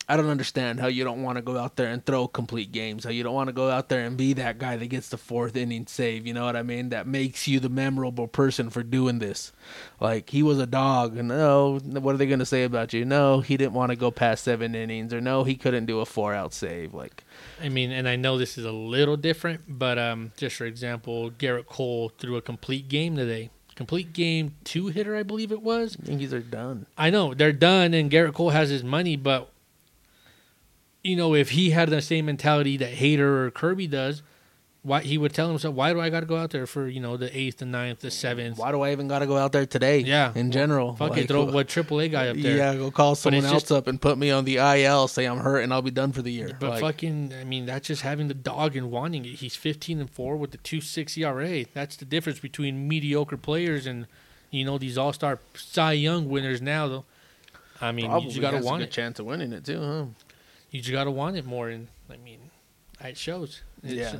I 0.10 0.17
don't 0.17 0.30
understand 0.30 0.80
how 0.80 0.88
you 0.88 1.04
don't 1.04 1.22
want 1.22 1.36
to 1.36 1.43
go 1.43 1.56
out 1.56 1.76
there 1.76 1.91
and 1.91 2.04
throw 2.04 2.28
complete 2.28 2.72
games. 2.72 3.04
How 3.04 3.12
you 3.12 3.22
don't 3.22 3.36
want 3.36 3.48
to 3.48 3.54
go 3.54 3.69
out 3.69 3.89
there 3.89 4.04
and 4.04 4.17
be 4.17 4.34
that 4.34 4.58
guy 4.58 4.76
that 4.76 4.88
gets 4.88 5.10
the 5.10 5.17
fourth 5.17 5.56
inning 5.56 5.86
save. 5.86 6.26
You 6.26 6.34
know 6.34 6.45
what 6.45 6.56
I 6.56 6.63
mean? 6.63 6.89
That 6.89 7.06
makes 7.06 7.48
you 7.48 7.60
the 7.60 7.69
memorable 7.69 8.28
person 8.28 8.72
for 8.72 8.82
doing 8.82 9.19
this. 9.19 9.52
Like 10.00 10.32
he 10.32 10.41
was 10.41 10.58
a 10.58 10.65
dog. 10.65 11.15
and 11.15 11.28
No, 11.28 11.78
what 11.78 12.15
are 12.15 12.17
they 12.17 12.26
going 12.26 12.39
to 12.39 12.45
say 12.45 12.63
about 12.63 12.91
you? 12.91 13.06
No, 13.06 13.41
he 13.41 13.56
didn't 13.56 13.74
want 13.74 13.91
to 13.91 13.95
go 13.95 14.10
past 14.10 14.43
seven 14.43 14.74
innings, 14.74 15.13
or 15.13 15.22
no, 15.22 15.43
he 15.43 15.56
couldn't 15.56 15.86
do 15.86 16.00
a 16.00 16.08
four 16.08 16.34
out 16.34 16.56
save. 16.56 16.95
Like 16.95 17.24
I 17.62 17.69
mean, 17.69 17.91
and 17.91 18.10
I 18.10 18.15
know 18.15 18.39
this 18.39 18.58
is 18.58 18.65
a 18.65 18.72
little 18.72 19.15
different, 19.15 19.62
but 19.67 20.00
um, 20.00 20.32
just 20.38 20.56
for 20.56 20.65
example, 20.65 21.30
Gerrit 21.30 21.67
Cole 21.67 22.10
threw 22.17 22.36
a 22.36 22.41
complete 22.41 22.89
game 22.89 23.15
today. 23.15 23.52
Complete 23.76 24.12
game 24.12 24.56
two 24.63 24.88
hitter, 24.88 25.15
I 25.15 25.22
believe 25.22 25.52
it 25.52 25.62
was. 25.62 25.98
Yankees 26.04 26.34
are 26.34 26.39
done. 26.39 26.88
I 26.98 27.12
know 27.12 27.36
they're 27.36 27.54
done, 27.54 27.93
and 27.93 28.10
Gerrit 28.10 28.34
Cole 28.34 28.50
has 28.50 28.69
his 28.69 28.84
money, 28.84 29.15
but 29.15 29.52
you 31.04 31.16
know, 31.16 31.34
if 31.34 31.52
he 31.52 31.70
had 31.72 31.90
the 31.90 32.02
same 32.02 32.26
mentality 32.26 32.78
that 32.78 32.94
Hader 32.94 33.20
or 33.46 33.52
Kirby 33.52 33.88
does, 33.88 34.22
why 34.82 35.02
he 35.02 35.18
would 35.18 35.34
tell 35.34 35.50
himself, 35.50 35.76
"Why 35.76 35.92
do 35.92 36.00
I 36.00 36.10
got 36.10 36.22
to 36.22 36.26
go 36.26 36.38
out 36.38 36.52
there 36.52 36.66
for 36.66 36.88
you 36.88 37.02
know 37.02 37.18
the 37.18 37.36
eighth, 37.38 37.58
the 37.58 37.66
ninth, 37.66 38.00
the 38.00 38.10
seventh? 38.10 38.58
Why 38.58 38.72
do 38.72 38.80
I 38.82 38.94
even 38.94 39.10
got 39.10 39.20
to 39.20 39.28
go 39.28 39.38
out 39.38 39.52
there 39.52 39.66
today? 39.66 40.00
Yeah. 40.00 40.32
in 40.34 40.52
general. 40.52 40.96
Fuck 40.96 41.12
Like, 41.12 41.24
it, 41.24 41.28
throw 41.28 41.44
what 41.46 41.68
AAA 41.68 42.10
guy 42.12 42.30
up 42.30 42.38
there." 42.38 42.56
Yeah, 42.56 42.76
go 42.76 42.90
call 42.90 43.16
someone 43.16 43.44
else 43.44 43.64
just- 43.64 43.72
up 43.74 43.88
and 43.88 44.00
put 44.02 44.18
me 44.18 44.32
on 44.32 44.46
the 44.46 44.56
IL. 44.58 45.10
Say 45.10 45.26
I'm 45.26 45.40
hurt 45.40 45.60
and 45.64 45.74
I'll 45.74 45.82
be 45.82 45.92
done 45.92 46.14
for 46.14 46.22
the 46.22 46.32
year. 46.32 46.52
But 46.58 46.70
Like, 46.72 46.80
fucking, 46.82 47.34
I 47.40 47.44
mean, 47.44 47.66
that's 47.66 47.88
just 47.88 48.04
having 48.04 48.30
the 48.30 48.34
dog 48.34 48.78
and 48.78 48.90
wanting 48.90 49.26
it. 49.26 49.36
He's 49.36 49.56
15 49.58 50.00
and 50.00 50.10
four 50.10 50.38
with 50.38 50.52
the 50.52 50.58
two 50.60 50.80
six 50.80 51.18
ERA. 51.18 51.66
That's 51.74 51.98
the 51.98 52.06
difference 52.06 52.40
between 52.40 52.88
mediocre 52.88 53.38
players 53.38 53.86
and 53.86 54.08
you 54.50 54.64
know 54.64 54.78
these 54.78 54.98
All 54.98 55.12
Star 55.12 55.40
Cy 55.56 55.92
Young 55.94 56.30
winners 56.30 56.62
now. 56.62 56.88
Though, 56.88 57.06
I 57.82 57.92
mean, 57.92 58.06
probably 58.08 58.32
you 58.32 58.40
gotta 58.42 58.58
has 58.58 58.66
a 58.66 58.70
good 58.70 58.82
it. 58.84 58.92
chance 58.92 59.20
of 59.20 59.26
winning 59.26 59.52
it 59.52 59.66
too, 59.66 59.80
huh? 59.82 60.06
You 60.72 60.82
just 60.82 60.92
gotta 60.92 61.12
want 61.12 61.36
it 61.38 61.46
more, 61.46 61.70
and 61.70 61.88
I 62.10 62.18
mean, 62.18 62.40
it 63.02 63.18
shows. 63.18 63.62
It's, 63.84 63.94
yeah, 63.94 64.18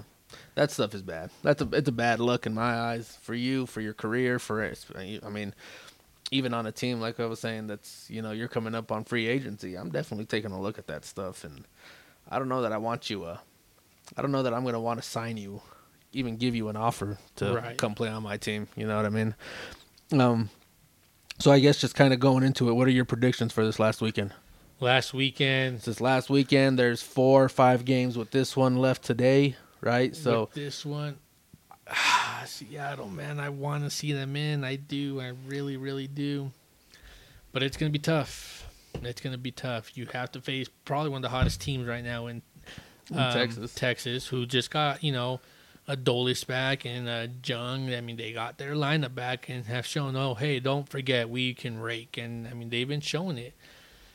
that 0.56 0.72
stuff 0.72 0.94
is 0.96 1.02
bad. 1.02 1.30
That's 1.44 1.62
a 1.62 1.68
it's 1.74 1.90
a 1.90 1.92
bad 1.94 2.20
look 2.20 2.46
in 2.46 2.54
my 2.54 2.74
eyes 2.80 3.18
for 3.22 3.34
you, 3.36 3.66
for 3.66 3.82
your 3.82 3.94
career, 3.94 4.40
for 4.40 4.64
it. 4.64 4.84
I 5.26 5.30
mean, 5.30 5.54
even 6.32 6.54
on 6.54 6.66
a 6.66 6.72
team 6.72 7.00
like 7.00 7.20
I 7.20 7.26
was 7.26 7.40
saying, 7.40 7.68
that's 7.68 8.08
you 8.10 8.22
know 8.22 8.32
you're 8.32 8.48
coming 8.48 8.74
up 8.76 8.92
on 8.92 9.04
free 9.04 9.28
agency. 9.28 9.76
I'm 9.76 9.90
definitely 9.90 10.26
taking 10.26 10.52
a 10.52 10.60
look 10.60 10.80
at 10.80 10.88
that 10.88 11.06
stuff, 11.06 11.44
and 11.44 11.66
I 12.30 12.40
don't 12.40 12.50
know 12.50 12.62
that 12.64 12.72
I 12.74 12.78
want 12.78 13.10
you. 13.10 13.26
Uh, 13.26 13.38
I 14.18 14.22
don't 14.24 14.32
know 14.32 14.44
that 14.44 14.54
I'm 14.54 14.66
gonna 14.66 14.80
want 14.80 15.02
to 15.02 15.08
sign 15.08 15.38
you, 15.38 15.62
even 16.14 16.38
give 16.38 16.56
you 16.56 16.70
an 16.70 16.76
offer 16.76 17.18
to 17.36 17.54
Right. 17.56 17.78
come 17.78 17.94
play 17.94 18.10
on 18.10 18.24
my 18.24 18.38
team. 18.38 18.68
You 18.76 18.88
know 18.88 18.96
what 18.96 19.06
I 19.06 19.10
mean? 19.10 19.36
Um. 20.14 20.50
So 21.38 21.52
I 21.52 21.60
guess 21.60 21.78
just 21.80 21.96
kind 21.96 22.12
of 22.14 22.20
going 22.20 22.44
into 22.44 22.68
it, 22.70 22.74
what 22.74 22.86
are 22.88 22.92
your 22.92 23.06
predictions 23.06 23.54
for 23.54 23.64
this 23.64 23.80
last 23.80 24.02
weekend? 24.02 24.34
Last 24.82 25.13
weekend, 25.13 25.82
Since 25.82 26.00
last 26.00 26.30
weekend, 26.30 26.80
there's 26.80 27.02
four 27.02 27.44
or 27.44 27.50
five 27.50 27.84
games 27.84 28.18
with 28.18 28.32
this 28.32 28.56
one 28.56 28.78
left 28.78 29.04
today, 29.04 29.58
right? 29.82 30.15
So 30.15 30.42
with 30.42 30.54
this 30.54 30.86
one, 30.86 31.18
ah, 31.88 32.44
Seattle, 32.48 33.10
man, 33.10 33.42
I 33.42 33.50
want 33.50 33.84
to 33.84 33.89
see 33.89 34.13
them 34.13 34.38
in. 34.38 34.63
I 34.63 34.78
do. 34.78 35.20
I 35.20 35.34
really, 35.48 35.76
really 35.76 36.08
do. 36.08 36.52
But 37.52 37.62
it's 37.63 37.76
gonna 37.76 37.89
be 37.89 38.00
tough. 38.00 38.70
It's 39.02 39.20
gonna 39.20 39.38
be 39.38 39.52
tough. 39.52 39.98
You 39.98 40.06
have 40.13 40.32
to 40.32 40.42
face 40.42 40.70
probably 40.86 41.10
one 41.10 41.18
of 41.18 41.24
the 41.24 41.36
hottest 41.36 41.60
teams 41.60 41.86
right 41.86 42.04
now 42.04 42.28
in, 42.28 42.42
In 43.12 43.20
um, 43.20 43.34
Texas. 43.34 43.76
Texas, 43.76 44.28
who 44.28 44.46
just 44.46 44.72
got 44.72 45.04
you 45.04 45.12
know 45.12 45.42
a 45.89 45.98
Dolis 45.98 46.48
back 46.48 46.86
and 46.86 47.10
a 47.10 47.30
Jung. 47.44 47.94
I 47.94 48.00
mean, 48.00 48.15
they 48.15 48.32
got 48.32 48.58
their 48.58 48.76
lineup 48.76 49.13
back 49.13 49.50
and 49.50 49.65
have 49.65 49.86
shown. 49.86 50.15
Oh, 50.15 50.36
hey, 50.36 50.62
don't 50.62 50.88
forget 50.88 51.30
we 51.30 51.54
can 51.54 51.82
rake. 51.82 52.18
And 52.18 52.48
I 52.48 52.54
mean, 52.54 52.70
they've 52.70 52.88
been 52.88 53.02
showing 53.02 53.38
it. 53.38 53.54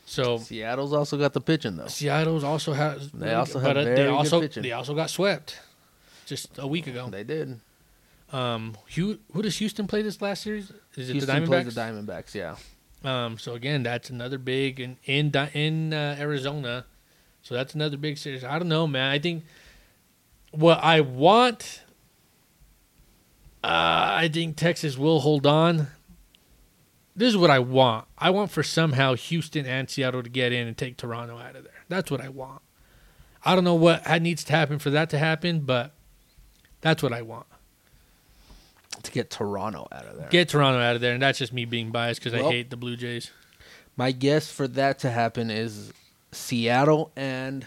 So 0.06 0.38
Seattle's 0.38 0.92
also 0.92 1.16
got 1.16 1.32
the 1.32 1.40
pitching 1.40 1.76
though. 1.76 1.86
Seattle's 1.86 2.44
also 2.44 2.72
has. 2.72 3.10
They 3.10 3.32
also 3.34 3.60
but 3.60 3.68
have 3.68 3.76
uh, 3.78 3.84
very 3.84 4.22
they 4.22 4.30
good 4.30 4.42
pitching. 4.42 4.62
they 4.62 4.72
also 4.72 4.94
got 4.94 5.10
swept 5.10 5.58
just 6.26 6.58
a 6.58 6.66
week 6.66 6.86
ago. 6.86 7.08
They 7.10 7.24
did. 7.24 7.60
Um, 8.32 8.76
who 8.94 9.18
who 9.32 9.42
does 9.42 9.56
Houston 9.58 9.86
play 9.86 10.02
this 10.02 10.20
last 10.20 10.42
series? 10.42 10.72
Is 10.96 11.08
it 11.08 11.12
Houston 11.12 11.42
the 11.42 11.46
plays 11.46 11.66
Diamondbacks? 11.66 11.74
the 11.74 11.80
Diamondbacks. 11.80 12.34
Yeah. 12.34 13.24
um, 13.24 13.38
so 13.38 13.54
again, 13.54 13.82
that's 13.82 14.10
another 14.10 14.38
big 14.38 14.80
and 14.80 14.96
in 15.04 15.32
in 15.54 15.92
uh, 15.92 16.16
Arizona. 16.18 16.84
So 17.42 17.54
that's 17.54 17.74
another 17.74 17.96
big 17.96 18.18
series. 18.18 18.42
I 18.42 18.58
don't 18.58 18.68
know, 18.68 18.86
man. 18.86 19.10
I 19.10 19.18
think 19.18 19.44
what 20.50 20.82
I 20.82 21.00
want. 21.00 21.82
Uh, 23.62 24.20
I 24.20 24.28
think 24.30 24.56
Texas 24.56 24.98
will 24.98 25.20
hold 25.20 25.46
on. 25.46 25.86
This 27.16 27.28
is 27.28 27.36
what 27.36 27.50
I 27.50 27.60
want. 27.60 28.06
I 28.18 28.30
want 28.30 28.50
for 28.50 28.62
somehow 28.62 29.14
Houston 29.14 29.66
and 29.66 29.88
Seattle 29.88 30.22
to 30.22 30.28
get 30.28 30.52
in 30.52 30.66
and 30.66 30.76
take 30.76 30.96
Toronto 30.96 31.38
out 31.38 31.54
of 31.54 31.62
there. 31.64 31.84
That's 31.88 32.10
what 32.10 32.20
I 32.20 32.28
want. 32.28 32.60
I 33.44 33.54
don't 33.54 33.64
know 33.64 33.74
what 33.74 34.08
needs 34.22 34.42
to 34.44 34.52
happen 34.52 34.78
for 34.78 34.90
that 34.90 35.10
to 35.10 35.18
happen, 35.18 35.60
but 35.60 35.92
that's 36.80 37.02
what 37.02 37.12
I 37.12 37.22
want. 37.22 37.46
To 39.02 39.10
get 39.12 39.30
Toronto 39.30 39.86
out 39.92 40.06
of 40.06 40.16
there. 40.16 40.28
Get 40.28 40.48
Toronto 40.48 40.80
out 40.80 40.94
of 40.94 41.00
there, 41.02 41.12
and 41.12 41.22
that's 41.22 41.38
just 41.38 41.52
me 41.52 41.64
being 41.66 41.90
biased 41.90 42.20
because 42.20 42.32
Well- 42.32 42.48
I 42.48 42.52
hate 42.52 42.70
the 42.70 42.76
Blue 42.76 42.96
Jays. 42.96 43.30
My 43.96 44.10
guess 44.12 44.50
for 44.50 44.66
that 44.68 44.98
to 45.00 45.10
happen 45.10 45.50
is 45.50 45.92
Seattle 46.32 47.12
and 47.14 47.66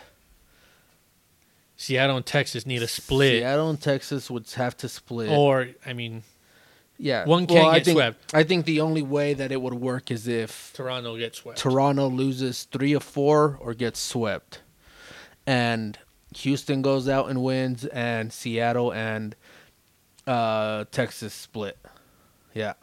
Seattle 1.78 2.18
and 2.18 2.26
Texas 2.26 2.66
need 2.66 2.82
a 2.82 2.88
split, 2.88 3.40
Seattle 3.42 3.70
and 3.70 3.80
Texas 3.80 4.30
would 4.30 4.50
have 4.52 4.76
to 4.78 4.90
split. 4.90 5.30
or 5.30 5.70
I 5.86 5.94
mean, 5.94 6.24
yeah, 6.98 7.26
one 7.26 7.48
can't 7.48 7.68
I 7.68 7.80
get 7.80 7.86
think, 7.86 7.96
swept. 7.98 8.34
I 8.36 8.44
think 8.44 8.66
the 8.66 8.82
only 8.82 9.02
way 9.02 9.34
that 9.34 9.52
it 9.52 9.62
would 9.62 9.74
work 9.76 10.12
is 10.12 10.28
if 10.28 10.72
Toronto 10.74 11.18
gets 11.18 11.40
swept. 11.40 11.60
Toronto 11.60 12.08
loses 12.08 12.64
three 12.66 12.96
or 12.96 13.00
four 13.00 13.58
or 13.62 13.74
gets 13.74 14.00
swept, 14.00 14.62
and 15.46 15.98
Houston 16.36 16.82
goes 16.82 17.08
out 17.08 17.30
and 17.30 17.44
wins, 17.44 17.86
and 17.86 18.34
Seattle 18.34 18.92
and 18.94 19.36
uh, 20.26 20.86
Texas 20.92 21.34
split. 21.34 21.78
Yeah, 22.54 22.74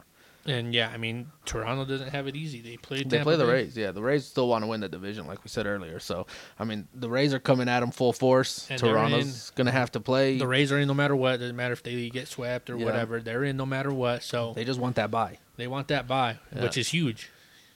And 0.47 0.75
yeah, 0.75 0.91
I 0.93 0.97
mean, 0.97 1.31
Toronto 1.45 1.85
doesn't 1.85 2.09
have 2.09 2.27
it 2.27 2.35
easy. 2.35 2.61
They 2.61 2.77
play. 2.77 3.01
they 3.01 3.23
play 3.23 3.35
the 3.35 3.45
Bay. 3.45 3.51
Rays. 3.51 3.75
Yeah, 3.75 3.89
the 3.91 4.01
Rays 4.03 4.25
still 4.25 4.47
want 4.47 4.63
to 4.63 4.67
win 4.67 4.79
the 4.79 4.87
division, 4.87 5.25
like 5.25 5.43
we 5.43 5.49
said 5.49 5.65
earlier. 5.65 5.99
So, 5.99 6.27
I 6.59 6.65
mean, 6.65 6.87
the 6.93 7.09
Rays 7.09 7.33
are 7.33 7.39
coming 7.39 7.67
at 7.67 7.79
them 7.79 7.89
full 7.89 8.13
force. 8.13 8.67
And 8.69 8.79
Toronto's 8.79 9.49
gonna 9.55 9.71
have 9.71 9.91
to 9.93 9.99
play. 9.99 10.37
The 10.37 10.45
Rays 10.45 10.71
are 10.71 10.77
in 10.77 10.87
no 10.87 10.93
matter 10.93 11.15
what. 11.15 11.39
Doesn't 11.39 11.55
matter 11.55 11.73
if 11.73 11.81
they 11.81 12.09
get 12.11 12.27
swept 12.27 12.69
or 12.69 12.77
Yeah. 12.77 12.85
whatever. 12.85 13.21
They're 13.21 13.43
in 13.43 13.57
no 13.57 13.65
matter 13.65 13.91
what. 13.91 14.21
So 14.21 14.53
they 14.53 14.63
just 14.65 14.79
want 14.79 14.97
that 14.97 15.09
bye. 15.09 15.39
they 15.57 15.65
want 15.67 15.87
that 15.87 16.07
buy, 16.07 16.37
Yeah. 16.55 16.61
which 16.63 16.77
is 16.77 16.89
huge. 16.89 17.31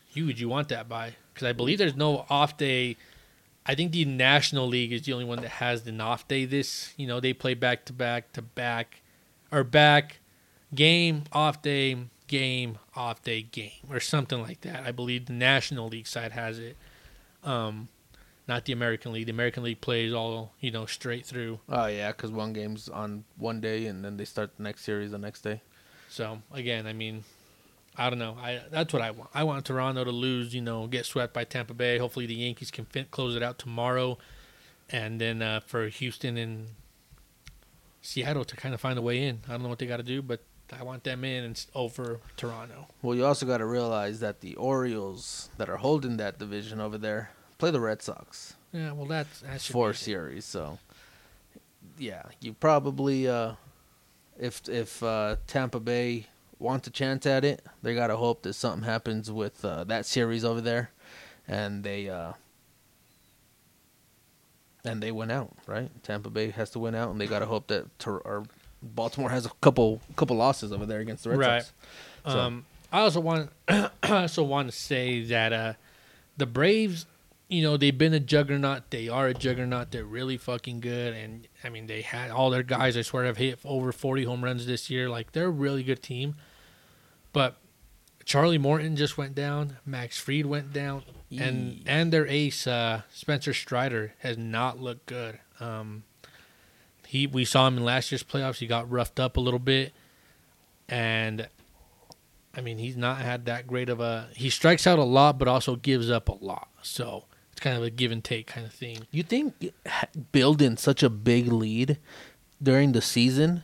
Huge. 0.08 0.40
You 0.40 0.50
want 0.50 0.70
that 0.70 0.88
buy 0.88 1.16
because 1.34 1.48
I 1.48 1.54
believe 1.54 1.80
there's 1.80 1.96
no 1.96 2.26
off 2.30 2.56
day. 2.56 2.98
I 3.66 3.74
think 3.74 3.92
the 3.94 4.06
National 4.06 4.68
League 4.68 4.92
is 4.94 5.04
the 5.04 5.14
only 5.14 5.26
one 5.26 5.42
that 5.42 5.50
has 5.50 5.88
an 5.88 6.02
off 6.02 6.28
day. 6.28 6.46
This, 6.46 6.94
you 6.98 7.08
know, 7.08 7.20
they 7.20 7.34
play 7.34 7.56
back 7.56 7.86
to 7.86 7.94
back 7.94 8.32
to 8.34 8.42
back, 8.44 9.02
or 9.52 9.64
back 9.64 10.20
game 10.76 11.24
off 11.34 11.62
day 11.64 11.98
game 12.30 12.78
off 12.96 13.22
day 13.24 13.42
game 13.42 13.88
or 13.90 14.00
something 14.00 14.42
like 14.42 14.62
that. 14.62 14.86
I 14.86 14.94
believe 14.94 15.26
the 15.26 15.34
National 15.34 15.90
League 15.90 16.08
side 16.08 16.32
has 16.32 16.60
it. 16.60 16.78
Um, 17.44 17.90
not 18.48 18.66
the 18.66 18.72
American 18.72 19.12
League. 19.12 19.26
The 19.26 19.32
American 19.32 19.64
League 19.64 19.82
plays 19.82 20.14
all 20.14 20.54
you 20.62 20.72
know 20.72 20.86
straight 20.86 21.26
through. 21.26 21.60
Oh 21.68 21.88
yeah, 21.88 22.12
because 22.12 22.32
one 22.32 22.54
game's 22.54 22.88
on 22.88 23.26
one 23.38 23.60
day, 23.60 23.88
and 23.88 24.06
then 24.06 24.16
they 24.16 24.26
start 24.26 24.56
the 24.56 24.64
next 24.64 24.84
series 24.84 25.12
the 25.12 25.18
next 25.18 25.42
day. 25.42 25.62
So 26.08 26.42
again, 26.54 26.88
I 26.88 26.94
mean, 26.94 27.24
I 27.98 28.10
don't 28.10 28.20
know. 28.20 28.38
I 28.42 28.62
that's 28.72 28.94
what 28.94 29.02
I 29.02 29.12
want. 29.12 29.32
I 29.34 29.44
want 29.44 29.66
Toronto 29.66 30.04
to 30.04 30.12
lose. 30.12 30.54
You 30.54 30.62
know, 30.62 30.88
get 30.88 31.06
swept 31.06 31.34
by 31.34 31.44
Tampa 31.44 31.74
Bay. 31.74 31.98
Hopefully, 31.98 32.28
the 32.28 32.36
Yankees 32.36 32.72
can 32.72 32.86
fin- 32.86 33.08
close 33.12 33.36
it 33.36 33.44
out 33.44 33.60
tomorrow, 33.60 34.18
and 34.90 35.20
then 35.20 35.42
uh, 35.42 35.60
for 35.60 35.88
Houston 35.88 36.38
and 36.38 36.68
Seattle 38.02 38.46
to 38.46 38.56
kind 38.56 38.74
of 38.74 38.82
find 38.82 38.98
a 38.98 39.02
way 39.02 39.24
in. 39.24 39.42
I 39.48 39.52
don't 39.52 39.64
know 39.64 39.70
what 39.70 39.80
they 39.80 39.86
got 39.88 39.98
to 39.98 40.04
do, 40.04 40.22
but 40.22 40.42
I 40.78 40.84
want 40.84 41.04
them 41.04 41.24
in 41.24 41.44
and 41.44 41.66
over 41.74 42.20
Toronto. 42.38 42.88
Well, 43.02 43.16
you 43.16 43.26
also 43.26 43.46
got 43.46 43.58
to 43.58 43.66
realize 43.66 44.20
that 44.20 44.42
the 44.42 44.56
Orioles 44.56 45.50
that 45.58 45.70
are 45.70 45.78
holding 45.78 46.18
that 46.18 46.38
division 46.38 46.80
over 46.80 46.98
there 46.98 47.32
play 47.58 47.72
the 47.72 47.80
Red 47.80 48.02
Sox 48.02 48.56
Yeah, 48.72 48.92
well, 48.94 49.06
that's 49.06 49.42
that's 49.42 49.68
four 49.68 49.94
series. 49.94 50.46
So, 50.46 50.80
yeah, 51.98 52.24
you 52.40 52.54
probably 52.54 53.28
uh, 53.28 53.54
if 54.40 54.68
if 54.70 55.02
uh, 55.04 55.38
Tampa 55.48 55.80
Bay 55.80 56.28
wants 56.60 56.88
a 56.88 56.92
chance 56.92 57.26
at 57.26 57.44
it, 57.46 57.62
they 57.82 57.96
got 57.96 58.08
to 58.08 58.18
hope 58.18 58.44
that 58.44 58.54
something 58.54 58.84
happens 58.84 59.32
with 59.32 59.64
uh, 59.66 59.84
that 59.86 60.06
series 60.06 60.46
over 60.46 60.62
there, 60.62 60.92
and 61.48 61.84
they 61.84 62.10
uh, 62.10 62.34
and 64.86 65.02
they 65.02 65.12
win 65.12 65.32
out. 65.32 65.52
Right, 65.68 65.90
Tampa 66.04 66.30
Bay 66.30 66.52
has 66.52 66.70
to 66.72 66.80
win 66.80 66.96
out, 66.96 67.12
and 67.12 67.20
they 67.20 67.28
got 67.28 67.40
to 67.40 67.46
hope 67.46 67.68
that 67.68 67.98
Tor- 68.00 68.22
or 68.22 68.46
Baltimore 68.82 69.30
has 69.30 69.46
a 69.46 69.52
couple 69.62 70.02
couple 70.16 70.36
losses 70.38 70.72
over 70.72 70.86
there 70.86 71.00
against 71.00 71.24
the 71.24 71.32
Red 71.32 71.40
Right. 71.40 71.62
Sox. 71.64 71.74
So- 72.26 72.40
Um, 72.40 72.66
I 72.92 73.00
also 73.02 73.20
want 73.20 73.50
I 73.68 73.90
also 74.04 74.44
want 74.44 74.72
to 74.72 74.76
say 74.76 75.22
that 75.26 75.54
uh, 75.54 75.74
the 76.38 76.46
Braves, 76.48 77.06
you 77.48 77.62
know, 77.62 77.78
they've 77.78 77.96
been 77.98 78.14
a 78.16 78.20
juggernaut. 78.20 78.90
They 78.90 79.08
are 79.10 79.28
a 79.28 79.34
juggernaut. 79.34 79.92
They're 79.92 80.04
really 80.06 80.38
fucking 80.38 80.80
good, 80.80 81.14
and 81.14 81.48
I 81.64 81.70
mean, 81.70 81.86
they 81.88 82.02
had 82.02 82.32
all 82.32 82.50
their 82.50 82.64
guys. 82.64 82.98
I 82.98 83.02
swear, 83.04 83.26
have 83.26 83.38
hit 83.38 83.60
over 83.64 83.92
forty 83.92 84.24
home 84.24 84.44
runs 84.44 84.66
this 84.66 84.90
year. 84.90 85.08
Like 85.10 85.34
they're 85.34 85.48
a 85.48 85.52
really 85.52 85.84
good 85.84 86.02
team. 86.02 86.36
But 87.32 87.58
Charlie 88.26 88.58
Morton 88.58 88.96
just 88.96 89.18
went 89.18 89.36
down. 89.36 89.78
Max 89.86 90.18
Fried 90.20 90.48
went 90.48 90.74
down, 90.74 91.04
and 91.32 91.84
and 91.86 92.12
their 92.12 92.26
ace 92.28 92.66
uh, 92.66 93.04
Spencer 93.14 93.54
Strider 93.54 94.14
has 94.20 94.36
not 94.38 94.80
looked 94.80 95.06
good. 95.06 95.40
Um, 95.60 96.04
he 97.10 97.26
we 97.26 97.44
saw 97.44 97.68
him 97.68 97.78
in 97.78 97.84
last 97.84 98.12
year's 98.12 98.22
playoffs. 98.22 98.58
He 98.58 98.68
got 98.68 98.88
roughed 98.88 99.20
up 99.20 99.36
a 99.36 99.40
little 99.40 99.60
bit, 99.60 99.94
and 100.88 101.48
I 102.56 102.62
mean 102.62 102.78
he's 102.78 102.96
not 102.96 103.18
had 103.18 103.48
that 103.48 103.66
great 103.66 103.90
of 103.90 104.00
a. 104.00 104.28
He 104.36 104.52
strikes 104.52 104.86
out 104.86 105.00
a 105.00 105.04
lot, 105.04 105.40
but 105.40 105.48
also 105.48 105.76
gives 105.76 106.12
up 106.12 106.30
a 106.30 106.34
lot. 106.34 106.68
So 106.84 107.26
it's 107.52 107.62
kind 107.62 107.76
of 107.76 107.82
a 107.82 107.90
give 107.90 108.12
and 108.12 108.24
take 108.24 108.46
kind 108.46 108.64
of 108.64 108.72
thing. 108.72 109.08
You 109.10 109.24
think 109.24 109.74
building 110.32 110.78
such 110.78 111.02
a 111.02 111.10
big 111.10 111.52
lead 111.52 111.98
during 112.62 112.92
the 112.92 113.02
season 113.02 113.64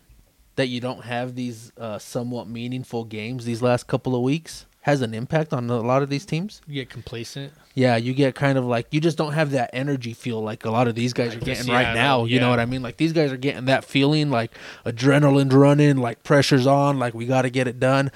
that 0.56 0.70
you 0.70 0.82
don't 0.82 1.04
have 1.04 1.36
these 1.36 1.72
uh, 1.78 2.00
somewhat 2.00 2.48
meaningful 2.48 3.04
games 3.04 3.46
these 3.46 3.62
last 3.62 3.86
couple 3.86 4.16
of 4.16 4.24
weeks 4.24 4.66
has 4.86 5.02
an 5.02 5.16
impact 5.16 5.52
on 5.52 5.68
a 5.68 5.80
lot 5.80 6.04
of 6.04 6.12
these 6.12 6.28
teams? 6.28 6.62
You 6.68 6.76
get 6.76 6.92
complacent. 6.92 7.52
Yeah, 7.74 7.96
you 7.96 8.14
get 8.14 8.36
kind 8.36 8.56
of 8.56 8.66
like 8.66 8.86
you 8.92 9.02
just 9.02 9.18
don't 9.18 9.34
have 9.34 9.50
that 9.50 9.72
energy 9.74 10.14
feel 10.14 10.44
like 10.44 10.64
a 10.64 10.70
lot 10.70 10.88
of 10.88 10.94
these 10.94 11.12
guys 11.12 11.30
Like 11.30 11.38
are 11.38 11.40
the 11.40 11.46
getting 11.48 11.74
right 11.74 11.86
Seattle, 11.86 11.96
now. 11.96 12.26
You 12.26 12.40
know 12.40 12.52
what 12.52 12.60
I 12.60 12.66
mean? 12.66 12.84
Like 12.84 12.98
these 12.98 13.12
guys 13.12 13.32
are 13.32 13.38
getting 13.38 13.66
that 13.66 13.84
feeling 13.84 14.30
like 14.30 14.52
adrenaline 14.86 15.52
running, 15.52 15.98
like 15.98 16.22
pressure's 16.22 16.68
on, 16.68 17.00
like 17.00 17.16
we 17.16 17.26
got 17.26 17.42
to 17.42 17.50
get 17.50 17.68
it 17.68 17.80
done. 17.80 18.12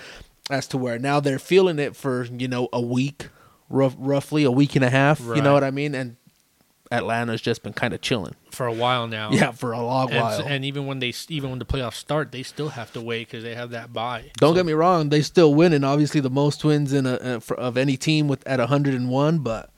As 0.52 0.68
to 0.68 0.78
where 0.78 1.00
now 1.00 1.20
they're 1.20 1.40
feeling 1.40 1.80
it 1.80 1.96
for 1.96 2.26
you 2.26 2.48
know 2.48 2.70
a 2.72 2.80
week, 2.82 3.30
rough, 3.68 3.96
roughly 3.98 4.44
a 4.44 4.52
week 4.52 4.76
and 4.76 4.86
a 4.86 4.92
half. 4.92 5.20
You 5.20 5.42
know 5.42 5.54
what 5.54 5.64
I 5.64 5.72
mean? 5.72 5.96
And 5.96 6.18
Atlanta's 6.92 7.42
just 7.42 7.62
been 7.62 7.74
kind 7.74 7.94
of 7.94 8.02
chilling. 8.02 8.36
for 8.52 8.66
a 8.66 8.74
while 8.74 9.08
now. 9.08 9.32
Yeah, 9.32 9.52
for 9.52 9.72
a 9.74 9.80
long 9.82 10.10
And, 10.12 10.22
while. 10.22 10.42
and 10.42 10.66
even 10.66 10.86
when 10.88 11.00
they 11.00 11.14
even 11.30 11.50
when 11.52 11.60
the 11.60 11.66
playoffs 11.66 11.94
start, 11.96 12.32
they 12.32 12.42
still 12.44 12.70
have 12.70 12.92
to 12.94 13.02
wait 13.02 13.28
because 13.28 13.44
they 13.44 13.54
have 13.56 13.70
that 13.72 13.94
bye. 13.94 14.32
Don't 14.38 14.52
So- 14.52 14.56
get 14.56 14.66
me 14.66 14.74
wrong; 14.74 15.10
they 15.10 15.22
still 15.22 15.54
winning. 15.54 15.84
Obviously, 15.84 16.20
the 16.20 16.30
most 16.32 16.64
wins 16.64 16.92
in 16.92 17.06
a, 17.06 17.40
for, 17.42 17.56
of 17.60 17.78
any 17.78 17.96
team 17.96 18.28
with 18.28 18.46
at 18.48 18.60
101. 18.60 19.40
But 19.40 19.70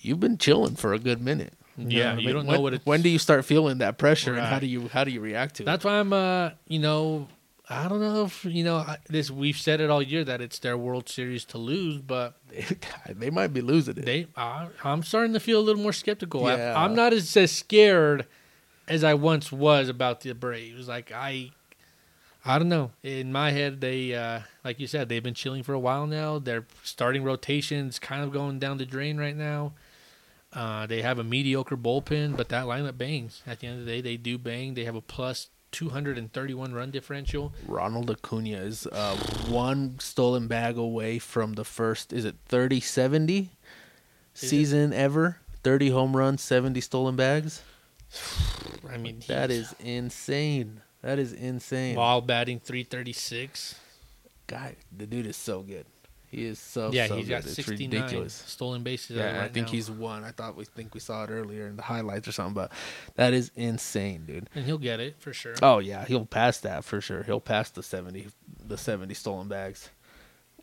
you've 0.00 0.20
been 0.20 0.38
chilling 0.38 0.76
for 0.76 0.92
a 0.94 0.98
good 0.98 1.20
minute. 1.20 1.52
Yeah, 1.76 2.10
what 2.10 2.16
I 2.16 2.20
you 2.20 2.26
mean? 2.26 2.34
don't 2.36 2.46
know 2.46 2.52
when, 2.52 2.62
what 2.62 2.72
it's- 2.74 2.86
When 2.86 3.02
do 3.02 3.08
you 3.10 3.18
start 3.18 3.44
feeling 3.44 3.78
that 3.78 3.98
pressure, 3.98 4.34
and 4.34 4.46
how 4.46 4.58
do 4.58 4.66
you 4.66 4.88
how 4.88 5.04
do 5.04 5.10
you 5.10 5.20
react 5.20 5.56
to 5.56 5.62
it? 5.62 5.66
That's 5.66 5.84
why 5.84 6.00
I'm, 6.00 6.12
uh, 6.12 6.50
you 6.68 6.78
know, 6.78 7.28
I 7.72 7.86
don't 7.88 8.00
know 8.00 8.24
if 8.24 8.44
you 8.44 8.64
know 8.64 8.84
this. 9.08 9.30
We've 9.30 9.56
said 9.56 9.80
it 9.80 9.88
all 9.90 10.02
year 10.02 10.24
that 10.24 10.40
it's 10.40 10.58
their 10.58 10.76
World 10.76 11.08
Series 11.08 11.44
to 11.46 11.58
lose, 11.58 11.98
but 11.98 12.34
they 13.08 13.30
might 13.30 13.52
be 13.54 13.60
losing 13.60 13.96
it. 13.96 14.04
they, 14.04 14.26
I, 14.36 14.66
I'm 14.82 15.04
starting 15.04 15.32
to 15.34 15.40
feel 15.40 15.60
a 15.60 15.62
little 15.62 15.80
more 15.82 15.92
skeptical. 15.92 16.46
I- 16.46 16.56
Yeah. 16.56 16.82
I'm 16.84 16.94
not 16.96 17.12
as, 17.12 17.36
as 17.36 17.52
scared 17.52 18.26
as 18.88 19.04
I 19.04 19.14
once 19.14 19.52
was 19.52 19.88
about 19.88 20.20
the 20.22 20.32
Braves. 20.34 20.88
Like 20.88 21.12
I, 21.12 21.52
I 22.44 22.58
don't 22.58 22.68
know. 22.68 22.90
In 23.04 23.30
my 23.30 23.52
head, 23.52 23.80
they, 23.80 24.14
uh, 24.16 24.40
like 24.64 24.80
you 24.80 24.88
said, 24.88 25.08
they've 25.08 25.22
been 25.22 25.34
chilling 25.34 25.62
for 25.62 25.72
a 25.72 25.78
while 25.78 26.08
now. 26.08 26.40
Their 26.40 26.66
starting 26.82 27.22
rotation's 27.22 28.00
kind 28.00 28.24
of 28.24 28.32
going 28.32 28.58
down 28.58 28.78
the 28.78 28.86
drain 28.86 29.16
right 29.16 29.36
now. 29.36 29.74
Uh, 30.52 30.86
they 30.86 31.02
have 31.02 31.20
a 31.20 31.24
mediocre 31.24 31.76
bullpen, 31.76 32.36
but 32.36 32.48
that 32.48 32.64
lineup 32.64 32.98
bangs. 32.98 33.42
At 33.46 33.60
the 33.60 33.68
end 33.68 33.78
of 33.78 33.86
the 33.86 33.92
day, 33.92 34.00
they 34.00 34.16
do 34.16 34.38
bang. 34.38 34.74
They 34.74 34.84
have 34.86 34.96
a 34.96 35.00
plus 35.00 35.46
231 35.72 36.72
run 36.72 36.90
differential. 36.90 37.52
Ronald 37.66 38.10
Acuna 38.10 38.58
is 38.58 38.86
uh, 38.86 39.16
one 39.48 39.98
stolen 40.00 40.46
bag 40.48 40.76
away 40.76 41.18
from 41.18 41.54
the 41.54 41.64
first. 41.64 42.12
Is 42.12 42.24
it 42.24 42.36
30 42.46 42.80
70 42.80 43.38
Is 43.38 44.42
it? 44.42 44.46
season 44.48 44.92
ever? 44.92 45.38
30 45.62 45.90
home 45.90 46.16
runs, 46.16 46.42
70 46.42 46.80
stolen 46.80 47.16
bags. 47.16 47.62
I 48.90 48.96
mean, 48.96 49.22
That 49.28 49.50
is 49.50 49.74
insane. 49.80 50.80
That 51.02 51.18
is 51.18 51.32
insane. 51.32 51.96
while 51.96 52.20
batting 52.20 52.60
336. 52.60 53.74
God, 54.46 54.76
the 54.96 55.06
dude 55.06 55.26
is 55.26 55.36
so 55.36 55.62
good. 55.62 55.86
He 56.30 56.44
is 56.46 56.58
so 56.60 56.90
yeah, 56.92 57.08
so 57.08 57.16
he's 57.16 57.28
got. 57.28 57.44
It's 57.44 57.54
69 57.54 57.90
ridiculous. 58.02 58.32
stolen 58.46 58.82
bases. 58.84 59.16
Yeah, 59.16 59.38
right 59.38 59.44
I 59.44 59.48
think 59.48 59.66
now. 59.66 59.72
he's 59.72 59.90
one. 59.90 60.22
I 60.22 60.30
thought 60.30 60.54
we 60.56 60.64
think 60.64 60.94
we 60.94 61.00
saw 61.00 61.24
it 61.24 61.30
earlier 61.30 61.66
in 61.66 61.76
the 61.76 61.82
highlights 61.82 62.28
or 62.28 62.32
something, 62.32 62.54
but 62.54 62.70
that 63.16 63.32
is 63.34 63.50
insane, 63.56 64.26
dude. 64.26 64.48
and 64.54 64.64
he'll 64.64 64.78
get 64.78 65.00
it 65.00 65.16
for 65.18 65.32
sure. 65.32 65.54
Oh 65.60 65.78
yeah, 65.80 66.04
he'll 66.04 66.26
pass 66.26 66.58
that 66.60 66.84
for 66.84 67.00
sure. 67.00 67.24
He'll 67.24 67.40
pass 67.40 67.70
the 67.70 67.82
seventy, 67.82 68.28
the 68.64 68.78
seventy 68.78 69.14
stolen 69.14 69.48
bags, 69.48 69.90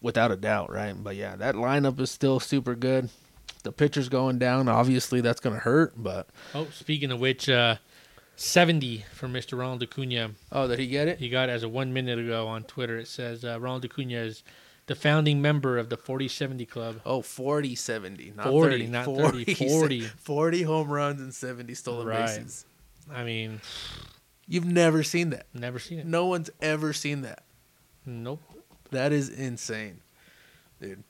without 0.02 0.32
a 0.32 0.38
doubt, 0.38 0.72
right? 0.72 0.96
But 0.98 1.18
yeah, 1.18 1.36
that 1.36 1.56
lineup 1.56 2.00
is 2.00 2.12
still 2.12 2.40
super 2.40 2.74
good. 2.74 3.10
The 3.64 3.72
pitcher's 3.74 4.08
going 4.08 4.38
down. 4.40 4.70
Obviously, 4.70 5.20
that's 5.20 5.42
going 5.42 5.56
to 5.58 5.62
hurt. 5.62 5.94
But 5.98 6.30
Oh, 6.56 6.68
speaking 6.72 7.12
of 7.12 7.20
which, 7.20 7.50
uh, 7.50 7.76
70 8.38 9.04
for 9.14 9.28
Mr. 9.28 9.58
Ronald 9.58 9.84
Acuna. 9.84 10.32
oh, 10.52 10.68
did 10.68 10.80
he 10.80 10.88
get 10.88 11.08
it? 11.10 11.20
He 11.20 11.28
got 11.28 11.50
it 11.50 11.54
as 11.54 11.64
a 11.64 11.70
one 11.70 11.92
minute 11.92 12.20
ago 12.20 12.48
on 12.48 12.64
Twitter. 12.64 12.98
It 12.98 13.08
says 13.08 13.44
uh, 13.44 13.60
Ronald 13.60 13.84
Acuna 13.84 14.20
is 14.20 14.44
the 14.88 14.96
founding 14.96 15.42
member 15.42 15.78
of 15.78 15.90
the 15.90 15.98
4070 15.98 16.66
Club. 16.66 17.02
Oh, 17.06 17.22
40 17.22 17.76
70. 17.76 18.34
Not 18.36 18.48
40, 18.48 18.72
30. 18.72 18.88
not 18.88 19.06
30, 19.06 19.54
40. 19.54 20.02
40 20.02 20.62
home 20.64 20.90
runs 20.90 21.22
and 21.22 21.34
70 21.34 21.74
stolen 21.76 22.08
Right. 22.08 22.26
bases. 22.26 22.66
I 23.14 23.24
mean, 23.24 23.62
You've 24.48 24.66
never 24.66 25.04
seen 25.04 25.30
that. 25.32 25.46
never 25.54 25.78
seen 25.80 26.00
it. 26.00 26.06
No 26.06 26.26
one's 26.26 26.50
ever 26.62 26.94
seen 26.94 27.22
that. 27.22 27.44
Nope. 28.06 28.42
That 28.92 29.12
is 29.12 29.28
insane, 29.30 30.00
dude. 30.82 31.04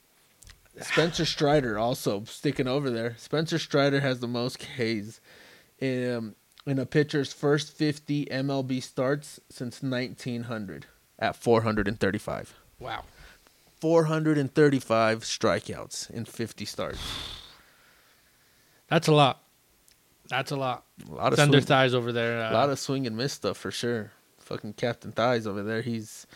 Spencer 0.80 1.24
Strider 1.24 1.78
also 1.78 2.24
sticking 2.24 2.66
over 2.68 2.90
there. 2.90 3.14
Spencer 3.18 3.58
Strider 3.58 4.00
has 4.00 4.18
the 4.20 4.26
most 4.28 4.58
Ks 4.58 5.20
in 5.80 6.14
um, 6.14 6.34
in 6.66 6.78
a 6.80 6.86
pitcher's 6.86 7.32
first 7.32 7.72
50 7.72 8.26
MLB 8.26 8.82
starts 8.82 9.40
since 9.48 9.82
1900 9.82 10.86
at 11.18 11.34
435. 11.36 12.54
Wow. 12.80 13.04
435 13.80 15.20
strikeouts 15.20 16.10
in 16.10 16.24
50 16.24 16.64
starts. 16.64 17.00
That's 18.88 19.08
a 19.08 19.12
lot. 19.12 19.42
That's 20.28 20.50
a 20.50 20.56
lot. 20.56 20.84
A 21.08 21.14
lot 21.14 21.32
of 21.32 21.38
Thunder 21.38 21.58
swing, 21.58 21.66
thighs 21.66 21.94
over 21.94 22.12
there. 22.12 22.42
Uh, 22.42 22.52
a 22.52 22.54
lot 22.54 22.70
of 22.70 22.78
swing 22.78 23.06
and 23.06 23.16
miss 23.16 23.32
stuff 23.32 23.56
for 23.56 23.70
sure. 23.70 24.12
Fucking 24.40 24.74
Captain 24.74 25.12
Thighs 25.12 25.46
over 25.46 25.62
there. 25.62 25.82
He's 25.82 26.26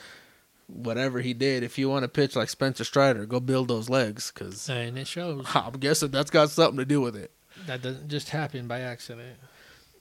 whatever 0.66 1.20
he 1.20 1.34
did. 1.34 1.62
If 1.62 1.78
you 1.78 1.88
want 1.88 2.04
to 2.04 2.08
pitch 2.08 2.36
like 2.36 2.48
Spencer 2.48 2.84
Strider, 2.84 3.26
go 3.26 3.40
build 3.40 3.68
those 3.68 3.90
legs 3.90 4.32
because 4.32 4.68
and 4.68 4.98
it 4.98 5.06
shows. 5.06 5.46
I'm 5.54 5.72
guessing 5.72 6.10
that's 6.10 6.30
got 6.30 6.50
something 6.50 6.78
to 6.78 6.84
do 6.84 7.00
with 7.00 7.16
it. 7.16 7.30
That 7.66 7.82
doesn't 7.82 8.08
just 8.08 8.30
happen 8.30 8.66
by 8.66 8.80
accident. 8.80 9.38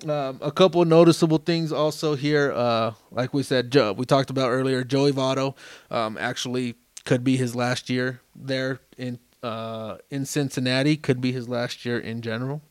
Um, 0.08 0.40
a 0.42 0.52
couple 0.52 0.84
noticeable 0.86 1.38
things 1.38 1.72
also 1.72 2.16
here. 2.16 2.52
Uh, 2.54 2.94
like 3.12 3.34
we 3.34 3.44
said, 3.44 3.72
Joe, 3.72 3.94
we 3.94 4.06
talked 4.06 4.30
about 4.30 4.50
earlier, 4.50 4.84
Joey 4.84 5.12
Votto 5.12 5.56
um, 5.92 6.18
actually 6.20 6.76
could 7.06 7.24
be 7.24 7.38
his 7.38 7.56
last 7.56 7.90
year 7.90 8.22
there 8.36 8.80
in 8.98 9.20
uh, 9.44 9.98
in 10.10 10.26
Cincinnati. 10.26 10.96
Could 10.98 11.20
be 11.22 11.32
his 11.32 11.48
last 11.50 11.86
year 11.86 11.98
in 12.00 12.22
general. 12.22 12.62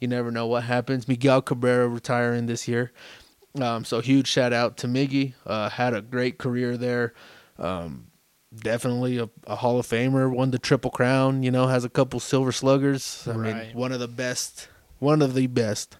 You 0.00 0.08
never 0.08 0.30
know 0.30 0.46
what 0.46 0.64
happens. 0.64 1.06
Miguel 1.08 1.40
Cabrera 1.42 1.88
retiring 1.88 2.46
this 2.46 2.66
year. 2.68 2.92
Um, 3.60 3.84
so 3.84 4.00
huge 4.00 4.26
shout 4.26 4.52
out 4.52 4.76
to 4.78 4.86
Miggy. 4.88 5.34
Uh, 5.46 5.68
had 5.68 5.94
a 5.94 6.00
great 6.02 6.38
career 6.38 6.76
there. 6.76 7.14
Um, 7.58 8.08
definitely 8.54 9.18
a, 9.18 9.28
a 9.46 9.56
Hall 9.56 9.78
of 9.78 9.86
Famer. 9.86 10.28
Won 10.30 10.50
the 10.50 10.58
Triple 10.58 10.90
Crown. 10.90 11.42
You 11.42 11.50
know, 11.52 11.68
has 11.68 11.84
a 11.84 11.88
couple 11.88 12.18
Silver 12.20 12.52
Sluggers. 12.52 13.26
I 13.28 13.32
Right. 13.32 13.56
mean, 13.68 13.74
one 13.76 13.92
of 13.92 14.00
the 14.00 14.08
best. 14.08 14.68
One 14.98 15.22
of 15.22 15.34
the 15.34 15.46
best 15.46 15.98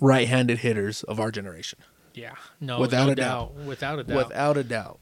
right-handed 0.00 0.58
hitters 0.58 1.02
of 1.04 1.20
our 1.20 1.30
generation, 1.30 1.78
Yeah. 2.14 2.32
No, 2.60 2.80
Without 2.80 3.06
no 3.06 3.12
a 3.12 3.14
doubt. 3.14 3.54
Without 3.54 3.98
a 3.98 4.04
doubt. 4.04 4.16
without 4.16 4.56
a 4.56 4.64
doubt. 4.64 5.00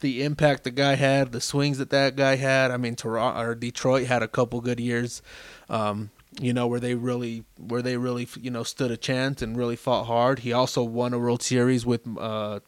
The 0.00 0.22
impact 0.22 0.64
the 0.64 0.70
guy 0.70 0.94
had, 0.94 1.32
the 1.32 1.40
swings 1.40 1.78
that 1.78 1.88
that 1.90 2.16
guy 2.16 2.36
had. 2.36 2.70
I 2.70 2.76
mean, 2.76 2.96
Toronto 2.96 3.40
or 3.40 3.54
Detroit 3.54 4.06
had 4.06 4.22
a 4.22 4.28
couple 4.28 4.60
good 4.60 4.78
years, 4.78 5.22
um, 5.70 6.10
you 6.38 6.52
know, 6.52 6.66
where 6.66 6.80
they 6.80 6.94
really, 6.94 7.44
where 7.58 7.80
they 7.80 7.96
really, 7.96 8.28
you 8.40 8.50
know, 8.50 8.62
stood 8.62 8.90
a 8.90 8.96
chance 8.98 9.40
and 9.40 9.56
really 9.56 9.76
fought 9.76 10.04
hard. 10.04 10.40
He 10.40 10.52
also 10.52 10.82
won 10.82 11.14
a 11.14 11.18
World 11.18 11.42
Series 11.42 11.86
with, 11.86 12.02
uh, 12.18 12.60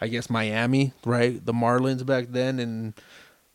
I 0.00 0.06
guess 0.08 0.30
Miami, 0.30 0.92
right? 1.04 1.44
The 1.44 1.52
Marlins 1.52 2.06
back 2.06 2.26
then, 2.30 2.60
and 2.60 2.94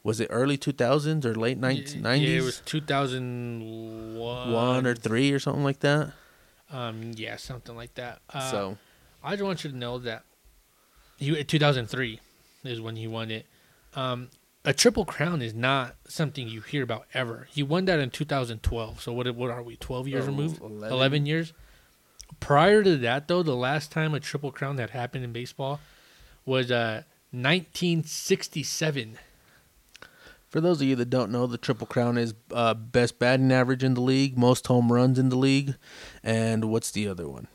was 0.04 0.20
it 0.20 0.28
early 0.30 0.58
two 0.58 0.74
thousands 0.74 1.26
or 1.26 1.34
late 1.36 1.58
nineteen 1.58 2.04
Yeah, 2.04 2.40
it 2.40 2.44
was 2.44 2.62
2001. 2.66 4.86
or 4.86 4.96
three 4.96 5.32
or 5.32 5.40
something 5.40 5.64
like 5.64 5.80
that. 5.80 6.12
Um, 6.72 7.12
yeah, 7.16 7.38
something 7.38 7.76
like 7.76 7.96
that. 7.96 8.20
Uh, 8.34 8.52
so 8.52 8.78
I 9.24 9.32
just 9.32 9.44
want 9.44 9.64
you 9.64 9.72
to 9.72 9.76
know 9.76 9.98
that 10.00 10.24
he 11.18 11.44
2003 11.44 12.20
is 12.68 12.80
when 12.82 12.96
he 12.96 13.08
won 13.08 13.32
it. 13.32 13.46
Um, 13.96 14.30
a 14.66 14.74
triple 14.74 15.06
crown 15.06 15.42
is 15.42 15.54
not 15.54 15.96
something 16.08 16.48
you 16.48 16.62
hear 16.62 16.84
about 16.84 17.06
ever. 17.14 17.48
He 17.52 17.64
won 17.64 17.86
that 17.86 18.00
in 18.00 18.10
2012. 18.10 19.02
So 19.02 19.14
what 19.14 19.34
what 19.36 19.50
are 19.50 19.64
we? 19.64 19.76
12 19.78 20.08
years 20.08 20.24
Oh, 20.26 20.28
removed? 20.28 20.62
11. 20.62 20.92
11 20.92 21.26
years. 21.26 21.54
Prior 22.42 22.84
to 22.84 22.98
that 22.98 23.28
though, 23.28 23.44
the 23.44 23.56
last 23.56 23.92
time 23.92 24.14
a 24.14 24.20
triple 24.20 24.52
crown 24.52 24.76
that 24.76 24.90
happened 24.90 25.24
in 25.24 25.32
baseball 25.32 25.80
was 26.46 26.70
uh 26.72 27.04
1967. 27.32 29.18
For 30.50 30.62
those 30.62 30.82
of 30.82 30.88
you 30.88 30.96
that 30.96 31.10
don't 31.10 31.30
know, 31.32 31.46
the 31.46 31.58
Triple 31.58 31.88
Crown 31.88 32.18
is 32.18 32.34
uh, 32.54 32.74
best 32.74 33.20
batting 33.20 33.52
average 33.52 33.84
in 33.84 33.96
the 33.96 34.02
league, 34.02 34.38
most 34.38 34.68
home 34.68 34.92
runs 34.94 35.20
in 35.20 35.28
the 35.28 35.36
league, 35.36 35.76
and 36.24 36.66
what's 36.72 36.90
the 36.90 37.06
other 37.08 37.28
one? 37.28 37.48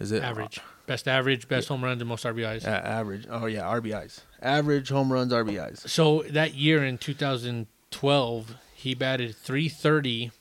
Is 0.00 0.10
it 0.10 0.24
Average. 0.24 0.60
Best 0.86 1.06
average, 1.06 1.46
best 1.46 1.68
home 1.68 1.84
runs, 1.84 2.00
and 2.02 2.08
most 2.08 2.24
RBIs. 2.24 2.66
Uh, 2.66 2.70
average. 2.70 3.26
Oh 3.30 3.46
yeah, 3.46 3.62
RBIs. 3.62 4.22
Average 4.42 4.88
home 4.88 5.12
runs, 5.12 5.32
RBIs. 5.32 5.88
So 5.88 6.24
that 6.30 6.54
year 6.54 6.84
in 6.84 6.98
2012, 6.98 8.56
he 8.74 8.94
batted 8.94 9.36
330, 9.36 10.32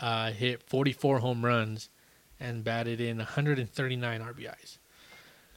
uh, 0.00 0.30
hit 0.30 0.62
44 0.62 1.18
home 1.18 1.44
runs, 1.44 1.88
and 2.38 2.62
batted 2.62 3.00
in 3.00 3.18
139 3.18 4.20
RBIs. 4.20 4.78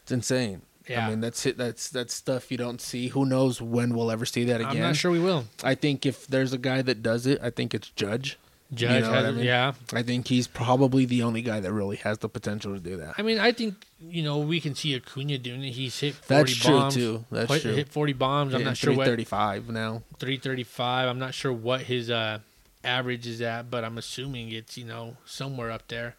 It's 0.01 0.11
insane. 0.11 0.63
Yeah. 0.87 1.07
I 1.07 1.09
mean, 1.09 1.19
that's 1.19 1.45
it. 1.45 1.57
That's 1.57 1.89
that's 1.89 2.13
stuff 2.13 2.51
you 2.51 2.57
don't 2.57 2.79
see. 2.79 3.07
Who 3.07 3.25
knows 3.25 3.59
when 3.61 3.95
we'll 3.95 4.11
ever 4.11 4.25
see 4.25 4.45
that 4.45 4.61
again? 4.61 4.71
I'm 4.73 4.79
not 4.79 4.95
sure 4.95 5.11
we 5.11 5.19
will. 5.19 5.45
I 5.63 5.73
think 5.73 6.05
if 6.05 6.27
there's 6.27 6.53
a 6.53 6.59
guy 6.59 6.83
that 6.83 7.01
does 7.01 7.25
it, 7.25 7.39
I 7.41 7.49
think 7.49 7.73
it's 7.73 7.89
Judge. 7.89 8.37
Judge 8.75 9.03
know 9.03 9.11
has, 9.11 9.25
I 9.25 9.31
mean? 9.31 9.45
yeah. 9.45 9.73
I 9.93 10.03
think 10.03 10.27
he's 10.27 10.47
probably 10.47 11.05
the 11.05 11.23
only 11.23 11.41
guy 11.41 11.59
that 11.59 11.71
really 11.71 11.95
has 11.97 12.17
the 12.19 12.29
potential 12.29 12.73
to 12.73 12.79
do 12.79 12.97
that. 12.97 13.15
I 13.17 13.21
mean, 13.21 13.39
I 13.39 13.51
think 13.51 13.75
you 13.99 14.23
know 14.23 14.39
we 14.39 14.59
can 14.61 14.75
see 14.75 14.95
Acuna 14.95 15.37
doing 15.37 15.63
it. 15.63 15.71
He's 15.71 15.99
hit 15.99 16.13
40 16.15 16.27
That's 16.51 16.55
true 16.63 16.77
bombs. 16.77 16.93
too. 16.93 17.25
That's 17.31 17.53
hit, 17.53 17.61
true. 17.61 17.73
hit 17.73 17.89
40 17.89 18.13
bombs. 18.13 18.53
I'm 18.53 18.63
not 18.63 18.77
sure 18.77 18.93
what 18.93 19.07
35 19.07 19.69
now. 19.69 20.03
335. 20.19 21.09
I'm 21.09 21.19
not 21.19 21.33
sure 21.33 21.51
what 21.53 21.81
his 21.81 22.09
uh, 22.09 22.39
average 22.83 23.25
is 23.27 23.41
at, 23.41 23.69
but 23.71 23.83
I'm 23.83 23.97
assuming 23.97 24.51
it's 24.51 24.77
you 24.77 24.85
know 24.85 25.17
somewhere 25.25 25.71
up 25.71 25.87
there. 25.87 26.15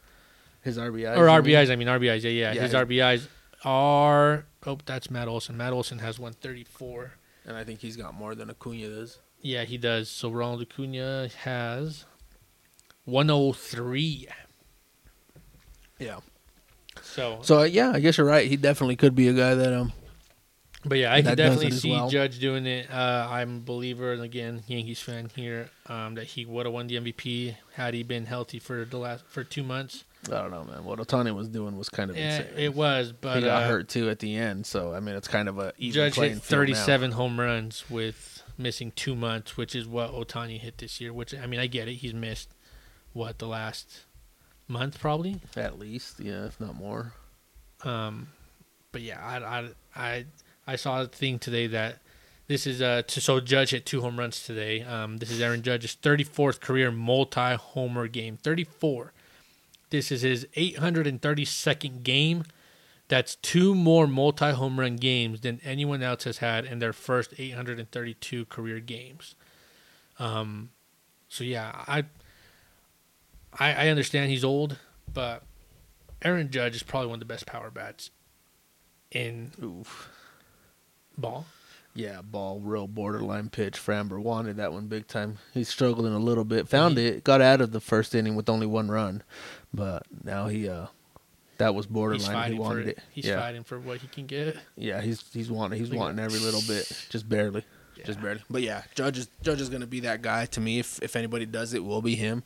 His 0.62 0.78
RBIs 0.78 1.16
or 1.16 1.28
you 1.28 1.42
mean? 1.42 1.54
RBIs. 1.54 1.70
I 1.70 1.76
mean 1.76 1.88
RBIs. 1.88 2.22
Yeah, 2.24 2.30
yeah. 2.30 2.52
Yeah, 2.52 2.62
his 2.62 2.72
his- 2.72 2.74
RBIs 2.74 3.28
are. 3.64 4.44
Oh, 4.66 4.78
that's 4.84 5.10
Matt 5.10 5.28
Olson. 5.28 5.56
Matt 5.56 5.72
Olson 5.72 6.00
has 6.00 6.18
134. 6.18 7.12
and 7.46 7.56
I 7.56 7.62
think 7.62 7.80
he's 7.80 7.96
got 7.96 8.14
more 8.14 8.34
than 8.34 8.50
Acuna 8.50 8.88
does. 8.88 9.18
Yeah, 9.40 9.62
he 9.64 9.78
does. 9.78 10.08
So 10.08 10.28
Ronald 10.30 10.62
Acuna 10.62 11.28
has 11.44 12.04
103. 13.06 14.28
Yeah. 15.98 16.18
So, 17.02 17.38
So 17.42 17.60
uh, 17.60 17.64
yeah, 17.64 17.92
I 17.94 18.00
guess 18.00 18.18
you're 18.18 18.26
right. 18.26 18.46
He 18.46 18.56
definitely 18.56 18.96
could 18.96 19.14
be 19.14 19.28
a 19.28 19.32
guy 19.32 19.54
that 19.54 19.72
um 19.72 19.92
but 20.84 20.98
yeah, 20.98 21.12
I 21.12 21.20
can 21.20 21.36
definitely 21.36 21.72
see 21.72 21.90
well. 21.90 22.08
Judge 22.08 22.38
doing 22.38 22.64
it. 22.64 22.88
Uh, 22.88 23.26
I'm 23.28 23.56
a 23.56 23.60
believer, 23.60 24.12
and 24.12 24.22
again, 24.22 24.62
Yankees 24.68 25.00
fan 25.00 25.28
here, 25.34 25.68
um, 25.86 26.14
that 26.14 26.24
he 26.28 26.44
would 26.44 26.64
have 26.64 26.72
won 26.72 26.86
the 26.86 26.94
MVP 26.96 27.56
had 27.74 27.92
he 27.92 28.04
been 28.04 28.26
healthy 28.26 28.60
for 28.60 28.84
the 28.84 28.96
last 28.96 29.24
for 29.26 29.42
two 29.42 29.64
months. 29.64 30.04
I 30.26 30.42
don't 30.42 30.52
know, 30.52 30.62
man. 30.64 30.84
What 30.84 31.00
Ohtani 31.00 31.34
was 31.34 31.48
doing 31.48 31.76
was 31.76 31.88
kind 31.88 32.08
of 32.10 32.16
Yeah, 32.16 32.36
insane. 32.42 32.52
it 32.56 32.74
was, 32.74 33.10
but 33.12 33.38
he 33.38 33.42
got 33.42 33.64
uh, 33.64 33.68
hurt 33.68 33.88
too 33.88 34.08
at 34.10 34.20
the 34.20 34.36
end, 34.36 34.64
so 34.66 34.94
I 34.94 35.00
mean 35.00 35.16
it's 35.16 35.26
kind 35.28 35.48
of 35.48 35.58
a 35.58 35.72
even 35.78 35.92
Judge 35.94 36.14
playing 36.14 36.34
hit 36.34 36.42
field 36.44 36.68
now. 36.68 36.74
37 36.74 37.10
home 37.12 37.40
runs 37.40 37.90
with 37.90 38.42
missing 38.56 38.92
two 38.94 39.16
months, 39.16 39.56
which 39.56 39.74
is 39.74 39.88
what 39.88 40.12
Ohtani 40.12 40.60
hit 40.60 40.78
this 40.78 41.00
year. 41.00 41.12
Which 41.12 41.34
I 41.34 41.46
mean, 41.46 41.58
I 41.58 41.66
get 41.66 41.88
it. 41.88 41.94
He's 41.94 42.14
missed 42.14 42.50
what 43.16 43.38
the 43.38 43.46
last 43.46 44.04
month 44.68 45.00
probably. 45.00 45.40
at 45.56 45.78
least, 45.78 46.20
yeah, 46.20 46.44
if 46.44 46.60
not 46.60 46.74
more. 46.74 47.14
Um, 47.82 48.28
but 48.92 49.00
yeah, 49.00 49.20
I, 49.24 49.58
I 49.58 49.68
I 49.96 50.24
I 50.66 50.76
saw 50.76 51.02
a 51.02 51.06
thing 51.06 51.38
today 51.38 51.66
that 51.68 52.00
this 52.46 52.66
is 52.66 52.82
uh 52.82 53.02
to, 53.06 53.20
so 53.20 53.40
Judge 53.40 53.70
hit 53.70 53.86
two 53.86 54.02
home 54.02 54.18
runs 54.18 54.44
today. 54.44 54.82
Um, 54.82 55.16
this 55.16 55.30
is 55.30 55.40
Aaron 55.40 55.62
Judge's 55.62 55.96
34th 55.96 56.60
career 56.60 56.90
multi-homer 56.90 58.06
game. 58.08 58.36
34. 58.36 59.12
This 59.90 60.12
is 60.12 60.22
his 60.22 60.46
832nd 60.56 62.02
game. 62.02 62.44
That's 63.08 63.36
two 63.36 63.74
more 63.74 64.08
multi-home 64.08 64.80
run 64.80 64.96
games 64.96 65.40
than 65.40 65.60
anyone 65.64 66.02
else 66.02 66.24
has 66.24 66.38
had 66.38 66.64
in 66.64 66.80
their 66.80 66.92
first 66.92 67.34
832 67.38 68.46
career 68.46 68.80
games. 68.80 69.36
Um, 70.18 70.70
so 71.28 71.44
yeah, 71.44 71.84
I 71.86 72.04
I, 73.58 73.72
I 73.72 73.88
understand 73.88 74.30
he's 74.30 74.44
old, 74.44 74.78
but 75.12 75.42
Aaron 76.22 76.50
Judge 76.50 76.76
is 76.76 76.82
probably 76.82 77.08
one 77.08 77.16
of 77.16 77.20
the 77.20 77.26
best 77.26 77.46
power 77.46 77.70
bats 77.70 78.10
in 79.10 79.52
Oof. 79.62 80.08
ball. 81.16 81.46
Yeah, 81.94 82.20
ball, 82.20 82.60
real 82.60 82.86
borderline 82.86 83.48
pitch. 83.48 83.74
Framber 83.74 84.18
wanted 84.18 84.58
that 84.58 84.70
one 84.72 84.86
big 84.86 85.06
time. 85.06 85.38
He's 85.54 85.70
struggling 85.70 86.12
a 86.12 86.18
little 86.18 86.44
bit. 86.44 86.68
Found 86.68 86.98
it, 86.98 87.24
got 87.24 87.40
out 87.40 87.62
of 87.62 87.72
the 87.72 87.80
first 87.80 88.14
inning 88.14 88.36
with 88.36 88.50
only 88.50 88.66
one 88.66 88.90
run, 88.90 89.22
but 89.72 90.02
now 90.22 90.48
he 90.48 90.68
uh, 90.68 90.88
that 91.56 91.74
was 91.74 91.86
borderline. 91.86 92.52
He 92.52 92.58
wanted 92.58 92.88
it. 92.88 92.98
it. 92.98 93.04
He's 93.12 93.24
yeah, 93.24 93.40
fighting 93.40 93.64
for 93.64 93.80
what 93.80 94.02
he 94.02 94.08
can 94.08 94.26
get. 94.26 94.58
yeah. 94.76 95.00
He's 95.00 95.24
he's 95.32 95.50
wanting 95.50 95.78
he's 95.78 95.90
at- 95.90 95.96
wanting 95.96 96.18
every 96.22 96.38
little 96.38 96.60
bit, 96.68 96.86
just 97.08 97.26
barely. 97.30 97.64
just 98.04 98.20
barely. 98.20 98.42
But 98.50 98.60
yeah, 98.60 98.82
Judge 98.94 99.16
is 99.16 99.28
Judge 99.42 99.62
is 99.62 99.70
gonna 99.70 99.86
be 99.86 100.00
that 100.00 100.20
guy 100.20 100.44
to 100.46 100.60
me. 100.60 100.78
If 100.78 101.02
if 101.02 101.16
anybody 101.16 101.46
does 101.46 101.72
it, 101.72 101.82
will 101.82 102.02
be 102.02 102.14
him. 102.14 102.42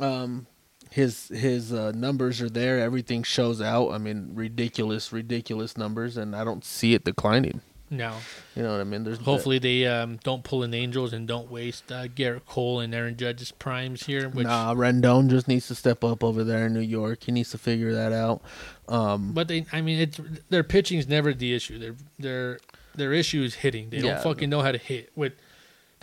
Um, 0.00 0.46
his 0.90 1.28
his 1.28 1.72
uh, 1.72 1.92
numbers 1.92 2.40
are 2.40 2.50
there. 2.50 2.78
Everything 2.78 3.22
shows 3.22 3.60
out. 3.60 3.90
I 3.90 3.98
mean, 3.98 4.30
ridiculous, 4.34 5.12
ridiculous 5.12 5.76
numbers, 5.76 6.16
and 6.16 6.36
I 6.36 6.44
don't 6.44 6.64
see 6.64 6.94
it 6.94 7.04
declining. 7.04 7.60
No. 7.90 8.16
You 8.56 8.62
know 8.62 8.72
what 8.72 8.80
I 8.80 8.84
mean? 8.84 9.04
There's 9.04 9.18
Hopefully 9.18 9.58
they 9.58 9.86
um, 9.86 10.18
don't 10.24 10.42
pull 10.42 10.62
in 10.62 10.72
Angels 10.72 11.12
and 11.12 11.28
don't 11.28 11.50
waste 11.50 11.92
uh, 11.92 12.06
Gerrit 12.08 12.44
Cole 12.46 12.80
and 12.80 12.94
Aaron 12.94 13.16
Judge's 13.16 13.52
primes 13.52 14.04
here. 14.04 14.28
Which, 14.28 14.46
nah, 14.46 14.74
Rendon 14.74 15.28
just 15.28 15.48
needs 15.48 15.68
to 15.68 15.74
step 15.74 16.02
up 16.02 16.24
over 16.24 16.44
there 16.44 16.66
in 16.66 16.72
New 16.72 16.80
York. 16.80 17.24
He 17.24 17.32
needs 17.32 17.50
to 17.50 17.58
figure 17.58 17.92
that 17.92 18.12
out. 18.12 18.42
Um, 18.88 19.32
but 19.32 19.48
they, 19.48 19.66
I 19.72 19.80
mean, 19.80 20.00
it's 20.00 20.20
their 20.48 20.64
pitching's 20.64 21.06
never 21.08 21.34
the 21.34 21.54
issue. 21.54 21.78
Their 21.78 21.94
their 22.18 22.58
their 22.94 23.12
issue 23.12 23.42
is 23.42 23.56
hitting. 23.56 23.90
They 23.90 23.98
Yeah. 23.98 24.14
don't 24.14 24.22
fucking 24.22 24.48
know 24.50 24.60
how 24.62 24.72
to 24.72 24.78
hit. 24.78 25.10
With 25.14 25.34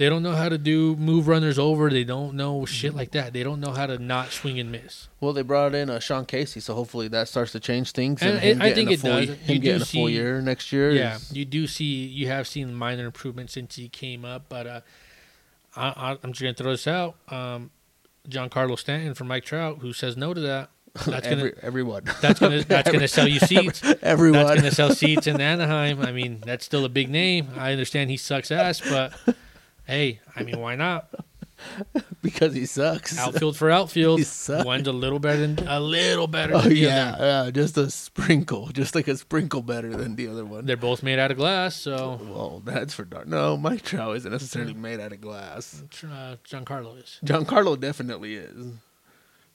they 0.01 0.09
don't 0.09 0.23
know 0.23 0.31
how 0.31 0.49
to 0.49 0.57
do 0.57 0.95
move 0.95 1.27
runners 1.27 1.59
over. 1.59 1.87
They 1.91 2.03
don't 2.03 2.33
know 2.33 2.65
shit 2.65 2.95
like 2.95 3.11
that. 3.11 3.33
They 3.33 3.43
don't 3.43 3.59
know 3.59 3.69
how 3.71 3.85
to 3.85 3.99
not 3.99 4.31
swing 4.31 4.59
and 4.59 4.71
miss. 4.71 5.09
well, 5.19 5.31
they 5.31 5.43
brought 5.43 5.75
in 5.75 5.91
uh, 5.91 5.99
Sean 5.99 6.25
Casey, 6.25 6.59
so 6.59 6.73
hopefully 6.73 7.07
that 7.09 7.27
starts 7.27 7.51
to 7.51 7.59
change 7.59 7.91
things. 7.91 8.21
And 8.23 8.43
it- 8.43 8.59
I 8.59 8.73
think 8.73 8.89
it 8.89 8.99
full, 8.99 9.11
does. 9.11 9.29
Him 9.29 9.37
You 9.45 9.53
do 9.55 9.59
getting 9.59 9.81
a 9.83 9.85
full 9.85 10.07
see- 10.07 10.13
year 10.13 10.41
next 10.41 10.71
year. 10.71 10.89
Yeah, 10.89 11.17
is- 11.17 11.31
you 11.35 11.45
do 11.45 11.67
see 11.67 11.85
you 12.05 12.27
have 12.29 12.47
seen 12.47 12.73
minor 12.73 13.05
improvements 13.05 13.53
since 13.53 13.75
he 13.75 13.89
came 13.89 14.25
up, 14.25 14.45
but 14.49 14.65
uh, 14.65 14.81
I, 15.75 15.87
I, 15.89 16.17
I'm 16.23 16.31
just 16.33 16.41
gonna 16.41 16.55
throw 16.55 16.71
this 16.71 16.87
out. 16.87 17.15
Um, 17.29 17.69
Giancarlo 18.27 18.77
Stanton 18.79 19.13
for 19.13 19.25
Mike 19.25 19.45
Trout, 19.45 19.77
who 19.81 19.93
says 19.93 20.17
no 20.17 20.33
to 20.33 20.41
that. 20.41 20.69
That's 21.05 21.27
gonna 21.27 21.37
Every, 21.41 21.53
everyone. 21.61 22.03
that's 22.21 22.39
gonna 22.41 22.63
that's 22.65 22.91
gonna 22.91 23.07
sell 23.07 23.27
you 23.27 23.39
seats. 23.51 23.81
everyone. 24.01 24.45
That's 24.45 24.59
gonna 24.61 24.71
sell 24.71 24.93
seats 24.93 25.25
in 25.27 25.39
Anaheim. 25.39 26.01
I 26.01 26.11
mean, 26.11 26.41
that's 26.45 26.65
still 26.65 26.83
a 26.83 26.89
big 26.89 27.07
name. 27.09 27.47
I 27.55 27.71
understand 27.71 28.09
he 28.09 28.17
sucks 28.17 28.51
ass, 28.51 28.81
but 28.81 29.13
hey, 29.85 30.19
I 30.35 30.43
mean, 30.43 30.59
why 30.59 30.75
not? 30.75 31.09
because 32.21 32.53
he 32.55 32.65
sucks. 32.65 33.17
Outfield 33.17 33.55
for 33.55 33.69
outfield. 33.69 34.17
He 34.21 34.23
sucks. 34.23 34.65
One's 34.65 34.87
a 34.87 34.91
little 34.91 35.19
better 35.19 35.45
than 35.45 35.67
a 35.67 35.79
little 35.79 36.27
better. 36.27 36.55
Oh 36.55 36.61
than 36.61 36.69
the 36.69 36.75
yeah, 36.77 37.13
other. 37.15 37.25
yeah, 37.45 37.51
just 37.51 37.77
a 37.77 37.89
sprinkle, 37.91 38.67
just 38.69 38.95
like 38.95 39.07
a 39.07 39.15
sprinkle 39.17 39.61
better 39.61 39.95
than 39.95 40.15
the 40.15 40.27
other 40.27 40.43
one. 40.45 40.65
They're 40.65 40.77
both 40.77 41.03
made 41.03 41.19
out 41.19 41.29
of 41.31 41.37
glass, 41.37 41.75
so 41.75 42.19
Well, 42.23 42.61
that's 42.65 42.93
for 42.93 43.05
dark. 43.05 43.27
No, 43.27 43.57
Mike 43.57 43.83
Trout 43.83 44.17
isn't 44.17 44.31
necessarily 44.31 44.73
made 44.73 44.99
out 44.99 45.13
of 45.13 45.21
glass. 45.21 45.83
uh, 46.03 46.37
Giancarlo 46.43 46.97
is. 46.97 47.19
Giancarlo 47.23 47.79
definitely 47.79 48.35
is. 48.35 48.73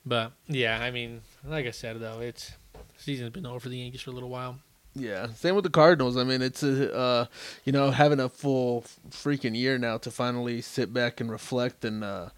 But 0.05 0.33
yeah, 0.47 0.81
I 0.81 0.93
mean, 0.93 1.23
like 1.45 1.67
I 1.67 1.73
said 1.73 1.99
though, 2.01 2.21
it's 2.21 2.53
season's 2.97 3.31
been 3.31 3.47
over 3.47 3.59
for 3.59 3.69
the 3.69 3.79
Yankees 3.79 4.03
for 4.03 4.11
a 4.11 4.15
little 4.15 4.29
while. 4.31 4.59
Yeah, 4.99 5.27
same 5.35 5.55
with 5.55 5.65
the 5.65 5.71
Cardinals. 5.71 6.17
I 6.17 6.25
mean, 6.25 6.41
it's 6.41 6.63
a, 6.63 6.95
uh, 6.97 7.27
you 7.65 7.73
know, 7.73 7.91
having 7.91 8.19
a 8.19 8.31
full 8.31 8.85
freaking 9.11 9.55
year 9.55 9.77
now 9.77 9.99
to 9.99 10.11
finally 10.11 10.63
sit 10.63 10.93
back 10.93 11.21
and 11.21 11.31
reflect, 11.31 11.85
and 11.85 12.03
uh, 12.03 12.31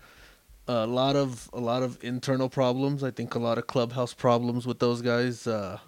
a 0.66 0.86
lot 0.86 1.14
of 1.14 1.48
a 1.52 1.60
lot 1.60 1.84
of 1.84 2.02
internal 2.02 2.48
problems. 2.48 3.04
I 3.04 3.12
think 3.12 3.36
a 3.36 3.38
lot 3.38 3.58
of 3.58 3.68
clubhouse 3.68 4.12
problems 4.12 4.66
with 4.66 4.80
those 4.80 5.02
guys. 5.02 5.46
Uh, 5.46 5.78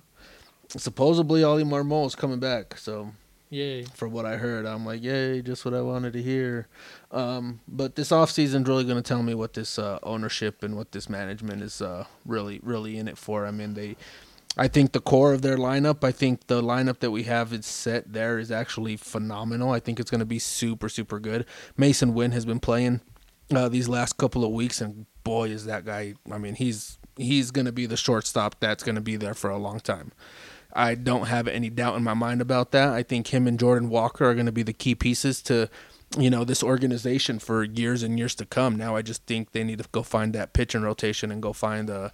supposedly, 0.68 1.42
Oli 1.42 1.64
Marmol 1.64 2.06
is 2.06 2.14
coming 2.14 2.38
back, 2.38 2.78
so 2.78 3.10
Yay. 3.50 3.82
from 3.82 4.12
what 4.12 4.24
I 4.24 4.36
heard. 4.36 4.64
I'm 4.64 4.86
like, 4.86 5.02
yay, 5.02 5.42
just 5.42 5.64
what 5.64 5.74
I 5.74 5.80
wanted 5.82 6.12
to 6.12 6.22
hear. 6.22 6.68
Um, 7.10 7.58
but 7.66 7.96
this 7.96 8.10
offseason's 8.10 8.68
really 8.68 8.84
going 8.84 8.96
to 8.96 9.02
tell 9.02 9.24
me 9.24 9.34
what 9.34 9.54
this 9.54 9.76
uh, 9.76 9.98
ownership 10.04 10.62
and 10.62 10.76
what 10.76 10.92
this 10.92 11.08
management 11.08 11.62
is 11.62 11.82
uh, 11.82 12.04
really, 12.24 12.60
really 12.62 12.96
in 12.96 13.08
it 13.08 13.18
for. 13.18 13.44
I 13.44 13.50
mean, 13.50 13.74
they, 13.74 13.96
I 14.56 14.68
think 14.68 14.92
the 14.92 15.00
core 15.00 15.32
of 15.32 15.42
their 15.42 15.56
lineup, 15.56 16.02
I 16.02 16.10
think 16.10 16.48
the 16.48 16.60
lineup 16.60 16.98
that 16.98 17.12
we 17.12 17.22
have 17.22 17.52
is 17.52 17.66
set 17.66 18.12
there 18.12 18.38
is 18.38 18.50
actually 18.50 18.96
phenomenal. 18.96 19.70
I 19.70 19.80
think 19.80 20.00
it's 20.00 20.10
going 20.10 20.20
to 20.20 20.26
be 20.26 20.40
super, 20.40 20.88
super 20.88 21.20
good. 21.20 21.46
Masyn 21.78 22.14
Winn 22.14 22.32
has 22.32 22.44
been 22.44 22.60
playing 22.60 23.00
uh, 23.54 23.68
these 23.68 23.88
last 23.88 24.16
couple 24.16 24.44
of 24.44 24.50
weeks, 24.50 24.80
and 24.80 25.06
boy, 25.22 25.48
is 25.48 25.66
that 25.66 25.84
guy. 25.84 26.14
I 26.30 26.38
mean, 26.38 26.56
he's 26.56 26.98
he's 27.16 27.50
going 27.50 27.66
to 27.66 27.72
be 27.72 27.86
the 27.86 27.96
shortstop 27.96 28.58
that's 28.60 28.82
going 28.82 28.94
to 28.94 29.00
be 29.00 29.16
there 29.16 29.34
for 29.34 29.50
a 29.50 29.58
long 29.58 29.80
time. 29.80 30.12
I 30.72 30.94
don't 30.94 31.26
have 31.26 31.48
any 31.48 31.68
doubt 31.68 31.96
in 31.96 32.04
my 32.04 32.14
mind 32.14 32.40
about 32.40 32.70
that. 32.72 32.90
I 32.90 33.02
think 33.02 33.28
him 33.28 33.46
and 33.46 33.58
Jordan 33.58 33.88
Walker 33.88 34.24
are 34.24 34.34
going 34.34 34.46
to 34.46 34.52
be 34.52 34.62
the 34.62 34.72
key 34.72 34.94
pieces 34.94 35.42
to, 35.42 35.68
you 36.16 36.30
know, 36.30 36.44
this 36.44 36.62
organization 36.62 37.38
for 37.38 37.64
years 37.64 38.02
and 38.02 38.18
years 38.18 38.34
to 38.36 38.46
come. 38.46 38.76
Now 38.76 38.94
I 38.94 39.02
just 39.02 39.26
think 39.26 39.52
they 39.52 39.64
need 39.64 39.78
to 39.78 39.88
go 39.90 40.02
find 40.02 40.32
that 40.34 40.52
pitching 40.52 40.82
rotation 40.82 41.30
and 41.32 41.42
go 41.42 41.52
find, 41.52 41.90
uh, 41.90 42.10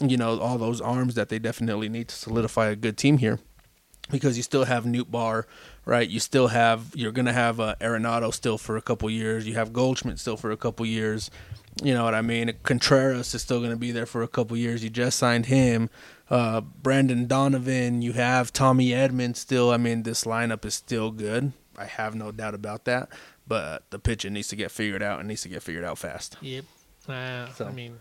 you 0.00 0.16
know, 0.16 0.38
all 0.38 0.58
those 0.58 0.80
arms 0.80 1.14
that 1.14 1.28
they 1.28 1.38
definitely 1.38 1.88
need 1.88 2.08
to 2.08 2.14
solidify 2.14 2.68
a 2.68 2.76
good 2.76 2.96
team 2.96 3.18
here. 3.18 3.38
Because 4.10 4.38
you 4.38 4.42
still 4.42 4.64
have 4.64 4.84
Nootbaar, 4.84 5.44
right? 5.84 6.08
You 6.08 6.18
still 6.18 6.48
have 6.48 6.92
you're 6.94 7.12
gonna 7.12 7.32
have 7.34 7.60
uh, 7.60 7.74
Arenado 7.78 8.32
still 8.32 8.56
for 8.56 8.78
a 8.78 8.82
couple 8.82 9.10
years. 9.10 9.46
You 9.46 9.54
have 9.54 9.72
Goldschmidt 9.74 10.18
still 10.18 10.38
for 10.38 10.50
a 10.50 10.56
couple 10.56 10.86
years. 10.86 11.30
You 11.82 11.94
know 11.94 12.04
what 12.04 12.14
I 12.14 12.22
mean? 12.22 12.52
Contreras 12.62 13.34
is 13.34 13.42
still 13.42 13.58
going 13.58 13.70
to 13.70 13.76
be 13.76 13.92
there 13.92 14.06
for 14.06 14.22
a 14.24 14.28
couple 14.28 14.56
years. 14.56 14.82
You 14.82 14.90
just 14.90 15.16
signed 15.16 15.46
him. 15.46 15.90
Uh, 16.28 16.60
Brendan 16.60 17.28
Donovan. 17.28 18.02
You 18.02 18.14
have 18.14 18.52
Tommy 18.52 18.92
Edmonds 18.92 19.38
still. 19.38 19.70
I 19.70 19.76
mean, 19.76 20.02
this 20.02 20.24
lineup 20.24 20.64
is 20.64 20.74
still 20.74 21.12
good. 21.12 21.52
I 21.76 21.84
have 21.84 22.16
no 22.16 22.32
doubt 22.32 22.54
about 22.54 22.84
that. 22.86 23.10
But 23.46 23.88
the 23.90 24.00
pitching 24.00 24.32
needs 24.32 24.48
to 24.48 24.56
get 24.56 24.72
figured 24.72 25.02
out 25.04 25.20
and 25.20 25.28
needs 25.28 25.42
to 25.42 25.48
get 25.48 25.62
figured 25.62 25.84
out 25.84 25.98
fast. 25.98 26.36
Yep. 26.40 26.64
Uh, 27.08 27.46
So. 27.52 27.66
I 27.66 27.72
mean, 27.72 27.98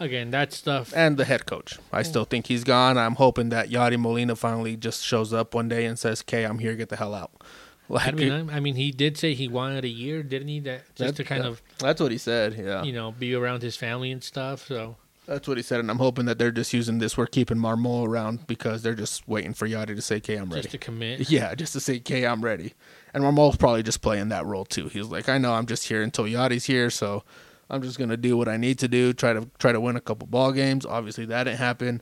again, 0.00 0.30
that 0.30 0.52
stuff. 0.52 0.92
And 0.94 1.16
the 1.16 1.24
head 1.24 1.46
coach. 1.46 1.78
I 1.92 2.02
still 2.02 2.24
think 2.24 2.46
he's 2.46 2.64
gone. 2.64 2.98
I'm 2.98 3.16
hoping 3.16 3.48
that 3.50 3.70
Yadi 3.70 3.98
Molina 3.98 4.36
finally 4.36 4.76
just 4.76 5.04
shows 5.04 5.32
up 5.32 5.54
one 5.54 5.68
day 5.68 5.86
and 5.86 5.98
says, 5.98 6.22
"Okay, 6.22 6.44
I'm 6.44 6.58
here. 6.58 6.74
Get 6.74 6.88
the 6.88 6.96
hell 6.96 7.14
out." 7.14 7.30
Like, 7.90 8.08
I 8.08 8.10
mean, 8.10 8.50
I, 8.50 8.60
mean, 8.60 8.74
he 8.74 8.90
did 8.90 9.16
say 9.16 9.32
he 9.32 9.48
wanted 9.48 9.82
a 9.82 9.88
year, 9.88 10.22
didn't 10.22 10.48
he? 10.48 10.60
That 10.60 10.94
just 10.94 11.16
to 11.16 11.24
kind 11.24 11.44
yeah. 11.44 11.48
of 11.48 11.62
that's 11.78 12.02
what 12.02 12.12
he 12.12 12.18
said. 12.18 12.54
Yeah. 12.54 12.82
you 12.82 12.92
know 12.92 13.12
be 13.12 13.34
around 13.34 13.62
his 13.62 13.76
family 13.76 14.12
and 14.12 14.22
stuff. 14.22 14.66
So 14.66 14.96
That's 15.24 15.48
what 15.48 15.56
he 15.56 15.62
said, 15.62 15.80
and 15.80 15.90
I'm 15.90 15.96
hoping 15.96 16.26
that 16.26 16.38
they're 16.38 16.50
just 16.50 16.74
using 16.74 16.98
this. 16.98 17.16
We're 17.16 17.26
keeping 17.26 17.56
Marmol 17.56 18.06
around 18.06 18.46
because 18.46 18.82
they're 18.82 18.94
just 18.94 19.26
waiting 19.26 19.54
for 19.54 19.66
Yadi 19.66 19.96
to 19.96 20.02
say, 20.02 20.16
"Okay, 20.16 20.36
I'm 20.36 20.50
ready." 20.50 20.64
just 20.64 20.72
to 20.72 20.76
commit. 20.78 21.30
Yeah, 21.30 21.54
just 21.54 21.72
to 21.72 21.80
say, 21.80 21.96
"Okay, 21.96 22.26
I'm 22.26 22.44
ready." 22.44 22.74
And 23.14 23.24
Marmol's 23.24 23.56
probably 23.56 23.82
just 23.82 24.02
playing 24.02 24.28
that 24.28 24.44
role 24.44 24.66
too. 24.66 24.88
He's 24.88 25.06
like, 25.06 25.30
"I 25.30 25.38
know, 25.38 25.54
I'm 25.54 25.64
just 25.64 25.88
here 25.88 26.02
until 26.02 26.26
Yadi's 26.26 26.66
here, 26.66 26.90
so 26.90 27.24
I'm 27.70 27.82
just 27.82 27.98
gonna 27.98 28.16
do 28.16 28.36
what 28.36 28.48
I 28.48 28.56
need 28.56 28.78
to 28.80 28.88
do. 28.88 29.12
Try 29.12 29.32
to 29.34 29.48
try 29.58 29.72
to 29.72 29.80
win 29.80 29.96
a 29.96 30.00
couple 30.00 30.26
ball 30.26 30.52
games. 30.52 30.86
Obviously, 30.86 31.26
that 31.26 31.44
didn't 31.44 31.58
happen. 31.58 32.00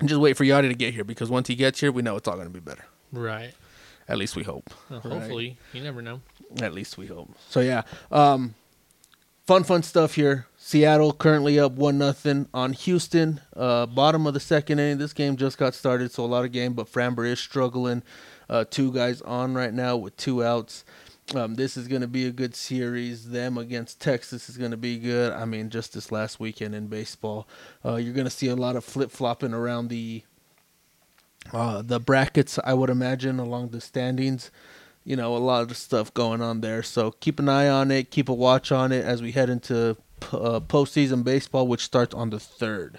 And 0.00 0.08
just 0.08 0.20
wait 0.20 0.36
for 0.36 0.44
Yadi 0.44 0.68
to 0.68 0.74
get 0.74 0.94
here 0.94 1.04
because 1.04 1.28
once 1.30 1.48
he 1.48 1.56
gets 1.56 1.80
here, 1.80 1.90
we 1.90 2.02
know 2.02 2.16
it's 2.16 2.28
all 2.28 2.36
gonna 2.36 2.50
be 2.50 2.60
better. 2.60 2.84
Right. 3.12 3.52
At 4.08 4.16
least 4.18 4.36
we 4.36 4.42
hope. 4.44 4.70
Well, 4.88 5.00
Right. 5.04 5.12
hopefully, 5.12 5.58
you 5.72 5.82
never 5.82 6.00
know. 6.00 6.20
At 6.62 6.72
least 6.72 6.96
we 6.96 7.06
hope. 7.06 7.30
So 7.48 7.60
yeah, 7.60 7.82
um, 8.10 8.54
fun, 9.46 9.64
fun 9.64 9.82
stuff 9.82 10.14
here. 10.14 10.46
Seattle 10.56 11.12
currently 11.12 11.58
up 11.58 11.72
one 11.72 11.98
nothing 11.98 12.46
on 12.54 12.72
Houston. 12.72 13.40
Uh, 13.56 13.86
bottom 13.86 14.26
of 14.26 14.34
the 14.34 14.40
second 14.40 14.78
inning. 14.78 14.98
This 14.98 15.12
game 15.12 15.36
just 15.36 15.58
got 15.58 15.74
started, 15.74 16.12
so 16.12 16.24
a 16.24 16.26
lot 16.26 16.44
of 16.44 16.52
game. 16.52 16.72
But 16.74 16.86
Framber 16.90 17.26
is 17.26 17.38
struggling. 17.40 18.02
Uh, 18.48 18.64
two 18.70 18.92
guys 18.92 19.20
on 19.22 19.54
right 19.54 19.74
now 19.74 19.96
with 19.96 20.16
two 20.16 20.42
outs. 20.44 20.84
Um, 21.34 21.54
this 21.56 21.76
is 21.76 21.88
going 21.88 22.00
to 22.00 22.08
be 22.08 22.26
a 22.26 22.30
good 22.30 22.54
series. 22.54 23.30
Them 23.30 23.58
against 23.58 24.00
Texas 24.00 24.48
is 24.48 24.56
going 24.56 24.70
to 24.70 24.76
be 24.76 24.98
good. 24.98 25.32
I 25.32 25.44
mean, 25.44 25.70
just 25.70 25.92
this 25.92 26.10
last 26.10 26.40
weekend 26.40 26.74
in 26.74 26.86
baseball, 26.86 27.46
uh, 27.84 27.96
you're 27.96 28.14
going 28.14 28.24
to 28.24 28.30
see 28.30 28.48
a 28.48 28.56
lot 28.56 28.76
of 28.76 28.84
flip 28.84 29.10
flopping 29.10 29.52
around 29.52 29.88
the 29.88 30.22
uh, 31.52 31.82
the 31.82 32.00
brackets. 32.00 32.58
I 32.64 32.74
would 32.74 32.90
imagine 32.90 33.38
along 33.38 33.68
the 33.68 33.80
standings 33.80 34.50
you 35.08 35.16
know, 35.16 35.34
a 35.34 35.38
lot 35.38 35.62
of 35.62 35.74
stuff 35.74 36.12
going 36.12 36.42
on 36.42 36.60
there. 36.60 36.82
So 36.82 37.12
keep 37.12 37.38
an 37.38 37.48
eye 37.48 37.66
on 37.66 37.90
it, 37.90 38.10
keep 38.10 38.28
a 38.28 38.34
watch 38.34 38.70
on 38.70 38.92
it 38.92 39.02
as 39.06 39.22
we 39.22 39.32
head 39.32 39.48
into 39.48 39.96
uh, 40.32 40.60
postseason 40.60 41.24
baseball, 41.24 41.66
which 41.66 41.82
starts 41.82 42.14
on 42.14 42.28
the 42.28 42.38
third, 42.38 42.98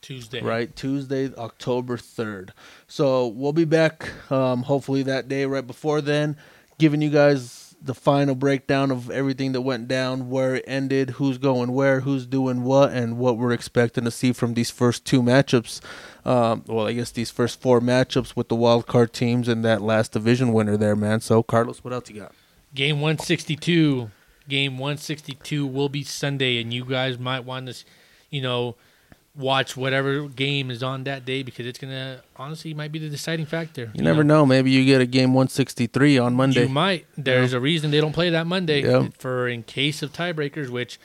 Tuesday. 0.00 0.40
right? 0.40 0.74
Tuesday, 0.74 1.30
October 1.34 1.98
third. 1.98 2.54
So 2.86 3.26
we'll 3.26 3.52
be 3.52 3.66
back, 3.66 4.08
um, 4.32 4.62
hopefully 4.62 5.02
that 5.02 5.28
day, 5.28 5.44
right 5.44 5.66
before 5.66 6.00
then, 6.00 6.38
giving 6.78 7.02
you 7.02 7.10
guys 7.10 7.68
the 7.80 7.94
final 7.94 8.34
breakdown 8.34 8.90
of 8.90 9.10
everything 9.10 9.52
that 9.52 9.60
went 9.60 9.86
down, 9.86 10.28
where 10.28 10.56
it 10.56 10.64
ended, 10.66 11.10
who's 11.10 11.38
going 11.38 11.72
where, 11.72 12.00
who's 12.00 12.26
doing 12.26 12.62
what, 12.62 12.92
and 12.92 13.18
what 13.18 13.36
we're 13.38 13.52
expecting 13.52 14.04
to 14.04 14.10
see 14.10 14.32
from 14.32 14.54
these 14.54 14.70
first 14.70 15.04
two 15.04 15.22
matchups. 15.22 15.80
Um, 16.24 16.64
well, 16.66 16.88
I 16.88 16.92
guess 16.92 17.10
these 17.10 17.30
first 17.30 17.60
four 17.60 17.80
matchups 17.80 18.34
with 18.34 18.48
the 18.48 18.56
wild 18.56 18.86
card 18.86 19.12
teams 19.12 19.48
and 19.48 19.64
that 19.64 19.80
last 19.80 20.12
division 20.12 20.52
winner 20.52 20.76
there, 20.76 20.96
man. 20.96 21.20
So, 21.20 21.42
Carlos, 21.42 21.84
what 21.84 21.92
else 21.92 22.10
you 22.10 22.20
got? 22.20 22.32
Game 22.74 22.96
162. 22.96 24.10
Game 24.48 24.78
162 24.78 25.66
will 25.66 25.88
be 25.88 26.02
Sunday, 26.02 26.60
and 26.60 26.72
you 26.72 26.84
guys 26.84 27.18
might 27.18 27.44
want 27.44 27.68
to, 27.68 27.84
you 28.30 28.42
know, 28.42 28.76
watch 29.38 29.76
whatever 29.76 30.28
game 30.28 30.70
is 30.70 30.82
on 30.82 31.04
that 31.04 31.24
day 31.24 31.42
because 31.42 31.64
it's 31.64 31.78
gonna 31.78 32.20
honestly 32.36 32.74
might 32.74 32.90
be 32.92 32.98
the 32.98 33.08
deciding 33.08 33.46
factor. 33.46 33.90
You 33.94 34.02
never 34.02 34.24
know. 34.24 34.44
Maybe 34.44 34.70
you 34.70 34.84
get 34.84 35.00
a 35.00 35.06
game 35.06 35.32
163 35.32 36.18
on 36.18 36.34
Monday. 36.34 36.64
You 36.64 36.68
might. 36.68 37.06
There's 37.16 37.52
a 37.52 37.60
reason 37.60 37.90
they 37.90 38.00
don't 38.00 38.12
play 38.12 38.30
that 38.30 38.46
Monday 38.46 38.82
Yeah. 38.82 39.08
for 39.18 39.48
in 39.48 39.62
case 39.62 40.02
of 40.02 40.12
tiebreakers, 40.12 40.68
which 40.68 40.98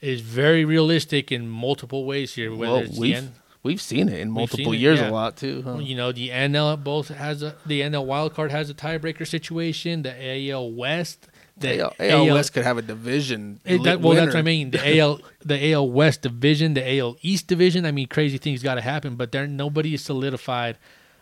is 0.00 0.20
very 0.20 0.64
realistic 0.64 1.30
in 1.32 1.48
multiple 1.48 2.04
ways 2.04 2.34
here. 2.34 2.50
Whether 2.54 2.72
Well, 2.72 2.76
it's 2.82 2.98
we've. 2.98 3.30
We've 3.62 3.82
seen 3.82 4.08
it 4.08 4.20
in 4.20 4.30
multiple 4.30 4.74
it, 4.74 4.78
years 4.78 5.00
yeah. 5.00 5.10
a 5.10 5.10
lot 5.10 5.36
too. 5.36 5.62
Huh? 5.62 5.78
You 5.78 5.96
know, 5.96 6.12
the 6.12 6.28
NL 6.30 6.76
both 6.84 7.08
has 7.08 7.42
a 7.42 7.56
the 7.66 7.80
NL 7.80 8.06
wild 8.06 8.32
card 8.32 8.52
has 8.52 8.70
a 8.70 8.74
tiebreaker 8.74 9.26
situation. 9.26 10.02
The 10.02 10.14
AL 10.52 10.70
West, 10.70 11.26
the 11.58 11.80
AL, 11.80 11.94
AL 11.98 12.26
West 12.34 12.52
could 12.52 12.64
have 12.64 12.76
a 12.78 12.82
division. 12.82 13.60
It, 13.64 13.82
that, 13.84 14.00
well, 14.00 14.14
that's 14.14 14.34
what 14.34 14.36
I 14.36 14.42
mean. 14.42 14.70
The 14.72 14.98
AL, 14.98 15.20
the 15.44 15.72
AL 15.72 15.90
West 15.90 16.22
division, 16.22 16.74
the 16.74 16.98
AL 16.98 17.16
East 17.22 17.46
division. 17.46 17.86
I 17.86 17.92
mean, 17.92 18.08
crazy 18.08 18.38
things 18.38 18.62
got 18.62 18.74
to 18.74 18.82
happen, 18.82 19.16
but 19.16 19.32
there 19.32 19.46
nobody 19.46 19.94
is 19.94 20.04
solidified 20.04 20.76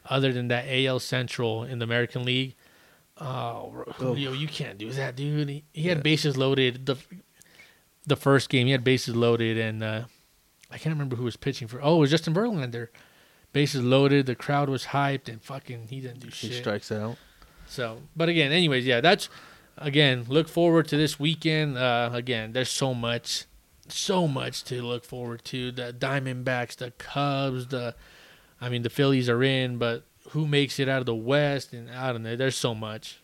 other 0.06 0.32
than 0.32 0.48
that 0.48 0.64
AL 0.68 1.00
Central 1.00 1.62
in 1.64 1.78
the 1.78 1.84
American 1.84 2.24
League. 2.24 2.54
Oh, 3.20 3.84
Oh. 4.00 4.14
yo, 4.16 4.32
you 4.32 4.48
can't 4.48 4.76
do 4.76 4.90
that, 4.90 5.14
dude. 5.14 5.48
He, 5.48 5.64
he 5.72 5.88
had 5.88 6.02
bases 6.02 6.36
loaded. 6.36 6.86
the 6.86 6.96
The 8.06 8.16
first 8.16 8.48
game, 8.48 8.66
he 8.66 8.72
had 8.72 8.82
bases 8.82 9.14
loaded, 9.14 9.56
and 9.56 9.82
uh, 9.84 10.04
I 10.70 10.78
can't 10.78 10.92
remember 10.94 11.14
who 11.16 11.24
was 11.24 11.36
pitching 11.36 11.68
for. 11.68 11.80
Oh, 11.80 11.96
it 11.96 12.00
was 12.00 12.10
Justin 12.10 12.34
Verlander. 12.34 12.88
Bases 13.52 13.82
loaded. 13.84 14.26
The 14.26 14.34
crowd 14.34 14.68
was 14.68 14.86
hyped, 14.86 15.28
and 15.28 15.40
fucking 15.40 15.86
he 15.90 16.00
didn't 16.00 16.18
do 16.20 16.26
He 16.26 16.32
shit. 16.32 16.50
He 16.50 16.56
strikes 16.58 16.90
out. 16.90 17.16
So, 17.68 17.98
but 18.16 18.28
again, 18.28 18.50
anyways, 18.50 18.84
yeah, 18.84 19.00
that's 19.00 19.28
again. 19.76 20.24
Look 20.28 20.48
forward 20.48 20.88
to 20.88 20.96
this 20.96 21.18
weekend. 21.18 21.78
Uh, 21.78 22.10
again, 22.12 22.52
there's 22.52 22.70
so 22.70 22.94
much, 22.94 23.44
so 23.88 24.26
much 24.28 24.64
to 24.64 24.82
look 24.82 25.04
forward 25.04 25.44
to. 25.46 25.72
The 25.72 25.92
Diamondbacks, 25.92 26.76
the 26.76 26.92
Cubs, 26.92 27.68
the, 27.68 27.94
I 28.60 28.68
mean, 28.68 28.82
the 28.82 28.90
Phillies 28.90 29.28
are 29.28 29.42
in, 29.42 29.78
but 29.78 30.04
who 30.30 30.46
makes 30.46 30.78
it 30.78 30.88
out 30.88 31.00
of 31.00 31.06
the 31.06 31.14
West? 31.14 31.72
And 31.72 31.90
I 31.90 32.12
don't 32.12 32.22
know. 32.22 32.36
There's 32.36 32.56
so 32.56 32.74
much. 32.74 33.20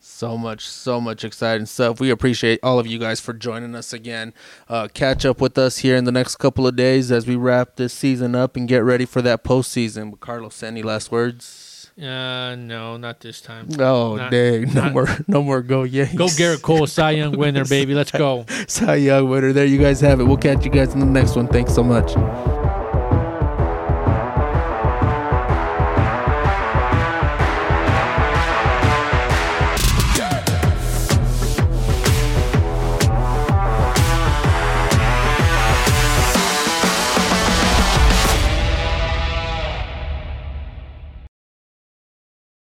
So 0.00 0.38
much, 0.38 0.66
so 0.66 1.00
much 1.00 1.24
exciting 1.24 1.66
stuff. 1.66 2.00
We 2.00 2.10
appreciate 2.10 2.60
all 2.62 2.78
of 2.78 2.86
you 2.86 2.98
guys 2.98 3.20
for 3.20 3.32
joining 3.34 3.74
us 3.74 3.92
again. 3.92 4.32
Uh, 4.68 4.88
catch 4.92 5.26
up 5.26 5.40
with 5.40 5.58
us 5.58 5.78
here 5.78 5.96
in 5.96 6.04
the 6.04 6.12
next 6.12 6.36
couple 6.36 6.66
of 6.66 6.76
days 6.76 7.12
as 7.12 7.26
we 7.26 7.36
wrap 7.36 7.76
this 7.76 7.92
season 7.92 8.34
up 8.34 8.56
and 8.56 8.66
get 8.66 8.84
ready 8.84 9.04
for 9.04 9.20
that 9.22 9.44
postseason. 9.44 10.18
Carlos, 10.18 10.62
any 10.62 10.82
last 10.82 11.12
words? 11.12 11.67
Uh, 12.00 12.54
no, 12.54 12.96
not 12.96 13.18
this 13.20 13.40
time. 13.40 13.68
Oh, 13.78 14.14
Not- 14.16 14.30
dang! 14.30 14.72
No 14.72 14.82
not- 14.82 14.92
more, 14.92 15.08
no 15.26 15.42
more. 15.42 15.62
Go 15.62 15.82
Yanks! 15.82 16.14
Go 16.14 16.26
Gerrit 16.26 16.62
Cole, 16.62 16.86
Cy 16.86 17.10
Young 17.12 17.36
winner, 17.36 17.64
baby. 17.64 17.92
Let's 17.94 18.12
go. 18.12 18.46
Cy 18.68 18.94
Young 18.96 19.28
winner. 19.28 19.52
There 19.52 19.64
you 19.66 19.78
guys 19.78 20.00
have 20.02 20.20
it. 20.20 20.24
We'll 20.24 20.36
catch 20.36 20.64
you 20.64 20.70
guys 20.70 20.94
in 20.94 21.00
the 21.00 21.06
next 21.06 21.34
one. 21.34 21.48
Thanks 21.48 21.74
so 21.74 21.82
much. 21.82 22.14